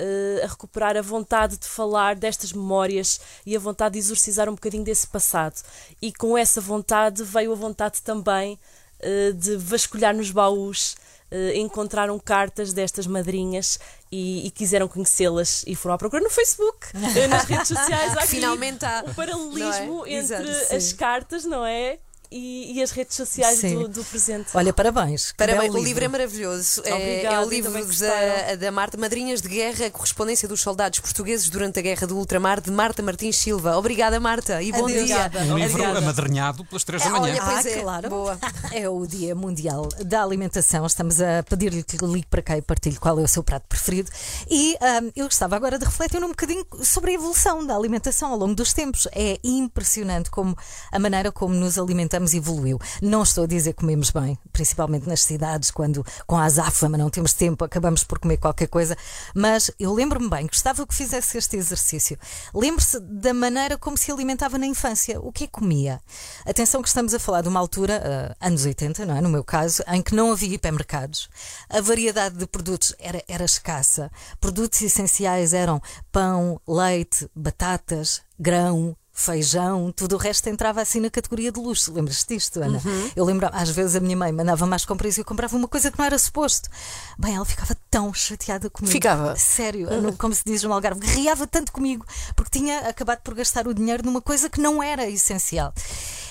uh, 0.01 0.43
a 0.43 0.47
recuperar 0.47 0.97
a 0.97 1.01
vontade 1.01 1.57
de 1.57 1.67
falar 1.67 2.15
destas 2.15 2.53
memórias 2.53 3.19
e 3.45 3.55
a 3.55 3.59
vontade 3.59 3.93
de 3.93 3.99
exorcizar 3.99 4.49
um 4.49 4.53
bocadinho 4.53 4.83
desse 4.83 5.07
passado. 5.07 5.61
E 6.01 6.11
com 6.13 6.37
essa 6.37 6.61
vontade 6.61 7.23
veio 7.23 7.51
a 7.51 7.55
vontade 7.55 8.01
também 8.01 8.59
uh, 8.99 9.33
de 9.33 9.57
vasculhar 9.57 10.15
nos 10.15 10.31
baús. 10.31 10.95
uh, 11.31 11.55
encontraram 11.55 12.17
cartas 12.19 12.73
destas 12.73 13.05
madrinhas 13.05 13.79
e, 14.11 14.47
e 14.47 14.51
quiseram 14.51 14.87
conhecê-las 14.87 15.63
e 15.67 15.75
foram 15.75 15.95
à 15.95 15.97
procura 15.97 16.23
no 16.23 16.29
Facebook, 16.29 16.87
nas 17.29 17.43
redes 17.43 17.67
sociais. 17.67 18.17
Há 18.17 18.21
Finalmente 18.21 18.85
há, 18.85 19.03
o 19.05 19.13
paralelismo 19.13 20.05
é? 20.05 20.13
entre 20.13 20.49
Exato, 20.49 20.75
as 20.75 20.93
cartas, 20.93 21.45
não 21.45 21.65
é? 21.65 21.99
E, 22.31 22.73
e 22.77 22.83
as 22.83 22.91
redes 22.91 23.15
sociais 23.15 23.59
do, 23.61 23.87
do 23.87 24.03
presente. 24.05 24.49
Olha, 24.53 24.71
parabéns. 24.71 25.33
Parabéns, 25.35 25.73
o 25.73 25.79
livro 25.79 26.05
é 26.05 26.07
maravilhoso. 26.07 26.81
É- 26.85 26.93
Obrigada, 26.93 27.35
é 27.35 27.39
o 27.39 27.49
livro 27.49 27.71
da, 27.97 28.55
da 28.55 28.71
Marta 28.71 28.97
Madrinhas 28.97 29.41
de 29.41 29.47
Guerra, 29.49 29.87
a 29.87 29.89
correspondência 29.91 30.47
dos 30.47 30.61
soldados 30.61 30.99
portugueses 30.99 31.49
durante 31.49 31.79
a 31.79 31.81
Guerra 31.81 32.05
do 32.05 32.15
Ultramar, 32.17 32.61
de 32.61 32.69
Marta 32.69 33.01
Martins 33.01 33.37
Silva. 33.37 33.75
Obrigada, 33.77 34.19
Marta, 34.19 34.61
e 34.61 34.71
bom 34.71 34.83
Adeus. 34.85 35.05
dia. 35.07 35.25
Obrigada. 35.25 35.39
Um 35.53 35.57
livro 35.57 35.71
Obrigada. 35.81 35.97
amadrinhado 35.99 36.65
pelas 36.65 36.83
três 36.83 37.01
da 37.01 37.09
É, 37.09 37.11
manhã. 37.11 37.33
olha, 37.33 37.41
Pois 37.43 37.65
ah, 37.65 37.69
é, 37.69 37.81
claro. 37.81 38.09
boa. 38.09 38.39
É 38.71 38.87
o 38.87 39.07
Dia 39.07 39.33
Mundial 39.33 39.89
da 40.05 40.21
Alimentação. 40.21 40.85
Estamos 40.85 41.19
a 41.19 41.41
pedir-lhe 41.41 41.81
que 41.83 41.97
ligue 42.05 42.27
para 42.29 42.43
cá 42.43 42.55
e 42.57 42.61
partilhe 42.61 42.97
qual 42.97 43.19
é 43.19 43.23
o 43.23 43.27
seu 43.27 43.43
prato 43.43 43.65
preferido. 43.67 44.11
E 44.47 44.77
ahm, 44.79 45.09
eu 45.15 45.25
gostava 45.25 45.55
agora 45.55 45.79
de 45.79 45.85
refletir 45.85 46.23
um 46.23 46.27
bocadinho 46.29 46.63
sobre 46.83 47.09
a 47.11 47.13
evolução 47.15 47.65
da 47.65 47.75
alimentação 47.75 48.31
ao 48.31 48.37
longo 48.37 48.53
dos 48.53 48.71
tempos. 48.71 49.07
É 49.13 49.39
impressionante 49.43 50.29
como 50.29 50.55
a 50.91 50.99
maneira 50.99 51.31
como 51.31 51.55
nos 51.55 51.79
alimentamos 51.79 52.18
evoluiu. 52.33 52.79
Não 53.01 53.23
estou 53.23 53.43
a 53.43 53.47
dizer 53.47 53.73
que 53.73 53.79
comemos 53.79 54.09
bem, 54.11 54.37
principalmente 54.51 55.07
nas 55.07 55.23
cidades, 55.23 55.71
quando 55.71 56.05
com 56.25 56.37
a 56.37 56.45
azáfama 56.45 56.97
não 56.97 57.09
temos 57.09 57.33
tempo, 57.33 57.63
acabamos 57.63 58.03
por 58.03 58.19
comer 58.19 58.37
qualquer 58.37 58.67
coisa. 58.67 58.97
Mas 59.33 59.71
eu 59.79 59.93
lembro-me 59.93 60.29
bem, 60.29 60.47
gostava 60.47 60.85
que 60.85 60.93
fizesse 60.93 61.37
este 61.37 61.57
exercício. 61.57 62.17
Lembre-se 62.53 62.99
da 62.99 63.33
maneira 63.33 63.77
como 63.77 63.97
se 63.97 64.11
alimentava 64.11 64.57
na 64.57 64.65
infância. 64.65 65.19
O 65.19 65.31
que 65.31 65.45
é 65.45 65.47
comia? 65.47 65.99
Atenção 66.45 66.81
que 66.81 66.87
estamos 66.87 67.13
a 67.13 67.19
falar 67.19 67.41
de 67.41 67.47
uma 67.47 67.59
altura, 67.59 68.35
ah, 68.39 68.47
anos 68.47 68.65
80, 68.65 69.05
não 69.05 69.15
é? 69.15 69.21
No 69.21 69.29
meu 69.29 69.43
caso, 69.43 69.83
em 69.87 70.01
que 70.01 70.15
não 70.15 70.31
havia 70.31 70.55
hipermercados. 70.55 71.29
A 71.69 71.81
variedade 71.81 72.37
de 72.37 72.47
produtos 72.47 72.95
era, 72.99 73.23
era 73.27 73.45
escassa. 73.45 74.11
Produtos 74.39 74.81
essenciais 74.81 75.53
eram 75.53 75.81
pão, 76.11 76.59
leite, 76.67 77.29
batatas, 77.35 78.21
grão, 78.39 78.95
feijão, 79.21 79.91
tudo 79.91 80.15
o 80.15 80.17
resto 80.17 80.47
entrava 80.47 80.81
assim 80.81 80.99
na 80.99 81.09
categoria 81.09 81.51
de 81.51 81.59
luxo. 81.59 81.91
Lembras-te 81.93 82.35
disto, 82.35 82.61
Ana? 82.61 82.81
Eu 83.15 83.25
lembro, 83.25 83.49
às 83.51 83.69
vezes 83.69 83.95
a 83.95 83.99
minha 83.99 84.15
mãe 84.15 84.31
mandava 84.31 84.65
mais 84.65 84.85
compras 84.85 85.17
e 85.17 85.21
eu 85.21 85.25
comprava 85.25 85.55
uma 85.57 85.67
coisa 85.67 85.91
que 85.91 85.97
não 85.99 86.05
era 86.05 86.17
suposto. 86.17 86.69
Bem, 87.17 87.35
ela 87.35 87.45
ficava 87.45 87.75
tão 87.91 88.13
chateada 88.13 88.69
comigo. 88.69 88.91
Ficava? 88.91 89.35
Sério, 89.35 89.89
no- 90.01 90.13
como 90.15 90.33
se 90.33 90.41
diz 90.45 90.63
no 90.63 90.71
Algarve, 90.73 91.05
riava 91.05 91.45
tanto 91.45 91.71
comigo 91.71 92.05
porque 92.35 92.57
tinha 92.59 92.79
acabado 92.89 93.19
por 93.19 93.33
gastar 93.33 93.67
o 93.67 93.73
dinheiro 93.73 94.03
numa 94.05 94.21
coisa 94.21 94.49
que 94.49 94.59
não 94.61 94.81
era 94.81 95.07
essencial. 95.09 95.73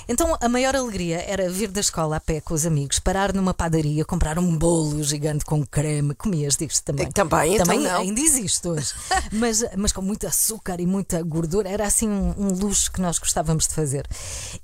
Então 0.09 0.35
a 0.41 0.49
maior 0.49 0.75
alegria 0.75 1.23
era 1.29 1.51
vir 1.51 1.69
da 1.69 1.81
escola 1.81 2.17
a 2.17 2.21
pé 2.21 2.41
com 2.41 2.55
os 2.55 2.65
amigos, 2.65 2.99
parar 2.99 3.35
numa 3.35 3.53
padaria, 3.53 4.07
comprar 4.07 4.39
um 4.39 4.57
bolo 4.57 5.03
gigante 5.03 5.45
com 5.45 5.67
creme. 5.67 6.15
Comias 6.15 6.57
disto 6.57 6.83
também. 6.83 7.11
Também, 7.11 7.55
então 7.55 7.67
também 7.67 7.81
não. 7.81 8.01
ainda 8.01 8.19
existe 8.19 8.67
hoje. 8.67 8.95
mas, 9.31 9.63
mas 9.77 9.93
com 9.93 10.01
muito 10.01 10.27
açúcar 10.27 10.81
e 10.81 10.87
muita 10.87 11.23
gordura. 11.23 11.69
Era 11.69 11.87
assim 11.87 12.09
um, 12.09 12.35
um 12.39 12.49
luxo 12.55 12.91
que 12.91 13.03
nós 13.03 13.19
gostávamos 13.19 13.69
de 13.69 13.75
fazer. 13.75 14.09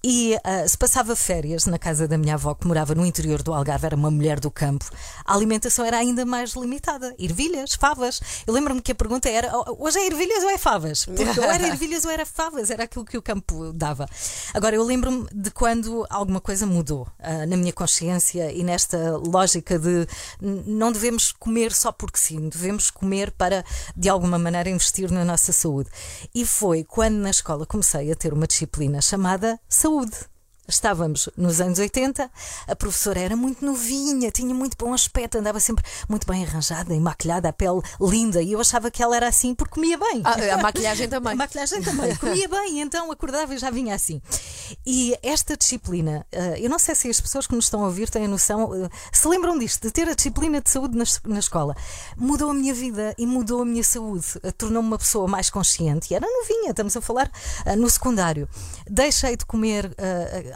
E 0.03 0.35
ah, 0.43 0.67
se 0.67 0.79
passava 0.79 1.15
férias 1.15 1.67
na 1.67 1.79
casa 1.79 2.09
da 2.09 2.17
minha 2.17 2.35
avó, 2.35 2.55
que 2.55 2.67
morava 2.67 2.95
no 2.95 3.05
interior 3.05 3.43
do 3.43 3.53
Algarve, 3.53 3.85
era 3.85 3.97
uma 3.97 4.11
mulher 4.11 4.41
do 4.41 4.51
campo, 4.51 4.91
a 5.27 5.35
alimentação 5.35 5.85
era 5.85 5.99
ainda 5.99 6.25
mais 6.25 6.55
limitada. 6.55 7.15
Ervilhas, 7.19 7.75
favas. 7.75 8.21
Eu 8.47 8.55
lembro-me 8.55 8.81
que 8.81 8.93
a 8.93 8.95
pergunta 8.95 9.29
era: 9.29 9.53
"Oh, 9.55 9.85
hoje 9.85 9.99
é 9.99 10.07
ervilhas 10.07 10.43
ou 10.43 10.49
é 10.49 10.57
favas? 10.57 11.05
Porque 11.05 11.39
ou 11.39 11.45
era 11.45 11.67
ervilhas 11.69 12.07
ou 12.07 12.11
era 12.11 12.25
favas, 12.25 12.71
era 12.71 12.85
aquilo 12.85 13.05
que 13.05 13.19
o 13.19 13.23
campo 13.23 13.73
dava. 13.75 14.09
Agora, 14.55 14.75
eu 14.75 14.83
lembro-me 14.83 15.34
de 15.35 15.51
quando 15.51 16.07
alguma 16.09 16.41
coisa 16.41 16.65
mudou 16.65 17.09
ah, 17.19 17.45
na 17.45 17.57
minha 17.57 17.73
consciência 17.73 18.53
e 18.53 18.63
nesta 18.63 19.17
lógica 19.17 19.79
de 19.79 20.07
não 20.41 20.93
devemos 20.93 21.33
comer 21.33 21.73
só 21.73 21.91
porque 21.91 22.19
sim, 22.19 22.49
devemos 22.49 22.91
comer 22.91 23.33
para, 23.33 23.65
de 23.97 24.09
alguma 24.09 24.39
maneira, 24.39 24.71
investir 24.71 25.11
na 25.11 25.25
nossa 25.25 25.53
saúde. 25.53 25.91
E 26.35 26.47
foi 26.47 26.85
quando 26.85 27.17
na 27.17 27.31
escola 27.31 27.67
comecei 27.67 28.13
a 28.13 28.15
ter 28.17 28.33
uma 28.33 28.47
disciplina 28.47 29.01
chamada 29.01 29.59
saúde. 29.69 30.34
Estávamos 30.67 31.29
nos 31.37 31.61
anos 31.61 31.79
80, 31.79 32.31
a 32.67 32.77
professora 32.77 33.21
era 33.21 33.37
muito 33.37 33.65
novinha, 33.65 34.31
tinha 34.31 34.55
muito 34.55 34.77
bom 34.79 34.95
aspecto, 34.95 35.37
andava 35.37 35.61
sempre 35.61 35.85
muito 36.09 36.27
bem 36.27 36.43
arranjada 36.43 36.95
e 36.95 37.01
maquilhada, 37.01 37.51
a 37.51 37.53
pele 37.53 37.83
linda, 38.01 38.41
e 38.41 38.53
eu 38.53 38.61
achava 38.61 38.91
que 38.91 39.03
ela 39.03 39.15
era 39.15 39.29
assim 39.29 39.55
porque 39.55 39.75
comia 39.75 39.99
bem. 39.99 40.23
Ah, 40.25 40.55
a 40.55 40.59
maquilhagem 40.59 41.07
também. 41.09 41.33
A 41.35 41.37
maquilhagem 41.37 41.83
também. 41.83 42.15
Comia 42.25 42.49
bem, 42.49 42.81
então 42.81 43.11
acordava 43.13 43.55
e 43.55 43.59
já 43.59 43.71
vinha 43.71 43.95
assim. 43.95 44.23
E 44.87 45.15
esta 45.23 45.57
disciplina, 45.57 46.25
eh, 46.33 46.61
eu 46.61 46.71
não 46.71 46.79
sei 46.79 46.95
se 46.95 47.11
as 47.11 47.21
pessoas 47.21 47.47
que 47.47 47.55
nos 47.55 47.67
estão 47.67 47.83
a 47.83 47.87
ouvir 47.87 48.09
têm 48.09 48.25
a 48.25 48.29
noção, 48.29 48.75
eh, 48.75 48.89
se 49.13 49.29
lembram 49.29 49.59
disto, 49.59 49.83
de 49.83 49.91
ter 49.91 50.09
a 50.09 50.15
disciplina 50.15 50.61
de 50.61 50.71
saúde 50.71 50.97
na, 50.97 51.05
na 51.27 51.39
escola. 51.39 51.77
Mudou 52.17 52.51
a 52.51 52.55
minha 52.55 52.73
vida 52.73 53.15
e 53.19 53.27
mudou 53.27 53.63
a 53.63 53.65
minha 53.65 53.85
saúde. 53.85 54.27
Eh, 54.43 54.53
Tornou-me 54.53 54.89
uma 54.89 54.99
pessoa 54.99 55.29
mais 55.29 55.51
consciente. 55.51 56.13
E 56.13 56.17
era 56.17 56.27
novinha, 56.27 56.71
estamos 56.71 56.97
a 56.97 57.01
falar 57.01 57.31
no 57.77 57.91
secundário. 57.91 58.49
Deixei 58.89 59.37
de 59.37 59.45
comer 59.45 59.95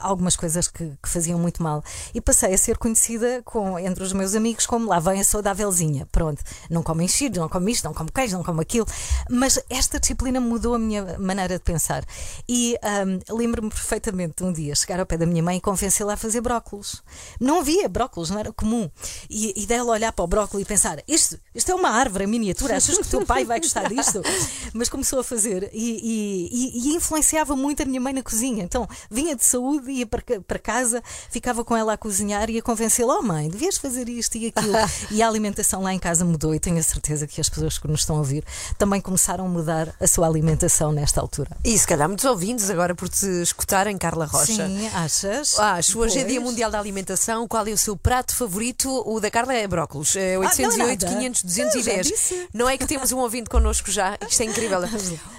algumas 0.01 0.37
coisas 0.37 0.69
que, 0.69 0.93
que 1.03 1.09
faziam 1.09 1.39
muito 1.39 1.63
mal 1.63 1.83
e 2.15 2.21
passei 2.21 2.53
a 2.55 2.59
ser 2.59 2.77
conhecida 2.79 3.43
com, 3.45 3.79
entre 3.79 4.03
os 4.03 4.13
meus 4.13 4.35
amigos 4.35 4.67
como 4.67 4.89
lá 4.89 4.99
vem 4.99 5.21
a 5.21 5.25
saudávelzinha. 5.25 6.07
Pronto, 6.11 6.43
não 6.71 6.83
como 6.83 7.03
enchido, 7.03 7.41
não 7.41 7.49
como 7.49 7.69
isto, 7.69 7.85
não 7.85 7.95
como 7.95 8.11
queijo, 8.13 8.37
não 8.37 8.45
como 8.45 8.61
aquilo. 8.61 8.87
Mas 9.31 9.59
esta 9.71 9.99
disciplina 10.01 10.41
mudou 10.41 10.75
a 10.75 10.79
minha 10.79 11.19
maneira 11.19 11.59
de 11.59 11.65
pensar. 11.65 12.05
E 12.49 12.77
ahm, 12.83 13.19
lembro-me 13.31 13.69
perfeitamente 13.71 14.35
de 14.39 14.45
um 14.45 14.53
dia 14.53 14.75
chegar 14.75 15.01
ao 15.01 15.07
pé 15.07 15.17
da 15.17 15.27
minha 15.27 15.43
mãe 15.43 15.57
e 15.59 15.61
convencê-la 15.61 16.15
a 16.15 16.17
fazer 16.17 16.41
brócolos. 16.41 17.03
Não 17.41 17.61
havia 17.61 17.89
brócolos, 17.89 18.31
não 18.31 18.39
era 18.39 18.53
comum. 18.53 18.91
E, 19.29 19.53
e 19.63 19.67
dela 19.67 19.93
olhar 19.93 20.13
para 20.13 20.25
o 20.25 20.27
brócolis 20.29 20.65
e 20.65 20.69
pensar: 20.69 21.03
isto, 21.07 21.39
isto 21.55 21.71
é 21.71 21.75
uma 21.75 21.91
árvore 21.91 22.27
miniatura, 22.27 22.77
achas 22.77 22.97
que 22.97 23.03
o 23.03 23.07
teu 23.09 23.27
pai 23.27 23.45
vai 23.45 23.61
gostar 23.61 23.89
disto? 23.89 24.23
Mas 24.73 24.89
começou 24.89 25.21
a 25.21 25.25
fazer 25.25 25.71
e- 25.73 26.49
e- 26.53 26.89
e 26.91 26.95
influenciava 26.97 27.55
muito 27.57 27.83
a 27.83 27.87
minha 27.87 28.01
mãe 28.01 28.13
na 28.13 28.23
cozinha. 28.23 28.63
Então 28.63 28.87
vinha 29.11 29.35
de 29.35 29.45
saúde, 29.45 29.88
ia 29.91 30.07
para, 30.07 30.23
ca- 30.23 30.41
para 30.41 30.59
casa, 30.59 31.03
ficava 31.31 31.65
com 31.65 31.77
ela 31.77 31.93
a 31.93 31.97
cozinhar 31.97 32.49
e 32.51 32.59
a 32.59 32.63
convencê-la: 32.63 33.19
oh 33.19 33.23
mãe, 33.23 33.49
devias 33.49 33.77
fazer 33.77 34.09
isto 34.09 34.37
e 34.37 34.47
aquilo. 34.49 34.73
e 35.11 35.23
a 35.23 35.29
alimentação 35.29 35.83
lá 35.83 35.93
em 35.93 35.99
casa 35.99 36.25
mudou 36.25 36.55
e 36.55 36.61
tenho 36.61 36.79
a 36.79 36.83
certeza 36.83 37.27
que 37.27 37.41
as 37.41 37.49
pessoas 37.49 37.79
que 37.79 37.89
nos 37.89 38.01
estão 38.01 38.17
a 38.17 38.19
ouvir 38.19 38.45
também 38.77 39.01
começaram 39.01 39.47
a 39.47 39.49
mudar 39.49 39.95
a 40.01 40.07
sua 40.07 40.27
alimentação 40.27 40.93
nesta 40.93 41.21
altura. 41.21 41.51
E 41.65 41.79
se 41.79 41.87
calhar 41.87 42.09
muitos 42.09 42.25
ouvintes 42.25 42.69
agora 42.71 42.95
por 42.95 43.09
te 43.09 43.27
escutarem, 43.43 43.97
Carla 43.99 44.27
Rocha. 44.27 44.47
Sim, 44.67 44.89
achas? 44.89 45.59
Ah, 45.59 45.75
Acho. 45.75 45.99
Hoje 45.99 46.19
é 46.19 46.25
Dia 46.25 46.41
Pois. 46.41 46.51
Mundial 46.51 46.71
da 46.71 46.79
Alimentação. 46.79 47.47
Qual 47.47 47.67
é 47.67 47.71
o 47.71 47.79
seu 47.79 47.97
prato 47.97 48.35
favorito? 48.35 48.89
O 49.07 49.21
da 49.21 49.31
Carla 49.31 49.55
é 49.55 49.67
brócolos. 49.67 50.17
É 50.17 50.35
Ah, 50.35 50.39
não 50.39 50.45
é 50.45 50.49
808, 50.49 51.05
nada. 51.05 51.17
500, 51.17 51.43
Eu 51.43 51.49
já 51.49 51.55
210. 51.65 52.07
disse. 52.07 52.49
Não 52.55 52.69
é 52.69 52.77
que 52.79 52.87
temos 52.87 53.13
um 53.13 53.19
ouvinte 53.19 53.49
connosco 53.51 53.91
já? 53.91 54.19
Isto 54.29 54.43
é 54.43 54.47
incrível. 54.47 54.81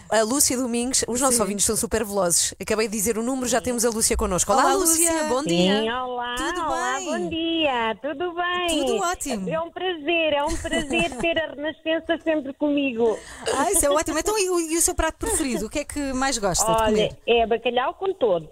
A 0.09 0.23
Lúcia 0.23 0.57
Domingos, 0.57 1.03
os 1.07 1.21
nossos 1.21 1.35
Sim. 1.35 1.41
ouvintes 1.43 1.65
são 1.65 1.75
super 1.75 2.03
velozes. 2.03 2.55
Acabei 2.59 2.87
de 2.87 2.97
dizer 2.97 3.17
o 3.19 3.21
número, 3.23 3.47
já 3.47 3.61
temos 3.61 3.85
a 3.85 3.89
Lúcia 3.91 4.17
connosco. 4.17 4.38
Olá, 4.47 4.63
Olá, 4.63 4.73
Lúcia. 4.73 5.11
Lúcia. 5.11 5.27
bom 5.27 5.43
dia. 5.43 5.81
Sim, 5.81 5.89
olá, 5.91 6.35
Tudo 6.35 6.61
olá, 6.61 6.95
bem? 6.97 7.05
bom 7.05 7.29
dia, 7.29 7.95
tudo 8.01 8.33
bem? 8.33 8.67
Tudo 8.67 8.97
ótimo. 9.01 9.49
É 9.49 9.59
um 9.61 9.69
prazer, 9.71 10.33
é 10.33 10.43
um 10.43 10.57
prazer 10.57 11.17
ter 11.19 11.37
a 11.37 11.47
Renascença 11.51 12.17
sempre 12.23 12.53
comigo. 12.53 13.17
Ah, 13.57 13.71
isso 13.71 13.85
é 13.85 13.89
ótimo. 13.89 14.17
Então, 14.17 14.37
e 14.39 14.49
o, 14.49 14.59
e 14.59 14.77
o 14.77 14.81
seu 14.81 14.95
prato 14.95 15.17
preferido? 15.17 15.65
O 15.65 15.69
que 15.69 15.79
é 15.79 15.85
que 15.85 16.13
mais 16.13 16.37
gosta 16.37 16.65
de 16.65 16.71
Olha, 16.71 17.09
comer? 17.09 17.17
é 17.27 17.45
bacalhau 17.45 17.93
com 17.95 18.13
todos. 18.13 18.49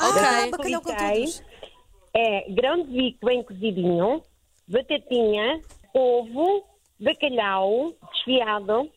Ok. 0.00 0.22
Já 0.22 0.50
bacalhau 0.50 0.80
com 0.82 0.94
todos. 0.94 1.42
É 2.16 2.50
grão 2.52 2.84
de 2.84 2.90
bico 2.92 3.26
bem 3.26 3.42
cozidinho, 3.42 4.22
batatinha, 4.68 5.60
ovo, 5.92 6.64
bacalhau 7.00 7.92
desfiado, 8.12 8.88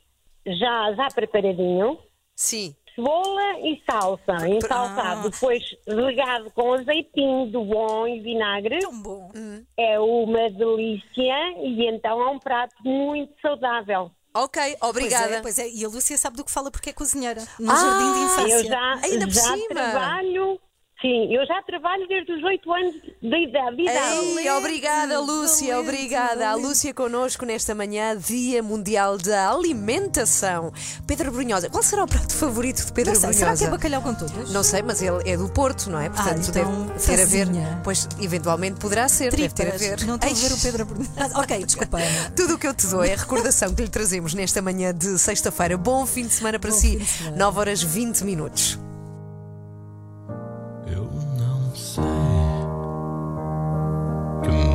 já, 0.45 0.93
já 0.93 1.07
preparadinho. 1.13 1.97
Sim. 2.35 2.75
Cebola 2.97 3.59
e 3.59 3.79
salsa, 3.89 4.47
ensaltado, 4.49 5.29
depois 5.29 5.63
regado 5.87 6.49
com 6.49 6.73
azeitinho 6.73 7.45
do 7.51 7.63
bom 7.63 8.07
e 8.07 8.19
vinagre. 8.21 8.79
Tão 8.79 8.99
bom. 9.01 9.29
É 9.77 9.99
uma 9.99 10.49
delícia 10.49 11.59
e 11.63 11.87
então 11.87 12.19
é 12.19 12.29
um 12.31 12.39
prato 12.39 12.73
muito 12.83 13.31
saudável. 13.39 14.09
Ok, 14.35 14.77
obrigada. 14.81 15.27
Pois 15.27 15.37
é, 15.37 15.41
pois 15.41 15.59
é, 15.59 15.69
e 15.69 15.85
a 15.85 15.87
Lúcia 15.87 16.17
sabe 16.17 16.37
do 16.37 16.43
que 16.43 16.51
fala 16.51 16.71
porque 16.71 16.89
é 16.89 16.93
cozinheira 16.93 17.41
no 17.59 17.71
Ah, 17.71 17.75
jardim 17.75 18.13
de 18.13 18.19
infância. 18.25 18.55
Eu 18.55 18.63
já, 18.65 18.93
Ainda 19.03 19.25
por 19.27 19.33
já 19.33 19.41
cima. 19.41 19.67
trabalho, 19.69 20.59
sim, 21.01 21.33
eu 21.33 21.45
já 21.45 21.61
trabalho 21.63 22.07
desde 22.07 22.31
os 22.33 22.43
8 22.43 22.73
anos 22.73 22.93
de 23.21 23.43
idade. 23.49 23.75
de 23.75 23.83
idade. 23.83 24.39
Ei, 24.39 24.49
obrigada, 24.51 25.19
Lúcia, 25.19 25.79
obrigada. 25.79 26.49
A. 26.49 26.55
Lúcia 26.55 26.93
connosco 26.93 27.45
nesta 27.45 27.73
manhã, 27.75 28.15
Dia 28.17 28.61
Mundial 28.63 29.17
da 29.17 29.51
Alimentação. 29.51 30.71
Pedro 31.05 31.31
Brunhosa, 31.31 31.69
qual 31.69 31.83
será 31.83 32.03
o 32.03 32.07
prato 32.07 32.33
favorito 32.35 32.85
de 32.85 32.91
Pedro 32.93 33.13
Não 33.13 33.19
sei, 33.19 33.29
Brunhosa? 33.29 33.55
será 33.55 33.57
que 33.57 33.63
é 33.65 33.77
bacalhau 33.77 34.01
com 34.01 34.13
todos? 34.13 34.51
Não 34.51 34.63
sei, 34.63 34.81
mas 34.81 35.01
ele 35.01 35.29
é 35.29 35.37
do 35.37 35.49
Porto, 35.49 35.89
não 35.89 35.99
é? 35.99 36.09
Portanto, 36.09 36.49
então, 36.49 36.87
deve 36.87 36.99
ter 37.05 37.21
a 37.21 37.25
ver. 37.25 37.47
Pois, 37.83 38.07
eventualmente 38.21 38.79
poderá 38.79 39.07
ser, 39.07 39.31
deve 39.35 39.49
ter 39.53 39.67
a 39.67 39.71
Tripas. 39.71 40.01
ver. 40.01 40.07
Não 40.07 40.15
estou 40.15 40.31
a 40.31 40.33
ver 40.33 40.51
o 40.53 40.61
Pedro 40.61 40.85
Brunhosa. 40.85 41.31
Ah, 41.35 41.39
ok, 41.41 41.65
desculpa. 41.65 41.97
Tudo 42.35 42.55
o 42.55 42.57
que 42.57 42.67
eu 42.67 42.73
te 42.73 42.87
dou 42.87 43.03
é 43.03 43.13
a 43.13 43.17
recordação 43.17 43.73
que 43.73 43.81
lhe 43.83 43.89
trazemos 43.89 44.33
nesta 44.33 44.61
manhã 44.61 44.93
de 44.93 45.17
sexta-feira. 45.19 45.77
Bom 45.77 46.05
fim 46.05 46.23
de 46.23 46.33
semana 46.33 46.59
para 46.59 46.71
Bom 46.71 46.77
si. 46.77 46.99
semana. 47.05 47.37
9 47.37 47.59
horas 47.59 47.83
20 47.83 48.21
minutos. 48.23 48.79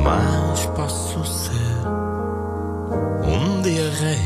Mais 0.03 0.65
posso 0.67 1.23
ser. 1.23 1.53
Um 3.25 3.61
dia 3.61 3.89
rei, 3.89 4.19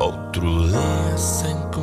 outro 0.00 0.68
dia 0.68 1.18
sem. 1.18 1.73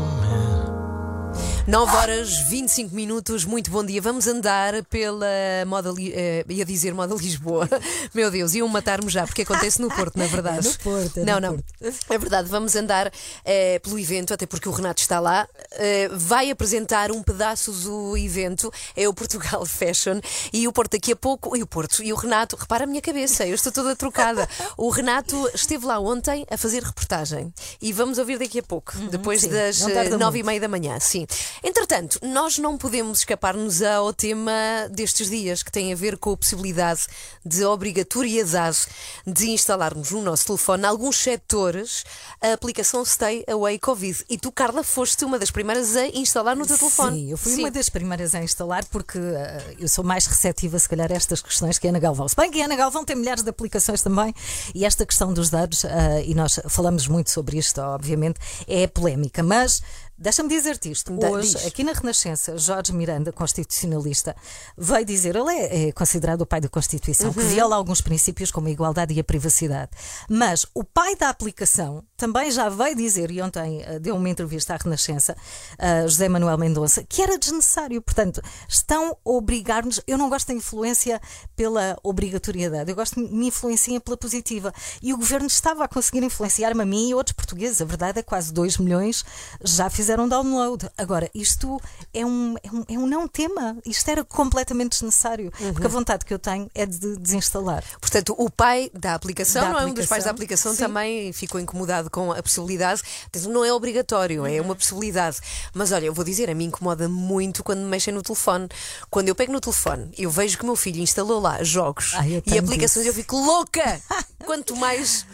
9 1.71 1.95
horas 1.95 2.37
25 2.49 2.93
minutos, 2.93 3.45
muito 3.45 3.71
bom 3.71 3.81
dia. 3.81 4.01
Vamos 4.01 4.27
andar 4.27 4.83
pela 4.89 5.25
moda. 5.65 5.89
Li- 5.89 6.11
eh, 6.13 6.43
ia 6.49 6.65
dizer 6.65 6.93
moda 6.93 7.15
Lisboa. 7.15 7.65
Meu 8.13 8.29
Deus, 8.29 8.53
iam 8.53 8.67
matar-me 8.67 9.09
já, 9.09 9.25
porque 9.25 9.43
acontece 9.43 9.79
no 9.81 9.87
Porto, 9.87 10.17
na 10.19 10.25
verdade. 10.25 10.67
No 10.67 10.77
Porto, 10.79 11.19
é 11.21 11.23
não, 11.23 11.35
no 11.35 11.39
não. 11.39 11.53
Porto. 11.53 12.03
É 12.09 12.17
verdade, 12.17 12.49
vamos 12.49 12.75
andar 12.75 13.09
eh, 13.45 13.79
pelo 13.79 13.97
evento, 13.97 14.33
até 14.33 14.45
porque 14.45 14.67
o 14.67 14.71
Renato 14.73 14.99
está 15.01 15.21
lá. 15.21 15.47
Eh, 15.71 16.09
vai 16.11 16.51
apresentar 16.51 17.09
um 17.09 17.23
pedaço 17.23 17.71
do 17.71 18.17
evento, 18.17 18.69
é 18.93 19.07
o 19.07 19.13
Portugal 19.13 19.65
Fashion. 19.65 20.19
E 20.51 20.67
o 20.67 20.73
Porto 20.73 20.91
daqui 20.91 21.13
a 21.13 21.15
pouco. 21.15 21.55
E 21.55 21.63
o 21.63 21.67
Porto 21.67 22.03
e 22.03 22.11
o 22.11 22.17
Renato, 22.17 22.57
repara 22.57 22.83
a 22.83 22.87
minha 22.87 23.01
cabeça, 23.01 23.47
eu 23.47 23.55
estou 23.55 23.71
toda 23.71 23.95
trocada. 23.95 24.45
O 24.75 24.89
Renato 24.89 25.49
esteve 25.55 25.85
lá 25.85 25.97
ontem 25.99 26.45
a 26.51 26.57
fazer 26.57 26.83
reportagem. 26.83 27.53
E 27.81 27.93
vamos 27.93 28.17
ouvir 28.17 28.37
daqui 28.37 28.59
a 28.59 28.63
pouco, 28.63 28.91
depois 29.09 29.41
Uhum, 29.43 29.49
sim, 29.49 29.55
das 29.55 29.79
não 29.79 29.91
tarda 29.93 30.15
eh, 30.15 30.17
nove 30.17 30.39
e 30.39 30.43
meia 30.43 30.59
da 30.59 30.67
manhã, 30.67 30.99
sim. 30.99 31.25
Entretanto, 31.63 32.19
nós 32.23 32.57
não 32.57 32.75
podemos 32.75 33.19
escapar-nos 33.19 33.83
ao 33.83 34.11
tema 34.11 34.51
destes 34.89 35.29
dias, 35.29 35.61
que 35.61 35.71
tem 35.71 35.93
a 35.93 35.95
ver 35.95 36.17
com 36.17 36.31
a 36.31 36.37
possibilidade 36.37 37.05
de 37.45 37.63
obrigatoriedade 37.63 38.87
de 39.27 39.51
instalarmos 39.51 40.09
no 40.09 40.23
nosso 40.23 40.47
telefone, 40.47 40.83
em 40.83 40.85
alguns 40.87 41.17
setores, 41.17 42.03
a 42.41 42.53
aplicação 42.53 43.05
Stay 43.05 43.43
Away 43.47 43.77
Covid. 43.77 44.25
E 44.27 44.39
tu, 44.39 44.51
Carla, 44.51 44.83
foste 44.83 45.23
uma 45.23 45.37
das 45.37 45.51
primeiras 45.51 45.95
a 45.95 46.07
instalar 46.07 46.55
no 46.55 46.65
teu 46.65 46.77
telefone. 46.77 47.19
Sim, 47.19 47.31
eu 47.31 47.37
fui 47.37 47.51
Sim. 47.51 47.59
uma 47.59 47.71
das 47.71 47.89
primeiras 47.89 48.33
a 48.33 48.43
instalar 48.43 48.83
porque 48.85 49.19
eh, 49.19 49.75
eu 49.79 49.87
sou 49.87 50.03
mais 50.03 50.25
receptiva, 50.25 50.79
se 50.79 50.89
calhar, 50.89 51.11
a 51.11 51.15
estas 51.15 51.41
questões 51.41 51.77
que 51.77 51.85
a 51.85 51.91
Ana 51.91 51.99
Galvão. 51.99 52.27
Se 52.27 52.35
bem 52.35 52.49
que 52.49 52.59
a 52.59 52.65
Ana 52.65 52.75
Galvão 52.75 53.05
tem 53.05 53.15
milhares 53.15 53.43
de 53.43 53.49
aplicações 53.49 54.01
também 54.01 54.33
e 54.73 54.83
esta 54.83 55.05
questão 55.05 55.31
dos 55.31 55.51
dados, 55.51 55.85
eh, 55.85 56.23
e 56.25 56.33
nós 56.33 56.59
falamos 56.69 57.07
muito 57.07 57.29
sobre 57.29 57.57
isto, 57.57 57.79
obviamente, 57.81 58.39
é 58.67 58.87
polémica, 58.87 59.43
mas 59.43 59.83
Deixa-me 60.21 60.47
dizer-te 60.49 60.91
isto. 60.91 61.11
Hoje, 61.25 61.55
diz. 61.55 61.65
aqui 61.65 61.83
na 61.83 61.93
Renascença, 61.93 62.55
Jorge 62.55 62.93
Miranda, 62.93 63.31
constitucionalista, 63.31 64.35
veio 64.77 65.03
dizer, 65.03 65.35
ele 65.35 65.49
é, 65.51 65.87
é 65.87 65.91
considerado 65.91 66.41
o 66.41 66.45
pai 66.45 66.61
da 66.61 66.69
Constituição, 66.69 67.33
que 67.33 67.39
Uhum. 67.39 67.47
viola 67.49 67.75
alguns 67.75 68.01
princípios 68.01 68.51
como 68.51 68.67
a 68.67 68.69
igualdade 68.71 69.15
e 69.15 69.19
a 69.19 69.23
privacidade. 69.23 69.89
Mas 70.29 70.63
o 70.75 70.83
pai 70.83 71.15
da 71.15 71.27
aplicação 71.29 72.03
também 72.15 72.51
já 72.51 72.69
veio 72.69 72.95
dizer, 72.95 73.31
e 73.31 73.41
ontem 73.41 73.81
eh, 73.81 73.97
deu 73.97 74.15
uma 74.15 74.29
entrevista 74.29 74.75
à 74.75 74.77
Renascença, 74.77 75.35
a 75.79 76.01
José 76.03 76.29
Manuel 76.29 76.55
Mendonça, 76.55 77.03
que 77.03 77.19
era 77.19 77.35
desnecessário. 77.39 77.99
Portanto, 77.99 78.43
estão 78.69 79.13
a 79.13 79.15
obrigar-nos. 79.29 79.99
Eu 80.05 80.19
não 80.19 80.29
gosto 80.29 80.49
da 80.49 80.53
influência 80.53 81.19
pela 81.55 81.97
obrigatoriedade, 82.03 82.91
eu 82.91 82.95
gosto 82.95 83.15
que 83.15 83.21
me 83.21 83.47
influenciem 83.47 83.99
pela 83.99 84.15
positiva. 84.15 84.71
E 85.01 85.13
o 85.15 85.17
governo 85.17 85.47
estava 85.47 85.83
a 85.83 85.87
conseguir 85.87 86.21
influenciar-me 86.23 86.83
a 86.83 86.85
mim 86.85 87.09
e 87.09 87.15
outros 87.15 87.33
portugueses. 87.33 87.81
A 87.81 87.85
verdade 87.85 88.19
é 88.19 88.21
que 88.21 88.29
quase 88.29 88.53
2 88.53 88.77
milhões 88.77 89.25
já 89.63 89.89
fizeram 89.89 90.10
download. 90.17 90.89
Agora, 90.97 91.29
isto 91.33 91.79
é 92.13 92.25
um, 92.25 92.55
é 92.63 92.69
um, 92.71 92.85
é 92.89 92.97
um 92.99 93.07
não 93.07 93.27
tema. 93.27 93.77
Isto 93.85 94.09
era 94.09 94.23
completamente 94.23 94.91
desnecessário. 94.91 95.51
Porque 95.73 95.85
a 95.85 95.89
vontade 95.89 96.25
que 96.25 96.33
eu 96.33 96.39
tenho 96.39 96.69
é 96.73 96.85
de 96.85 97.17
desinstalar. 97.17 97.83
Portanto, 97.99 98.35
o 98.37 98.49
pai 98.49 98.89
da 98.93 99.13
aplicação, 99.13 99.61
Da 99.63 99.69
não 99.69 99.79
é 99.79 99.85
um 99.85 99.93
dos 99.93 100.05
pais 100.07 100.23
da 100.25 100.31
aplicação, 100.31 100.71
aplicação, 100.71 100.73
sim. 100.73 100.79
também 100.79 101.33
ficou 101.33 101.59
incomodado 101.59 102.09
com 102.09 102.31
a 102.31 102.41
possibilidade. 102.41 103.01
Portanto, 103.31 103.51
não 103.51 103.63
é 103.65 103.71
obrigatório, 103.73 104.45
é 104.45 104.59
Uhum. 104.59 104.65
uma 104.65 104.75
possibilidade. 104.75 105.37
Mas 105.73 105.91
olha, 105.91 106.05
eu 106.05 106.13
vou 106.13 106.23
dizer, 106.25 106.49
a 106.49 106.55
mim 106.55 106.65
incomoda 106.65 107.07
muito 107.07 107.63
quando 107.63 107.79
me 107.79 107.85
mexem 107.85 108.13
no 108.13 108.21
telefone. 108.21 108.67
Quando 109.09 109.29
eu 109.29 109.35
pego 109.35 109.51
no 109.51 109.59
telefone, 109.61 110.11
eu 110.17 110.29
vejo 110.29 110.57
que 110.57 110.63
o 110.63 110.67
meu 110.67 110.75
filho 110.75 111.01
instalou 111.01 111.39
lá 111.39 111.63
jogos 111.63 112.13
Ai, 112.15 112.41
e 112.45 112.57
aplicações, 112.57 113.05
eu 113.05 113.13
fico 113.13 113.35
louca! 113.37 114.01
Quanto 114.45 114.75
mais. 114.75 115.25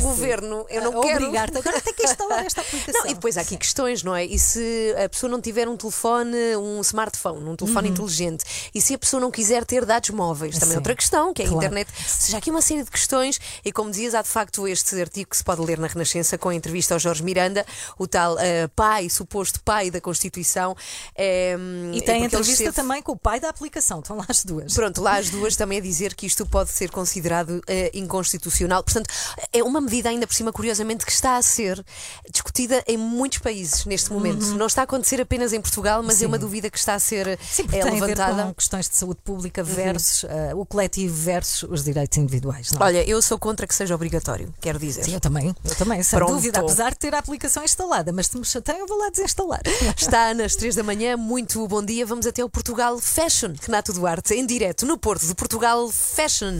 Governo, 0.00 0.66
eu 0.68 0.82
não 0.82 0.98
A 1.00 1.02
quero. 1.02 1.24
obrigar-te. 1.24 1.58
Agora 1.58 1.80
tem 1.80 1.94
que 1.94 2.04
instalar 2.04 2.44
esta 2.44 2.60
aplicação. 2.62 3.02
Não, 3.02 3.10
e 3.10 3.14
depois 3.14 3.36
há 3.38 3.40
aqui 3.42 3.56
questões, 3.56 4.02
não 4.02 4.14
é? 4.14 4.24
E 4.24 4.38
se 4.38 4.94
a 5.04 5.08
pessoa 5.08 5.30
não 5.30 5.40
tiver 5.40 5.68
um 5.68 5.76
telefone, 5.76 6.36
um 6.56 6.80
smartphone, 6.80 7.48
um 7.48 7.56
telefone 7.56 7.88
Uhum. 7.88 7.94
inteligente, 7.94 8.44
e 8.74 8.80
se 8.80 8.94
a 8.94 8.98
pessoa 8.98 9.20
não 9.20 9.30
quiser 9.30 9.64
ter 9.64 9.84
dados 9.84 10.10
móveis, 10.10 10.58
também 10.58 10.74
é 10.74 10.78
outra 10.78 10.94
questão, 10.94 11.32
que 11.32 11.42
é 11.42 11.44
a 11.44 11.48
Claro. 11.48 11.64
internet. 11.64 11.88
Ou 11.96 12.04
seja, 12.08 12.36
há 12.36 12.38
aqui 12.38 12.50
uma 12.50 12.62
série 12.62 12.82
de 12.82 12.90
questões, 12.90 13.40
e 13.64 13.72
como 13.72 13.90
dizias, 13.90 14.14
há 14.14 14.22
de 14.22 14.28
facto 14.28 14.66
este 14.68 15.00
artigo 15.00 15.30
que 15.30 15.36
se 15.36 15.44
pode 15.44 15.60
ler 15.62 15.78
na 15.78 15.86
Renascença 15.86 16.36
com 16.38 16.48
a 16.48 16.54
entrevista 16.54 16.94
ao 16.94 17.00
Jorge 17.00 17.22
Miranda, 17.22 17.64
o 17.98 18.06
tal 18.06 18.38
eh, 18.38 18.68
pai, 18.74 19.08
suposto 19.08 19.60
pai 19.62 19.90
da 19.90 20.00
Constituição. 20.00 20.76
eh, 21.16 21.56
E 21.92 21.98
é 21.98 22.00
tem 22.02 22.16
ele 22.16 22.26
entrevista 22.26 22.52
esteve- 22.64 22.72
também 22.76 23.02
com 23.02 23.12
o 23.12 23.16
pai 23.16 23.38
da 23.40 23.48
aplicação. 23.48 24.00
Estão 24.00 24.16
lá 24.16 24.24
as 24.28 24.44
duas. 24.44 24.72
Pronto, 24.74 25.00
lá 25.02 25.16
as 25.18 25.30
duas 25.30 25.56
também 25.56 25.78
a 25.78 25.80
dizer 25.80 26.14
que 26.14 26.26
isto 26.26 26.44
pode 26.46 26.70
ser 26.70 26.90
considerado 26.90 27.60
eh, 27.66 27.90
inconstitucional. 27.94 28.82
Portanto, 28.82 29.08
é 29.52 29.62
uma 29.62 29.80
medida 29.84 30.08
ainda 30.08 30.26
por 30.26 30.34
cima, 30.34 30.52
curiosamente, 30.52 31.04
que 31.04 31.12
está 31.12 31.36
a 31.36 31.42
ser 31.42 31.84
discutida 32.30 32.82
em 32.86 32.96
muitos 32.96 33.38
países 33.38 33.84
neste 33.84 34.12
momento. 34.12 34.44
Não 34.46 34.66
está 34.66 34.82
a 34.82 34.84
acontecer 34.84 35.20
apenas 35.20 35.52
em 35.52 35.60
Portugal, 35.60 36.02
mas 36.02 36.16
é 36.16 36.18
Sim. 36.20 36.26
uma 36.26 36.38
dúvida 36.38 36.70
que 36.70 36.78
está 36.78 36.94
a 36.94 36.98
ser 36.98 37.38
Sim, 37.40 37.64
a 37.64 37.66
ver 37.66 37.84
levantada. 37.84 38.42
Uhum. 38.42 38.48
com 38.48 38.54
questões 38.54 38.88
de 38.88 38.96
saúde 38.96 39.20
pública 39.22 39.62
versus 39.62 40.24
eh, 40.24 40.54
o 40.54 40.64
coletivo 40.64 41.14
versus 41.14 41.68
os 41.70 41.84
direitos 41.84 42.16
individuais. 42.18 42.72
Não 42.72 42.80
é? 42.80 42.84
Olha, 42.84 43.08
eu 43.08 43.20
sou 43.22 43.38
contra 43.38 43.66
que 43.66 43.74
seja 43.74 43.94
obrigatório, 43.94 44.52
quero 44.60 44.78
dizer. 44.78 45.04
Sim, 45.04 45.14
eu 45.14 45.20
também, 45.20 45.54
eu 45.64 45.74
também, 45.76 46.02
sem 46.02 46.18
Pronto. 46.18 46.32
dúvida, 46.32 46.60
apesar 46.60 46.90
de 46.90 46.98
ter 46.98 47.14
a 47.14 47.18
aplicação 47.18 47.64
instalada, 47.64 48.12
mas 48.12 48.26
se 48.26 48.38
me 48.38 48.44
chateiam, 48.44 48.80
eu 48.80 48.86
vou 48.86 48.98
lá 48.98 49.10
desinstalar. 49.10 49.60
Está 49.96 50.34
nas 50.34 50.56
3 50.56 50.74
da 50.74 50.82
manhã, 50.82 51.16
muito 51.16 51.66
bom 51.68 51.82
dia. 51.82 52.04
Vamos 52.06 52.26
até 52.26 52.44
o 52.44 52.48
Portugal 52.48 52.98
Fashion, 52.98 53.52
Renato 53.60 53.92
Duarte, 53.92 54.34
em 54.34 54.46
direto 54.46 54.86
no 54.86 54.98
Porto 54.98 55.26
do 55.26 55.34
Portugal 55.34 55.88
Fashion. 55.90 56.54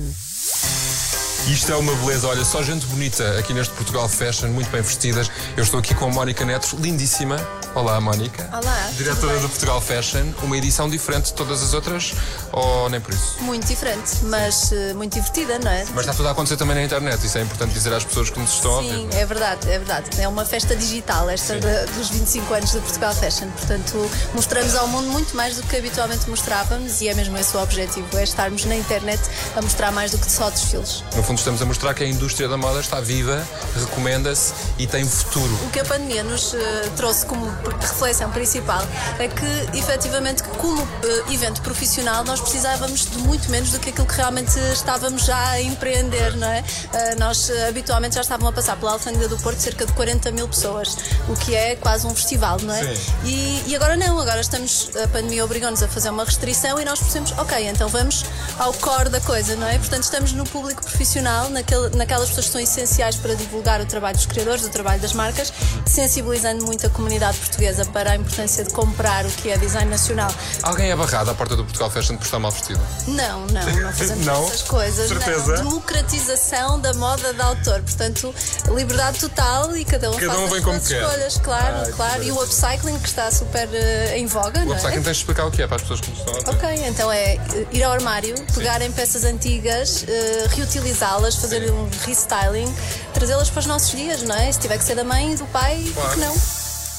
Isto 1.47 1.73
é 1.73 1.77
uma 1.77 1.95
beleza, 1.97 2.27
olha, 2.27 2.43
só 2.45 2.63
gente 2.63 2.87
bonita 2.87 3.39
aqui 3.39 3.53
neste 3.53 3.75
Portugal 3.75 4.09
Fashion, 4.09 4.49
muito 4.49 4.71
bem 4.71 4.81
vestidas. 4.81 5.31
Eu 5.57 5.63
estou 5.63 5.79
aqui 5.79 5.95
com 5.95 6.07
a 6.07 6.09
Mónica 6.09 6.43
Neto, 6.45 6.75
lindíssima. 6.81 7.37
Olá, 7.75 8.01
Mónica. 8.01 8.49
Olá, 8.53 8.91
Diretora 8.97 9.39
do 9.41 9.49
Portugal 9.49 9.81
Fashion, 9.81 10.33
uma 10.43 10.57
edição 10.57 10.89
diferente 10.89 11.27
de 11.27 11.35
todas 11.35 11.61
as 11.63 11.75
outras, 11.75 12.15
ou 12.53 12.89
nem 12.89 13.01
por 13.01 13.13
isso? 13.13 13.37
Muito 13.43 13.67
diferente, 13.67 14.11
mas 14.23 14.71
eh, 14.73 14.95
muito 14.95 15.15
divertida, 15.15 15.59
não 15.59 15.71
é? 15.71 15.85
Mas 15.93 16.01
está 16.03 16.15
tudo 16.15 16.29
a 16.29 16.31
acontecer 16.31 16.57
também 16.57 16.77
na 16.77 16.85
internet, 16.85 17.27
isso 17.27 17.37
é 17.37 17.43
importante 17.43 17.73
dizer 17.75 17.93
às 17.93 18.05
pessoas 18.05 18.31
que 18.31 18.39
nos 18.39 18.53
estão 18.55 18.79
a 18.79 18.83
Sim, 18.83 19.03
ouvir. 19.05 19.17
é 19.17 19.27
verdade, 19.27 19.69
é 19.71 19.79
verdade. 19.79 20.21
É 20.21 20.29
uma 20.29 20.45
festa 20.45 20.75
digital, 20.77 21.29
esta 21.29 21.55
Sim. 21.55 21.61
da- 21.61 21.85
dos 21.87 22.11
25 22.11 22.55
anos 22.55 22.71
do 22.71 22.81
Portugal 22.81 23.13
Fashion. 23.13 23.49
Portanto, 23.51 24.11
mostramos 24.35 24.75
ao 24.77 24.87
mundo 24.87 25.09
muito 25.09 25.37
mais 25.37 25.57
do 25.57 25.63
que 25.65 25.77
habitualmente 25.77 26.31
mostrávamos 26.31 27.01
e 27.01 27.09
é 27.09 27.15
mesmo 27.15 27.37
esse 27.37 27.57
o 27.57 27.61
objetivo, 27.61 28.07
é 28.17 28.23
estarmos 28.23 28.65
na 28.67 28.77
internet 28.77 29.21
a 29.57 29.61
mostrar 29.61 29.91
mais 29.91 30.13
do 30.13 30.19
que 30.19 30.31
só 30.31 30.49
desfiles. 30.49 31.03
No 31.17 31.23
fundo, 31.25 31.34
estamos 31.41 31.61
a 31.63 31.65
mostrar 31.65 31.95
que 31.95 32.05
a 32.05 32.07
indústria 32.07 32.49
da 32.49 32.57
moda 32.57 32.81
está 32.81 33.01
viva, 33.01 33.47
recomenda-se 33.75 34.53
e 34.79 34.87
tem 34.87 35.05
futuro. 35.07 35.53
O 35.67 35.71
que 35.71 35.81
a 35.81 35.85
pandemia 35.85 36.23
nos 36.25 36.55
eh, 36.55 36.91
trouxe 36.97 37.27
como 37.27 37.47
reflexão 37.81 38.31
principal 38.31 38.83
é 39.19 39.29
que, 39.29 39.79
efetivamente, 39.79 40.43
como 40.43 40.81
eh, 40.83 41.33
evento 41.33 41.63
profissional, 41.63 42.25
nós 42.25 42.41
precisávamos 42.41 43.07
de 43.11 43.19
muito 43.19 43.51
menos 43.51 43.71
do 43.71 43.81
que 43.81 43.91
aquilo 43.91 44.07
que 44.07 44.15
realmente 44.15 44.59
estávamos 44.73 45.25
já 45.25 45.51
a 45.51 45.61
empreender, 45.61 46.37
não 46.37 46.49
é? 46.49 46.65
Eh, 46.93 47.15
nós 47.17 47.51
habitualmente 47.69 48.15
já 48.15 48.21
estavam 48.21 48.49
a 48.49 48.53
passar 48.53 48.77
pela 48.77 48.93
Alfândega 48.93 49.29
do 49.29 49.37
Porto 49.39 49.59
cerca 49.59 49.87
de 49.87 49.93
40 49.93 50.31
mil 50.33 50.49
pessoas, 50.49 50.97
o 51.29 51.35
que 51.35 51.55
é 51.55 51.77
quase 51.77 52.07
um 52.07 52.15
festival, 52.15 52.59
não 52.63 52.75
é? 52.75 52.95
Sim. 52.95 53.13
E, 53.25 53.65
e 53.69 53.77
agora 53.77 53.97
não, 53.97 54.19
agora 54.19 54.41
estamos, 54.41 54.91
a 55.03 55.09
pandemia 55.09 55.45
obrigou-nos 55.45 55.83
a 55.83 55.89
fazer 55.89 56.11
uma 56.11 56.25
restrição 56.25 56.81
e 56.81 56.85
nós 56.85 56.99
percebemos, 56.99 57.33
ok, 57.39 57.67
então 57.69 57.89
vamos 57.89 58.25
ao 58.59 58.73
core 58.75 59.09
da 59.09 59.21
coisa, 59.21 59.57
não 59.57 59.67
é? 59.67 59.79
Portanto, 59.79 60.05
estamos 60.05 60.33
no 60.33 60.45
público 60.45 60.83
profissional, 60.83 61.24
naquele, 61.51 61.91
naquelas 61.97 62.29
pessoas 62.29 62.47
que 62.47 62.53
são 62.53 62.61
essenciais 62.61 63.17
para 63.17 63.35
divulgar 63.35 63.81
o 63.81 63.87
trabalho 63.87 64.17
dos 64.17 64.27
criadores, 64.27 64.65
o 64.65 64.69
trabalho 64.69 65.01
das 65.01 65.13
marcas, 65.13 65.53
sensibilizando 65.87 66.65
muito 66.65 66.87
a 66.87 66.91
comunidade 66.91 67.39
portuguesa 67.39 67.85
para 67.87 68.13
a 68.13 68.17
importância 68.17 68.65
de 68.65 68.73
comprar 68.73 69.25
o 69.25 69.31
que 69.31 69.51
é 69.51 69.57
design 69.57 69.91
nacional. 69.91 70.33
Alguém 70.63 70.91
é 70.91 70.97
barrado 70.97 71.31
à 71.31 71.35
porta 71.35 71.57
do 71.57 71.65
Portugal 71.65 71.91
Fashion 71.91 72.17
por 72.17 72.25
estar 72.25 72.39
mal 72.39 72.51
vestido? 72.51 72.81
Não, 73.07 73.47
não, 73.47 73.63
não 73.81 73.93
fazemos 73.95 74.27
Não? 74.27 74.47
essas 74.47 74.63
coisas. 74.63 75.09
Certeza? 75.09 75.57
Não. 75.63 75.65
Democratização 75.65 76.81
da 76.81 76.93
moda 76.95 77.33
de 77.33 77.41
autor. 77.41 77.81
Portanto, 77.83 78.35
liberdade 78.75 79.19
total 79.21 79.77
e 79.77 79.85
cada 79.85 80.11
um 80.11 80.15
Cada 80.15 80.33
faz 80.35 80.39
um 80.39 80.55
as 80.55 80.63
suas 80.63 80.89
quer. 80.89 81.03
escolhas, 81.03 81.37
claro, 81.39 81.77
Ai, 81.85 81.93
claro. 81.93 82.23
E 82.25 82.31
o 82.33 82.43
upcycling 82.43 82.99
que 82.99 83.09
está 83.09 83.31
super 83.31 83.69
eh, 83.73 84.19
em 84.19 84.27
voga, 84.27 84.61
O 84.61 84.65
não 84.65 84.73
upcycling 84.73 85.01
é? 85.01 85.03
tens 85.03 85.17
de 85.17 85.23
explicar 85.23 85.47
o 85.47 85.51
que 85.51 85.63
é 85.63 85.67
para 85.67 85.77
as 85.77 85.83
pessoas 85.83 86.01
que 86.01 86.11
nos 86.11 86.19
estão 86.19 86.35
a 86.35 86.39
ouvir. 86.39 86.51
Ok, 86.51 86.87
então 86.89 87.13
é 87.13 87.35
eh, 87.35 87.67
ir 87.73 87.83
ao 87.83 87.93
armário, 87.93 88.35
pegarem 88.55 88.91
peças 88.93 89.25
antigas, 89.25 90.05
eh, 90.09 90.47
reutilizá-las, 90.51 91.14
fazer 91.23 91.71
um 91.71 91.89
restyling, 92.05 92.67
trazê-las 93.13 93.49
para 93.49 93.61
os 93.61 93.67
nossos 93.67 93.91
dias, 93.91 94.23
não 94.23 94.35
é? 94.35 94.51
Se 94.51 94.59
tiver 94.59 94.77
que 94.79 94.85
ser 94.85 94.97
da 94.97 95.05
mãe, 95.05 95.35
do 95.37 95.47
pai, 95.47 95.83
por 95.95 96.13
que 96.13 96.21
não? 96.21 96.35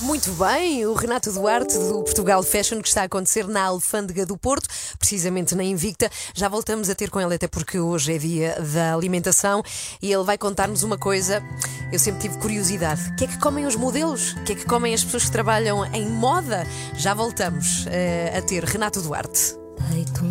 Muito 0.01 0.31
bem, 0.31 0.85
o 0.85 0.93
Renato 0.93 1.31
Duarte 1.31 1.77
do 1.77 2.01
Portugal 2.03 2.41
Fashion 2.41 2.81
que 2.81 2.87
está 2.87 3.01
a 3.01 3.05
acontecer 3.05 3.47
na 3.47 3.63
Alfândega 3.63 4.25
do 4.25 4.37
Porto, 4.37 4.69
precisamente 4.97 5.53
na 5.53 5.63
Invicta. 5.63 6.09
Já 6.33 6.47
voltamos 6.47 6.89
a 6.89 6.95
ter 6.95 7.09
com 7.09 7.19
ele, 7.19 7.35
até 7.35 7.47
porque 7.47 7.77
hoje 7.77 8.13
é 8.13 8.17
dia 8.17 8.57
da 8.73 8.93
alimentação 8.93 9.61
e 10.01 10.11
ele 10.11 10.23
vai 10.23 10.37
contar-nos 10.37 10.83
uma 10.83 10.97
coisa. 10.97 11.43
Eu 11.91 11.99
sempre 11.99 12.21
tive 12.21 12.37
curiosidade: 12.37 13.09
o 13.09 13.15
que 13.15 13.25
é 13.25 13.27
que 13.27 13.39
comem 13.39 13.65
os 13.65 13.75
modelos? 13.75 14.31
O 14.33 14.43
que 14.43 14.53
é 14.53 14.55
que 14.55 14.65
comem 14.65 14.93
as 14.93 15.03
pessoas 15.03 15.25
que 15.25 15.31
trabalham 15.31 15.85
em 15.93 16.07
moda? 16.07 16.65
Já 16.95 17.13
voltamos 17.13 17.85
eh, 17.87 18.33
a 18.37 18.41
ter 18.41 18.63
Renato 18.63 19.01
Duarte. 19.01 19.55
Feito 19.91 20.23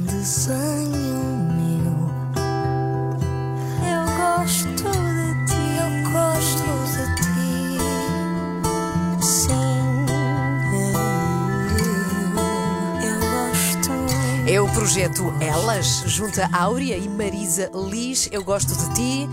É 14.47 14.61
o 14.61 14.69
projeto 14.69 15.35
Elas, 15.41 16.05
junto 16.07 16.41
a 16.41 16.49
Áurea 16.53 16.97
e 16.97 17.09
Marisa 17.09 17.71
Liz. 17.91 18.29
Eu 18.31 18.45
gosto 18.45 18.73
de 18.77 18.95
ti. 18.95 19.29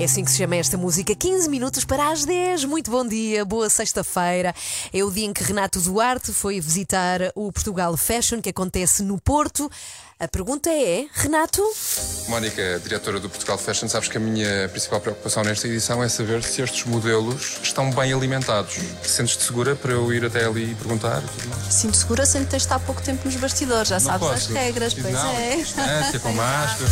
É 0.00 0.04
assim 0.04 0.24
que 0.24 0.30
se 0.30 0.38
chama 0.38 0.56
esta 0.56 0.78
música. 0.78 1.14
15 1.14 1.46
minutos 1.50 1.84
para 1.84 2.10
as 2.10 2.24
10. 2.24 2.64
Muito 2.64 2.90
bom 2.90 3.06
dia, 3.06 3.44
boa 3.44 3.68
sexta-feira. 3.68 4.54
É 4.94 5.04
o 5.04 5.10
dia 5.10 5.26
em 5.26 5.32
que 5.34 5.44
Renato 5.44 5.78
Duarte 5.78 6.32
foi 6.32 6.58
visitar 6.58 7.20
o 7.34 7.52
Portugal 7.52 7.94
Fashion, 7.98 8.40
que 8.40 8.48
acontece 8.48 9.02
no 9.02 9.20
Porto. 9.20 9.70
A 10.18 10.28
pergunta 10.28 10.68
é: 10.70 11.06
Renato? 11.14 11.62
Mónica, 12.28 12.78
diretora 12.82 13.18
do 13.18 13.28
Portugal 13.30 13.56
Fashion, 13.56 13.88
sabes 13.88 14.06
que 14.08 14.18
a 14.18 14.20
minha 14.20 14.68
principal 14.68 15.00
preocupação 15.00 15.42
nesta 15.42 15.66
edição 15.66 16.02
é 16.02 16.10
saber 16.10 16.42
se 16.42 16.60
estes 16.60 16.84
modelos 16.84 17.58
estão 17.62 17.90
bem 17.90 18.12
alimentados. 18.12 18.76
Sentes-te 19.02 19.44
segura 19.44 19.74
para 19.74 19.92
eu 19.92 20.12
ir 20.12 20.22
até 20.24 20.44
ali 20.44 20.72
e 20.72 20.74
perguntar? 20.74 21.22
Sinto 21.70 21.96
segura, 21.96 22.26
sempre 22.26 22.48
tens 22.48 22.62
de 22.62 22.66
estar 22.66 22.76
há 22.76 22.80
pouco 22.80 23.00
tempo 23.00 23.24
nos 23.24 23.36
bastidores, 23.36 23.88
já 23.88 23.98
sabes 23.98 24.28
as 24.28 24.42
posso. 24.42 24.52
regras, 24.52 24.92
pois 24.92 25.14
Não, 25.14 25.30
é. 25.30 25.56
Distância, 25.56 26.20
com 26.20 26.32
máscara. 26.36 26.90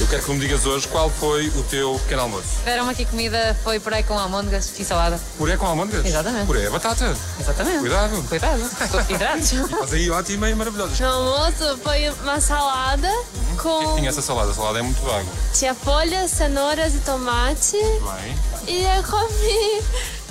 Eu 0.00 0.06
quero 0.06 0.22
que 0.22 0.30
me 0.32 0.40
digas 0.40 0.64
hoje 0.64 0.88
qual 0.88 1.10
foi 1.10 1.48
o 1.48 1.62
teu 1.64 1.98
pequeno 2.04 2.22
almoço. 2.22 2.49
Tiveram 2.58 2.88
aqui 2.88 3.04
comida, 3.06 3.56
foi 3.64 3.80
puré 3.80 4.02
com 4.02 4.18
almôndegas 4.18 4.72
e 4.78 4.84
salada. 4.84 5.18
Puré 5.38 5.56
com 5.56 5.66
almôndegas? 5.66 6.04
Exatamente. 6.04 6.46
Puré 6.46 6.64
é 6.64 6.70
batata. 6.70 7.16
Exatamente. 7.40 7.78
Cuidado. 7.78 8.22
Cuidado. 8.28 8.70
Hidratos. 9.08 9.52
Estás 9.72 9.92
aí 9.94 10.10
ótima 10.10 10.50
e 10.50 10.54
maravilhosa. 10.54 10.92
No 11.04 11.10
almoço 11.10 11.78
foi 11.82 12.08
uma 12.22 12.40
salada 12.40 13.08
O 13.08 13.12
que 13.12 13.50
é 13.52 13.56
que 13.56 13.56
com 13.56 13.96
tinha 13.96 14.08
essa 14.10 14.20
salada? 14.22 14.50
A 14.50 14.54
salada 14.54 14.78
é 14.78 14.82
muito 14.82 15.00
vaga. 15.02 15.26
tinha 15.54 15.74
folhas, 15.74 16.30
cenouras 16.30 16.94
e 16.94 16.98
tomate. 16.98 17.76
Bem. 17.78 18.38
E 18.66 18.84
eu 18.84 19.02
comi 19.04 19.82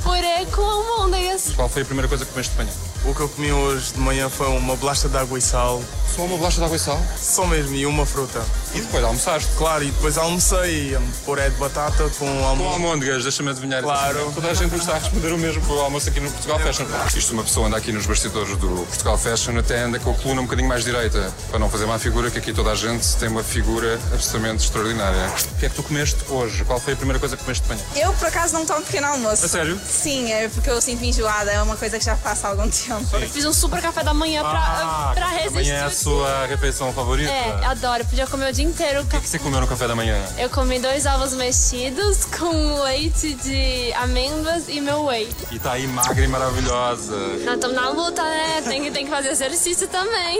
purê 0.03 0.45
com 0.51 0.61
almôndegas. 0.61 1.51
Qual 1.55 1.67
foi 1.67 1.82
a 1.82 1.86
primeira 1.86 2.07
coisa 2.07 2.26
que 2.26 2.32
comeste 2.32 2.51
de 2.51 2.57
manhã? 2.59 2.72
O 3.05 3.15
que 3.15 3.21
eu 3.21 3.29
comi 3.29 3.51
hoje 3.51 3.93
de 3.93 3.99
manhã 3.99 4.29
foi 4.29 4.47
uma 4.49 4.75
bolacha 4.75 5.07
de 5.07 5.17
água 5.17 5.37
e 5.39 5.41
sal. 5.41 5.81
Só 6.15 6.23
uma 6.23 6.37
bolacha 6.37 6.57
de 6.59 6.65
água 6.65 6.75
e 6.75 6.79
sal? 6.79 7.01
Só 7.19 7.45
mesmo, 7.47 7.73
e 7.75 7.85
uma 7.85 8.05
fruta. 8.05 8.41
E 8.75 8.81
depois 8.81 9.03
almoçaste? 9.03 9.49
Claro, 9.57 9.83
e 9.83 9.89
depois 9.89 10.17
almocei 10.17 10.95
um 10.97 11.11
puré 11.25 11.49
de 11.49 11.55
batata 11.55 12.03
com 12.19 12.25
Com 12.25 12.45
almoço. 12.45 12.69
almôndegas, 12.73 13.23
deixa-me 13.23 13.49
adivinhar. 13.51 13.81
Claro. 13.81 14.31
Toda 14.35 14.49
a 14.49 14.53
gente 14.53 14.71
nos 14.71 14.81
está 14.81 14.95
a 14.95 14.99
responder 14.99 15.31
o 15.31 15.37
mesmo 15.37 15.61
para 15.65 15.73
o 15.75 15.79
almoço 15.79 16.09
aqui 16.09 16.19
no 16.19 16.29
Portugal 16.29 16.59
Fashion. 16.59 16.85
Isto, 17.15 17.33
uma 17.33 17.43
pessoa 17.43 17.67
anda 17.67 17.77
aqui 17.77 17.91
nos 17.91 18.05
bastidores 18.05 18.55
do 18.57 18.67
Portugal 18.87 19.17
Fashion, 19.17 19.57
até 19.57 19.81
anda 19.83 19.97
com 19.99 20.11
a 20.11 20.13
coluna 20.15 20.41
um 20.41 20.43
bocadinho 20.43 20.67
mais 20.67 20.83
direita, 20.83 21.33
para 21.49 21.57
não 21.57 21.69
fazer 21.69 21.85
má 21.85 21.97
figura, 21.97 22.29
que 22.29 22.37
aqui 22.37 22.53
toda 22.53 22.71
a 22.71 22.75
gente 22.75 23.15
tem 23.15 23.29
uma 23.29 23.43
figura 23.43 23.99
absolutamente 24.13 24.65
extraordinária. 24.65 25.31
O 25.53 25.55
que 25.59 25.65
é 25.65 25.69
que 25.69 25.75
tu 25.75 25.83
comeste 25.83 26.17
hoje? 26.29 26.63
Qual 26.65 26.79
foi 26.79 26.93
a 26.93 26.97
primeira 26.97 27.19
coisa 27.19 27.37
que 27.37 27.43
comeste 27.43 27.63
de 27.63 27.69
manhã? 27.69 27.81
Eu, 27.95 28.13
por 28.13 28.27
acaso, 28.27 28.53
não 28.53 28.65
tomo 28.65 28.81
pequeno 28.83 29.07
almoço. 29.07 29.45
A 29.45 29.47
sério? 29.49 29.79
Sim, 29.89 30.31
é 30.31 30.49
porque 30.49 30.69
eu 30.69 30.79
sinto-me 30.81 31.09
enjoada, 31.09 31.49
é 31.51 31.61
uma 31.61 31.77
coisa 31.77 31.97
que 31.97 32.03
já 32.05 32.15
faço 32.17 32.45
há 32.45 32.49
algum 32.49 32.69
tempo. 32.69 32.88
Fiz 33.31 33.45
um 33.45 33.53
super 33.53 33.81
café 33.81 34.03
da 34.03 34.13
manhã 34.13 34.41
pra, 34.41 35.11
pra 35.13 35.27
resistir. 35.27 35.71
Amanhã 35.71 35.75
é 35.75 35.83
a 35.83 35.91
sua 35.91 36.45
refeição 36.47 36.91
favorita? 36.93 37.31
É, 37.31 37.65
adoro. 37.65 38.05
Podia 38.05 38.27
comer 38.27 38.49
o 38.49 38.53
dia 38.53 38.65
inteiro. 38.65 39.01
O 39.01 39.05
que 39.05 39.27
você 39.27 39.39
comeu 39.39 39.61
no 39.61 39.67
café 39.67 39.87
da 39.87 39.95
manhã? 39.95 40.17
Eu 40.37 40.49
comi 40.49 40.79
dois 40.79 41.05
ovos 41.05 41.33
mexidos 41.33 42.25
com 42.25 42.81
leite 42.83 43.33
de 43.35 43.93
amêndoas 43.93 44.65
e 44.67 44.81
meu 44.81 45.05
whey. 45.05 45.29
E 45.51 45.59
tá 45.59 45.73
aí 45.73 45.87
magra 45.87 46.23
e 46.23 46.27
maravilhosa. 46.27 47.15
Nós 47.45 47.55
estamos 47.55 47.75
na 47.75 47.89
luta, 47.89 48.23
né? 48.23 48.61
Tem 48.63 48.83
que, 48.83 48.91
tem 48.91 49.05
que 49.05 49.11
fazer 49.11 49.29
exercício 49.29 49.87
também. 49.87 50.39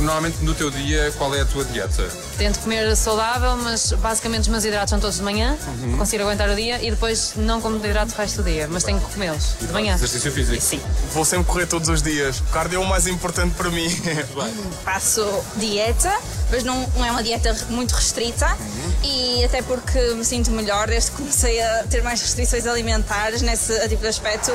Normalmente 0.00 0.38
no 0.42 0.54
teu 0.54 0.70
dia, 0.70 1.12
qual 1.18 1.34
é 1.34 1.42
a 1.42 1.44
tua 1.44 1.64
dieta? 1.64 2.08
Tento 2.38 2.58
comer 2.60 2.96
saudável, 2.96 3.56
mas 3.56 3.92
basicamente 3.92 4.42
os 4.42 4.48
meus 4.48 4.64
hidratos 4.64 4.90
são 4.90 4.98
todos 4.98 5.16
de 5.16 5.22
manhã, 5.22 5.56
Uhum. 5.66 5.96
consigo 5.98 6.22
aguentar 6.22 6.48
o 6.50 6.54
dia 6.56 6.82
e 6.82 6.90
depois 6.90 7.32
não 7.36 7.60
como 7.60 7.78
de 7.78 7.86
hidrato 7.88 8.14
o 8.14 8.16
resto 8.16 8.42
do 8.42 8.50
dia, 8.50 8.66
mas 8.68 8.82
tenho 8.82 8.98
que 9.00 9.12
comê-los 9.12 9.56
de 9.60 9.72
manhã. 9.72 9.94
Exercício 9.94 10.32
físico? 10.32 10.60
Sim. 10.62 10.80
Vou 11.12 11.24
sempre 11.24 11.44
correr 11.44 11.66
todos 11.66 11.88
os 11.88 12.02
dias. 12.02 12.38
O 12.40 12.44
cardio 12.44 12.80
é 12.80 12.84
o 12.84 12.88
mais 12.88 13.06
importante 13.06 13.54
para 13.54 13.70
mim. 13.70 13.88
Faço 14.84 15.24
dieta, 15.56 16.12
mas 16.50 16.64
não, 16.64 16.86
não 16.96 17.04
é 17.04 17.10
uma 17.10 17.22
dieta 17.22 17.54
muito 17.68 17.92
restrita 17.94 18.56
e 19.04 19.44
até 19.44 19.62
porque 19.62 19.98
me 20.14 20.24
sinto 20.24 20.50
melhor 20.50 20.86
desde 20.88 21.10
que 21.10 21.18
comecei 21.18 21.60
a 21.60 21.84
ter 21.84 22.02
mais 22.02 22.20
restrições 22.20 22.66
alimentares 22.66 23.42
nesse 23.42 23.78
tipo 23.88 24.02
de 24.02 24.08
aspecto. 24.08 24.50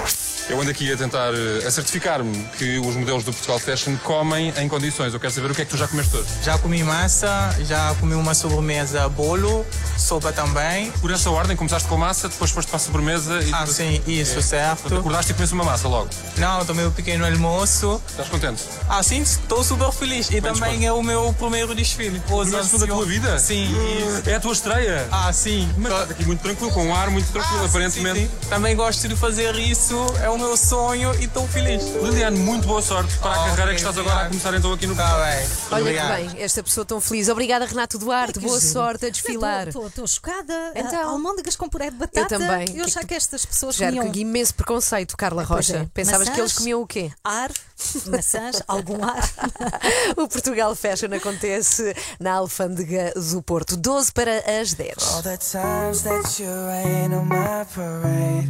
Eu 0.47 0.61
ando 0.61 0.69
aqui 0.69 0.91
a 0.93 0.95
tentar 0.95 1.33
eh, 1.33 1.65
a 1.65 1.71
certificar-me 1.71 2.43
que 2.59 2.77
os 2.77 2.95
modelos 2.95 3.23
do 3.23 3.31
Portugal 3.33 3.57
Fashion 3.57 3.95
comem 4.03 4.53
em 4.57 4.69
condições. 4.69 5.11
Eu 5.11 5.19
quero 5.19 5.33
saber 5.33 5.49
o 5.49 5.55
que 5.55 5.63
é 5.63 5.65
que 5.65 5.71
tu 5.71 5.77
já 5.77 5.87
comeste 5.87 6.15
hoje. 6.15 6.27
Já 6.43 6.55
comi 6.59 6.83
massa, 6.83 7.55
já 7.61 7.95
comi 7.99 8.13
uma 8.13 8.35
sobremesa, 8.35 9.09
bolo, 9.09 9.65
sopa 9.97 10.31
também. 10.31 10.91
Por 11.01 11.09
essa 11.09 11.31
ordem, 11.31 11.57
começaste 11.57 11.87
com 11.89 11.97
massa, 11.97 12.29
depois 12.29 12.51
foste 12.51 12.67
para 12.67 12.77
a 12.77 12.79
sobremesa 12.79 13.41
e... 13.41 13.51
Ah, 13.51 13.65
sim, 13.65 13.99
isso, 14.05 14.39
certo. 14.43 14.81
Portanto, 14.81 14.99
acordaste 14.99 15.31
e 15.31 15.33
comeste 15.33 15.55
uma 15.55 15.63
massa 15.63 15.87
logo. 15.87 16.09
Não, 16.37 16.63
tomei 16.63 16.85
um 16.85 16.91
pequeno 16.91 17.25
almoço. 17.25 17.99
Estás 18.07 18.29
contente? 18.29 18.61
Ah, 18.87 19.01
sim, 19.01 19.21
estou 19.23 19.63
super 19.63 19.91
feliz. 19.91 20.29
E 20.29 20.39
também 20.41 20.85
é 20.85 20.91
o 20.93 21.01
meu 21.01 21.33
primeiro 21.39 21.73
desfile. 21.73 22.17
Os 22.19 22.23
Primeiro 22.41 22.57
desfile 22.61 22.81
da 22.85 22.93
tua 22.93 23.05
vida? 23.05 23.39
Sim. 23.39 23.67
É 24.27 24.35
a 24.35 24.39
tua 24.39 24.53
estreia? 24.53 25.07
Ah, 25.11 25.33
sim. 25.33 25.67
Mas 25.75 25.91
estás 25.91 26.11
aqui 26.11 26.23
muito 26.23 26.41
tranquilo, 26.41 26.69
com 26.71 26.85
um 26.85 26.95
ar 26.95 27.09
muito 27.09 27.31
tranquilo, 27.31 27.63
Ah, 27.63 27.65
aparentemente. 27.65 28.19
sim, 28.19 28.25
sim. 28.41 28.47
Também 28.47 28.75
gosto 28.75 29.07
de 29.07 29.15
fazer 29.15 29.55
isso, 29.55 29.95
é 30.21 30.34
o 30.35 30.37
meu 30.37 30.57
sonho 30.57 31.13
e 31.21 31.25
estou 31.25 31.47
feliz. 31.47 31.83
Liliane, 32.01 32.37
muito 32.37 32.67
boa 32.67 32.81
sorte 32.81 33.17
para 33.19 33.31
a 33.31 33.35
carreira 33.49 33.71
que 33.71 33.77
estás 33.77 33.97
obrigado. 33.97 34.11
agora 34.11 34.25
a 34.25 34.29
começar 34.29 34.53
então 34.53 34.73
aqui 34.73 34.85
no 34.85 34.95
Tá 34.95 35.25
bem. 35.25 35.47
Olha 35.71 35.93
que 35.93 36.33
bem, 36.33 36.43
esta 36.43 36.61
pessoa 36.61 36.85
tão 36.85 36.99
feliz. 36.99 37.29
Obrigada, 37.29 37.65
Renato 37.65 37.97
Duarte. 37.97 38.39
Boa 38.39 38.59
sorte 38.59 39.05
a 39.05 39.09
desfilar. 39.09 39.69
Estou 39.69 40.07
chocada. 40.07 40.71
Então. 40.75 41.09
Almôndegas 41.09 41.55
com 41.55 41.69
puré 41.69 41.89
de 41.89 41.97
batata. 41.97 42.35
Eu 42.35 42.39
também. 42.39 42.75
Eu 42.75 42.85
achava 42.85 43.05
que 43.05 43.13
estas 43.13 43.45
pessoas 43.45 43.75
Já 43.75 43.87
comiam 43.87 44.11
com 44.11 44.17
imenso 44.17 44.53
preconceito, 44.55 45.15
Carla 45.15 45.45
Pois 45.47 45.67
Rocha. 45.69 45.83
é. 45.83 45.87
Pensavas 45.93 46.27
que 46.29 46.39
eles 46.39 46.53
comiam 46.53 46.81
o 46.81 46.87
quê? 46.87 47.11
ar, 47.23 47.51
maçãs, 48.07 48.61
algum 48.67 49.03
ar. 49.03 49.29
o 50.17 50.27
Portugal 50.27 50.75
Fashion 50.75 51.13
acontece 51.15 51.95
na 52.19 52.33
Alfândega 52.33 53.13
do 53.15 53.41
Porto. 53.41 53.77
12 53.77 54.11
para 54.11 54.37
as 54.59 54.73
10. 54.73 54.95
All 55.13 55.21
the 55.23 55.37
times 55.37 56.01
that 56.01 56.41
you 56.41 56.49
rain 56.67 57.13
on 57.13 57.25
my 57.25 57.65
parade. 57.73 58.49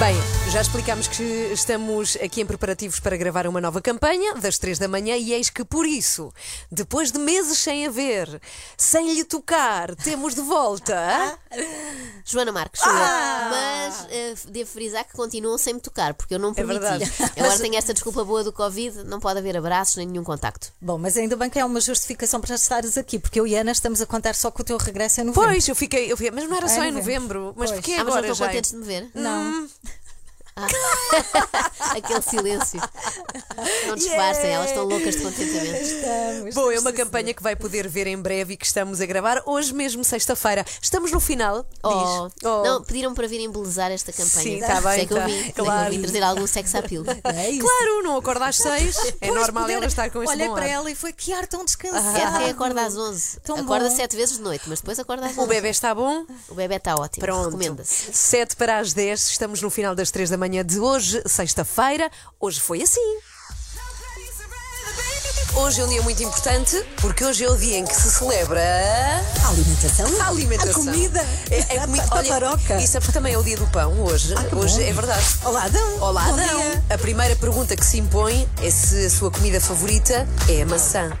Bem, 0.00 0.16
já 0.50 0.60
explicámos 0.62 1.06
que 1.06 1.22
estamos 1.52 2.16
aqui 2.16 2.40
em 2.40 2.46
preparativos 2.46 2.98
para 2.98 3.16
gravar 3.16 3.46
uma 3.46 3.60
nova 3.60 3.80
campanha 3.80 4.34
das 4.34 4.58
3 4.58 4.80
da 4.80 4.88
manhã 4.88 5.16
e 5.16 5.32
eis 5.32 5.48
que 5.48 5.64
por 5.64 5.86
isso, 5.86 6.32
depois 6.72 7.12
de 7.12 7.20
meses 7.20 7.56
sem 7.58 7.86
a 7.86 7.90
ver, 7.90 8.40
sem 8.76 9.14
lhe 9.14 9.22
tocar, 9.22 9.94
temos 9.94 10.34
de 10.34 10.40
volta. 10.40 11.38
Joana 12.24 12.50
Marques, 12.50 12.80
sou 12.82 12.90
Ah! 12.92 13.48
Mas 13.50 14.06
eh, 14.10 14.34
devo 14.48 14.68
frisar 14.70 15.04
que 15.04 15.12
continuam 15.12 15.56
sem 15.56 15.74
me 15.74 15.80
tocar, 15.80 16.14
porque 16.14 16.34
eu 16.34 16.38
não 16.40 16.50
É 16.50 16.54
permiti. 16.54 16.80
verdade. 16.80 17.12
Agora 17.36 17.48
Mas- 17.50 17.60
tenho 17.60 17.76
esta 17.76 17.94
desculpa 17.94 18.24
boa 18.24 18.42
do 18.42 18.52
Covid, 18.52 19.04
não 19.04 19.20
pode 19.20 19.38
haver 19.38 19.56
abraços 19.56 19.96
nem 19.96 20.06
nenhum 20.08 20.24
contacto. 20.24 20.72
Bom, 20.80 20.98
mas 20.98 21.16
ainda 21.16 21.36
bem 21.36 21.48
que 21.48 21.60
é 21.60 21.64
uma 21.64 21.80
justificação 21.80 22.40
para 22.40 22.56
estares 22.56 22.98
aqui, 22.98 23.20
porque 23.20 23.38
eu 23.38 23.46
e 23.46 23.54
Ana 23.54 23.70
estamos 23.70 24.00
a 24.02 24.06
contar 24.06 24.34
só 24.34 24.50
com 24.50 24.62
o 24.62 24.64
teu 24.64 24.76
regresso 24.78 25.20
em 25.20 25.24
novembro. 25.24 25.48
Pois, 25.48 25.68
eu 25.68 25.76
fiquei, 25.76 26.10
eu 26.10 26.16
fiquei, 26.16 26.32
mas 26.32 26.48
não 26.48 26.56
era 26.56 26.66
É 26.66 26.68
só 26.68 26.82
em 26.84 26.90
novembro. 26.90 27.38
novembro. 27.40 27.54
Mas 27.56 27.70
Pois. 27.70 27.80
porquê 27.80 27.92
Ah, 27.94 27.98
mas 28.04 28.08
agora 28.08 28.22
não 28.26 28.32
estão 28.32 28.46
já? 28.46 28.52
contentes 28.52 28.70
de 28.72 28.76
me 28.76 28.84
ver? 28.84 29.10
Não. 29.14 29.68
Ah. 30.66 31.70
Aquele 31.96 32.22
silêncio. 32.22 32.80
Não 33.86 33.94
disfarcem, 33.96 34.50
elas 34.50 34.68
estão 34.68 34.84
loucas 34.84 35.16
de 35.16 35.22
contentamento. 35.22 36.54
Bom, 36.54 36.70
é 36.70 36.78
uma 36.78 36.92
campanha 36.92 37.34
que 37.34 37.42
vai 37.42 37.56
poder 37.56 37.88
ver 37.88 38.06
em 38.06 38.16
breve 38.20 38.54
e 38.54 38.56
que 38.56 38.64
estamos 38.66 39.00
a 39.00 39.06
gravar 39.06 39.42
hoje 39.46 39.72
mesmo, 39.74 40.04
sexta-feira. 40.04 40.64
Estamos 40.80 41.10
no 41.12 41.20
final. 41.20 41.66
Oh. 41.82 41.88
Diz. 42.28 42.36
Oh. 42.44 42.62
Não, 42.62 42.82
pediram 42.82 43.14
para 43.14 43.26
vir 43.26 43.40
embelezar 43.40 43.90
esta 43.90 44.12
campanha. 44.12 44.28
Sim, 44.42 44.60
tá 44.60 44.74
isso 44.74 44.82
bem, 44.82 45.00
é 45.00 45.06
que 45.06 45.12
eu 45.12 45.16
tá. 45.16 45.26
vim, 45.26 45.38
é 45.48 45.52
que 45.52 45.60
eu 45.60 45.64
Claro. 45.64 45.90
vim 45.90 46.00
trazer 46.02 46.22
algum 46.22 46.46
sex 46.46 46.74
appeal. 46.74 47.04
É 47.24 47.50
isso. 47.50 47.60
Claro, 47.66 48.02
não 48.02 48.16
acorda 48.16 48.46
às 48.46 48.56
seis. 48.56 48.96
É 49.20 49.28
Pois, 49.28 49.34
normal 49.34 49.64
poder- 49.64 49.74
ela 49.76 49.86
estar 49.86 50.10
com 50.10 50.22
este 50.22 50.32
Olhei 50.34 50.48
bom 50.48 50.54
para 50.54 50.64
ar. 50.64 50.70
ela 50.70 50.90
e 50.90 50.94
foi 50.94 51.12
que 51.12 51.32
ar 51.32 51.46
tão 51.46 51.64
descansado. 51.64 52.16
É 52.16 52.26
de 52.30 52.38
quem 52.38 52.50
acorda 52.50 52.82
às 52.86 52.96
11. 52.96 53.40
Tão 53.40 53.56
acorda 53.56 53.88
bom. 53.88 53.96
sete 53.96 54.16
vezes 54.16 54.36
de 54.36 54.42
noite, 54.42 54.64
mas 54.66 54.80
depois 54.80 54.98
acorda 54.98 55.26
às 55.26 55.32
11. 55.32 55.40
O 55.40 55.46
bebê 55.46 55.68
está 55.70 55.94
bom? 55.94 56.24
O 56.48 56.54
bebê 56.54 56.76
está 56.76 56.94
ótimo. 56.96 57.24
Pronto. 57.24 57.44
Recomenda-se. 57.46 58.12
7 58.12 58.56
para 58.56 58.78
as 58.78 58.92
10, 58.92 59.28
estamos 59.30 59.60
no 59.62 59.70
final 59.70 59.94
das 59.94 60.10
3 60.10 60.30
da 60.30 60.36
manhã 60.36 60.49
de 60.64 60.80
hoje, 60.80 61.22
sexta-feira. 61.26 62.10
Hoje 62.40 62.60
foi 62.60 62.82
assim. 62.82 63.18
Hoje 65.54 65.80
é 65.80 65.84
um 65.84 65.88
dia 65.88 66.02
muito 66.02 66.22
importante 66.22 66.82
porque 67.00 67.24
hoje 67.24 67.44
é 67.44 67.50
o 67.50 67.56
dia 67.56 67.76
em 67.78 67.84
que 67.84 67.94
se 67.94 68.10
celebra 68.10 68.60
A 69.44 69.48
alimentação. 69.48 70.20
a 70.22 70.28
alimentação. 70.28 70.70
A 70.82 70.84
comida. 70.86 71.26
É, 71.50 71.58
é 71.76 71.80
comi- 71.80 72.00
A 72.00 72.04
Olha, 72.16 72.28
paparoca. 72.28 72.76
e 72.80 72.86
sabes 72.86 73.08
que 73.08 73.12
também 73.12 73.34
é 73.34 73.38
o 73.38 73.42
dia 73.42 73.56
do 73.56 73.66
pão 73.68 73.92
hoje. 74.02 74.32
Ah, 74.36 74.56
hoje 74.56 74.76
bom. 74.80 74.88
é 74.88 74.92
verdade. 74.92 75.24
Olá, 75.44 75.64
Adão. 75.64 75.98
Olá, 76.00 76.24
Bom 76.24 76.34
Adão. 76.34 76.60
dia. 76.60 76.84
A 76.90 76.98
primeira 76.98 77.36
pergunta 77.36 77.76
que 77.76 77.84
se 77.84 77.98
impõe 77.98 78.48
é 78.62 78.70
se 78.70 79.06
a 79.06 79.10
sua 79.10 79.30
comida 79.30 79.60
favorita 79.60 80.26
é 80.48 80.62
a 80.62 80.66
maçã. 80.66 81.10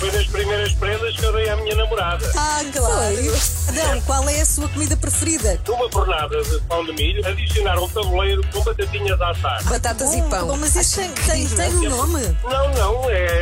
Foi 0.00 0.10
das 0.10 0.26
primeiras 0.26 0.72
prendas 0.74 1.16
que 1.16 1.24
eu 1.24 1.32
dei 1.32 1.48
à 1.48 1.56
minha 1.56 1.74
namorada. 1.76 2.30
Ah, 2.36 2.60
claro. 2.72 3.34
Adão, 3.68 4.00
qual 4.02 4.28
é 4.28 4.40
a 4.40 4.46
sua 4.46 4.68
comida 4.68 4.96
preferida? 4.96 5.60
Uma 5.68 5.90
fornada 5.90 6.42
de 6.42 6.60
pão 6.62 6.84
de 6.84 6.92
milho, 6.94 7.26
adicionar 7.26 7.78
um 7.78 7.88
tabuleiro 7.88 8.42
com 8.52 8.62
batatinhas 8.62 9.20
a 9.20 9.30
assar. 9.30 9.62
Batatas 9.64 10.14
e 10.14 10.22
pão. 10.22 10.48
Bom, 10.48 10.56
mas 10.56 10.74
isto 10.76 10.96
tem, 10.96 11.10
tem, 11.12 11.48
tem 11.48 11.74
um 11.88 11.90
nome. 11.90 12.23
Não, 12.44 12.72
não, 12.74 13.10
é... 13.10 13.34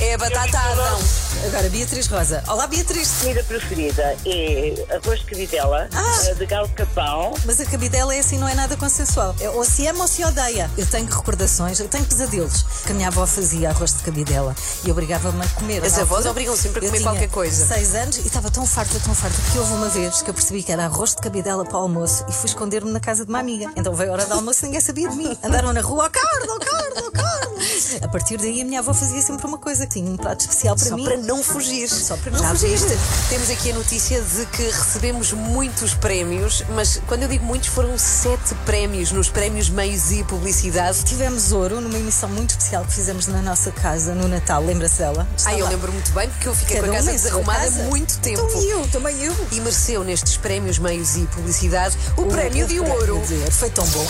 É 0.00 0.14
a 0.14 0.18
batata 0.18 0.58
Adão. 0.58 1.27
Agora, 1.46 1.68
Beatriz 1.70 2.06
Rosa. 2.08 2.42
Olá, 2.48 2.66
Beatriz. 2.66 3.08
comida 3.22 3.42
preferida 3.44 4.16
é 4.26 4.74
arroz 4.96 5.20
de 5.20 5.26
cabidela, 5.26 5.88
Ah. 5.94 6.18
eh, 6.26 6.34
de 6.34 6.46
galo 6.46 6.68
capão. 6.70 7.32
Mas 7.46 7.60
a 7.60 7.64
cabidela 7.64 8.14
é 8.14 8.18
assim, 8.18 8.36
não 8.38 8.48
é 8.48 8.54
nada 8.54 8.76
consensual. 8.76 9.34
É 9.40 9.48
ou 9.48 9.64
se 9.64 9.86
ama 9.86 10.02
ou 10.02 10.08
se 10.08 10.22
odeia. 10.24 10.70
Eu 10.76 10.84
tenho 10.86 11.06
recordações, 11.06 11.78
eu 11.80 11.88
tenho 11.88 12.04
pesadelos. 12.04 12.64
Que 12.84 12.92
a 12.92 12.94
minha 12.94 13.08
avó 13.08 13.24
fazia 13.26 13.70
arroz 13.70 13.94
de 13.94 14.02
cabidela 14.02 14.54
e 14.84 14.90
obrigava-me 14.90 15.42
a 15.42 15.48
comer. 15.50 15.82
As 15.84 15.98
avós 15.98 16.26
obrigam 16.26 16.54
sempre 16.56 16.80
a 16.80 16.82
eu 16.84 16.88
comer 16.90 16.98
tinha 16.98 17.10
qualquer 17.10 17.28
coisa. 17.30 17.66
seis 17.66 17.94
anos 17.94 18.16
e 18.18 18.26
estava 18.26 18.50
tão 18.50 18.66
farta, 18.66 18.98
tão 19.00 19.14
farta, 19.14 19.36
que 19.52 19.58
houve 19.58 19.72
uma 19.72 19.88
vez 19.88 20.20
que 20.22 20.28
eu 20.30 20.34
percebi 20.34 20.62
que 20.62 20.72
era 20.72 20.84
arroz 20.84 21.10
de 21.14 21.22
cabidela 21.22 21.64
para 21.64 21.78
o 21.78 21.82
almoço 21.82 22.24
e 22.28 22.32
fui 22.32 22.46
esconder-me 22.46 22.90
na 22.90 23.00
casa 23.00 23.24
de 23.24 23.30
uma 23.30 23.38
amiga. 23.38 23.70
Então 23.76 23.94
veio 23.94 24.10
a 24.10 24.14
hora 24.14 24.26
do 24.26 24.34
almoço 24.34 24.64
e 24.64 24.66
ninguém 24.66 24.80
sabia 24.80 25.08
de 25.08 25.16
mim. 25.16 25.38
Andaram 25.42 25.72
na 25.72 25.80
rua, 25.80 26.04
ó 26.06 26.08
Carlos, 26.10 26.48
ó 26.50 26.58
Carlos, 26.58 27.02
ó 27.06 27.10
Carlos. 27.10 27.98
A 28.02 28.08
partir 28.08 28.36
daí 28.36 28.60
a 28.60 28.64
minha 28.64 28.80
avó 28.80 28.92
fazia 28.92 29.22
sempre 29.22 29.46
uma 29.46 29.58
coisa, 29.58 29.86
tinha 29.86 30.08
um 30.10 30.16
prato 30.16 30.40
especial 30.42 30.74
para 30.76 30.84
Só 30.88 30.96
mim. 30.96 31.04
para 31.04 31.16
não 31.28 31.42
fugir. 31.42 31.88
Só 31.88 32.16
para 32.16 32.32
não 32.32 32.38
Já 32.40 32.48
fugir. 32.50 32.68
viste? 32.70 32.98
Temos 33.28 33.50
aqui 33.50 33.70
a 33.70 33.74
notícia 33.74 34.20
de 34.22 34.46
que 34.46 34.62
recebemos 34.62 35.32
muitos 35.32 35.92
prémios, 35.94 36.64
mas 36.70 37.00
quando 37.06 37.24
eu 37.24 37.28
digo 37.28 37.44
muitos, 37.44 37.68
foram 37.68 37.98
sete 37.98 38.54
prémios 38.64 39.12
nos 39.12 39.28
prémios 39.28 39.68
Meios 39.68 40.10
e 40.10 40.24
Publicidade. 40.24 41.04
Tivemos 41.04 41.52
ouro 41.52 41.80
numa 41.82 41.98
emissão 41.98 42.28
muito 42.30 42.50
especial 42.50 42.84
que 42.86 42.94
fizemos 42.94 43.26
na 43.26 43.42
nossa 43.42 43.70
casa 43.70 44.14
no 44.14 44.26
Natal. 44.26 44.64
Lembra-se 44.64 44.98
dela? 44.98 45.28
Está 45.36 45.50
Ah, 45.50 45.58
eu 45.58 45.68
lembro 45.68 45.92
muito 45.92 46.10
bem 46.12 46.28
porque 46.30 46.48
eu 46.48 46.54
fiquei 46.54 46.76
Cada 46.76 46.88
com 46.88 46.92
a 46.94 46.96
casa 46.96 47.10
sua 47.10 47.18
desarrumada 47.18 47.60
casa. 47.64 47.82
muito 47.84 48.18
tempo. 48.20 48.42
Então 48.48 48.62
eu, 48.62 48.88
também 48.88 49.22
eu. 49.22 49.36
E 49.52 49.60
mereceu 49.60 50.02
nestes 50.02 50.36
prémios 50.38 50.78
Meios 50.78 51.14
e 51.16 51.26
Publicidade 51.26 51.96
o, 52.16 52.24
prémio 52.26 52.66
de 52.66 52.76
prémio 52.78 52.92
ouro. 52.94 53.22
de 53.26 53.34
ouro. 53.34 53.52
Foi 53.52 53.68
tão 53.68 53.86
bom. 53.88 54.06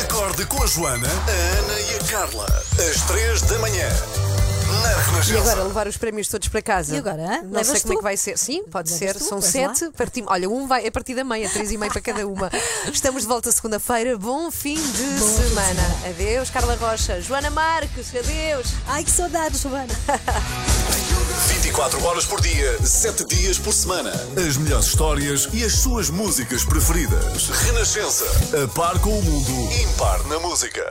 Acorde 0.00 0.44
com 0.46 0.62
a 0.62 0.66
Joana, 0.66 1.08
a 1.08 1.58
Ana 1.58 1.80
e 1.80 1.94
a 1.96 1.98
Carla. 2.04 2.46
Às 2.78 3.02
três 3.02 3.42
da 3.42 3.58
manhã. 3.58 3.88
E 5.32 5.36
agora 5.36 5.62
levar 5.64 5.86
os 5.86 5.96
prémios 5.96 6.28
todos 6.28 6.48
para 6.48 6.60
casa. 6.62 6.94
E 6.94 6.98
agora, 6.98 7.22
hã? 7.22 7.42
Não 7.42 7.50
Levas 7.52 7.66
sei 7.68 7.80
como 7.80 7.92
é 7.92 7.96
tu? 7.96 7.98
que 7.98 8.02
vai 8.02 8.16
ser. 8.16 8.36
Sim, 8.38 8.64
pode 8.64 8.90
Levas 8.92 8.98
ser. 9.08 9.14
tu? 9.18 9.24
São 9.24 9.40
Pois 9.40 9.52
sete. 9.52 9.90
Partimos. 9.96 10.30
Olha, 10.30 10.48
um 10.50 10.66
vai 10.66 10.86
a 10.86 10.90
partir 10.92 11.14
da 11.14 11.22
meia, 11.24 11.48
três 11.48 11.70
e 11.70 11.78
meia 11.78 11.90
para 11.92 12.00
cada 12.00 12.26
uma. 12.26 12.50
Estamos 12.92 13.22
de 13.22 13.28
volta 13.28 13.50
segunda-feira. 13.52 14.16
Bom 14.18 14.50
fim 14.50 14.74
de 14.74 15.18
semana. 15.20 15.82
Adeus, 16.08 16.50
Carla 16.50 16.74
Rocha. 16.76 17.20
Joana 17.20 17.50
Marques, 17.50 18.08
adeus. 18.14 18.68
Ai, 18.86 19.04
que 19.04 19.10
saudades, 19.10 19.60
Joana. 19.60 19.86
24 21.62 22.04
horas 22.04 22.24
por 22.26 22.40
dia, 22.40 22.78
7 22.84 23.24
dias 23.24 23.58
por 23.58 23.72
semana. 23.72 24.10
As 24.36 24.56
melhores 24.56 24.86
histórias 24.86 25.48
e 25.52 25.64
as 25.64 25.72
suas 25.74 26.10
músicas 26.10 26.64
preferidas. 26.64 27.48
Renascença. 27.48 28.24
A 28.62 28.68
par 28.68 28.98
com 29.00 29.18
o 29.18 29.22
mundo, 29.22 29.72
impar 29.82 30.22
na 30.26 30.38
música. 30.40 30.82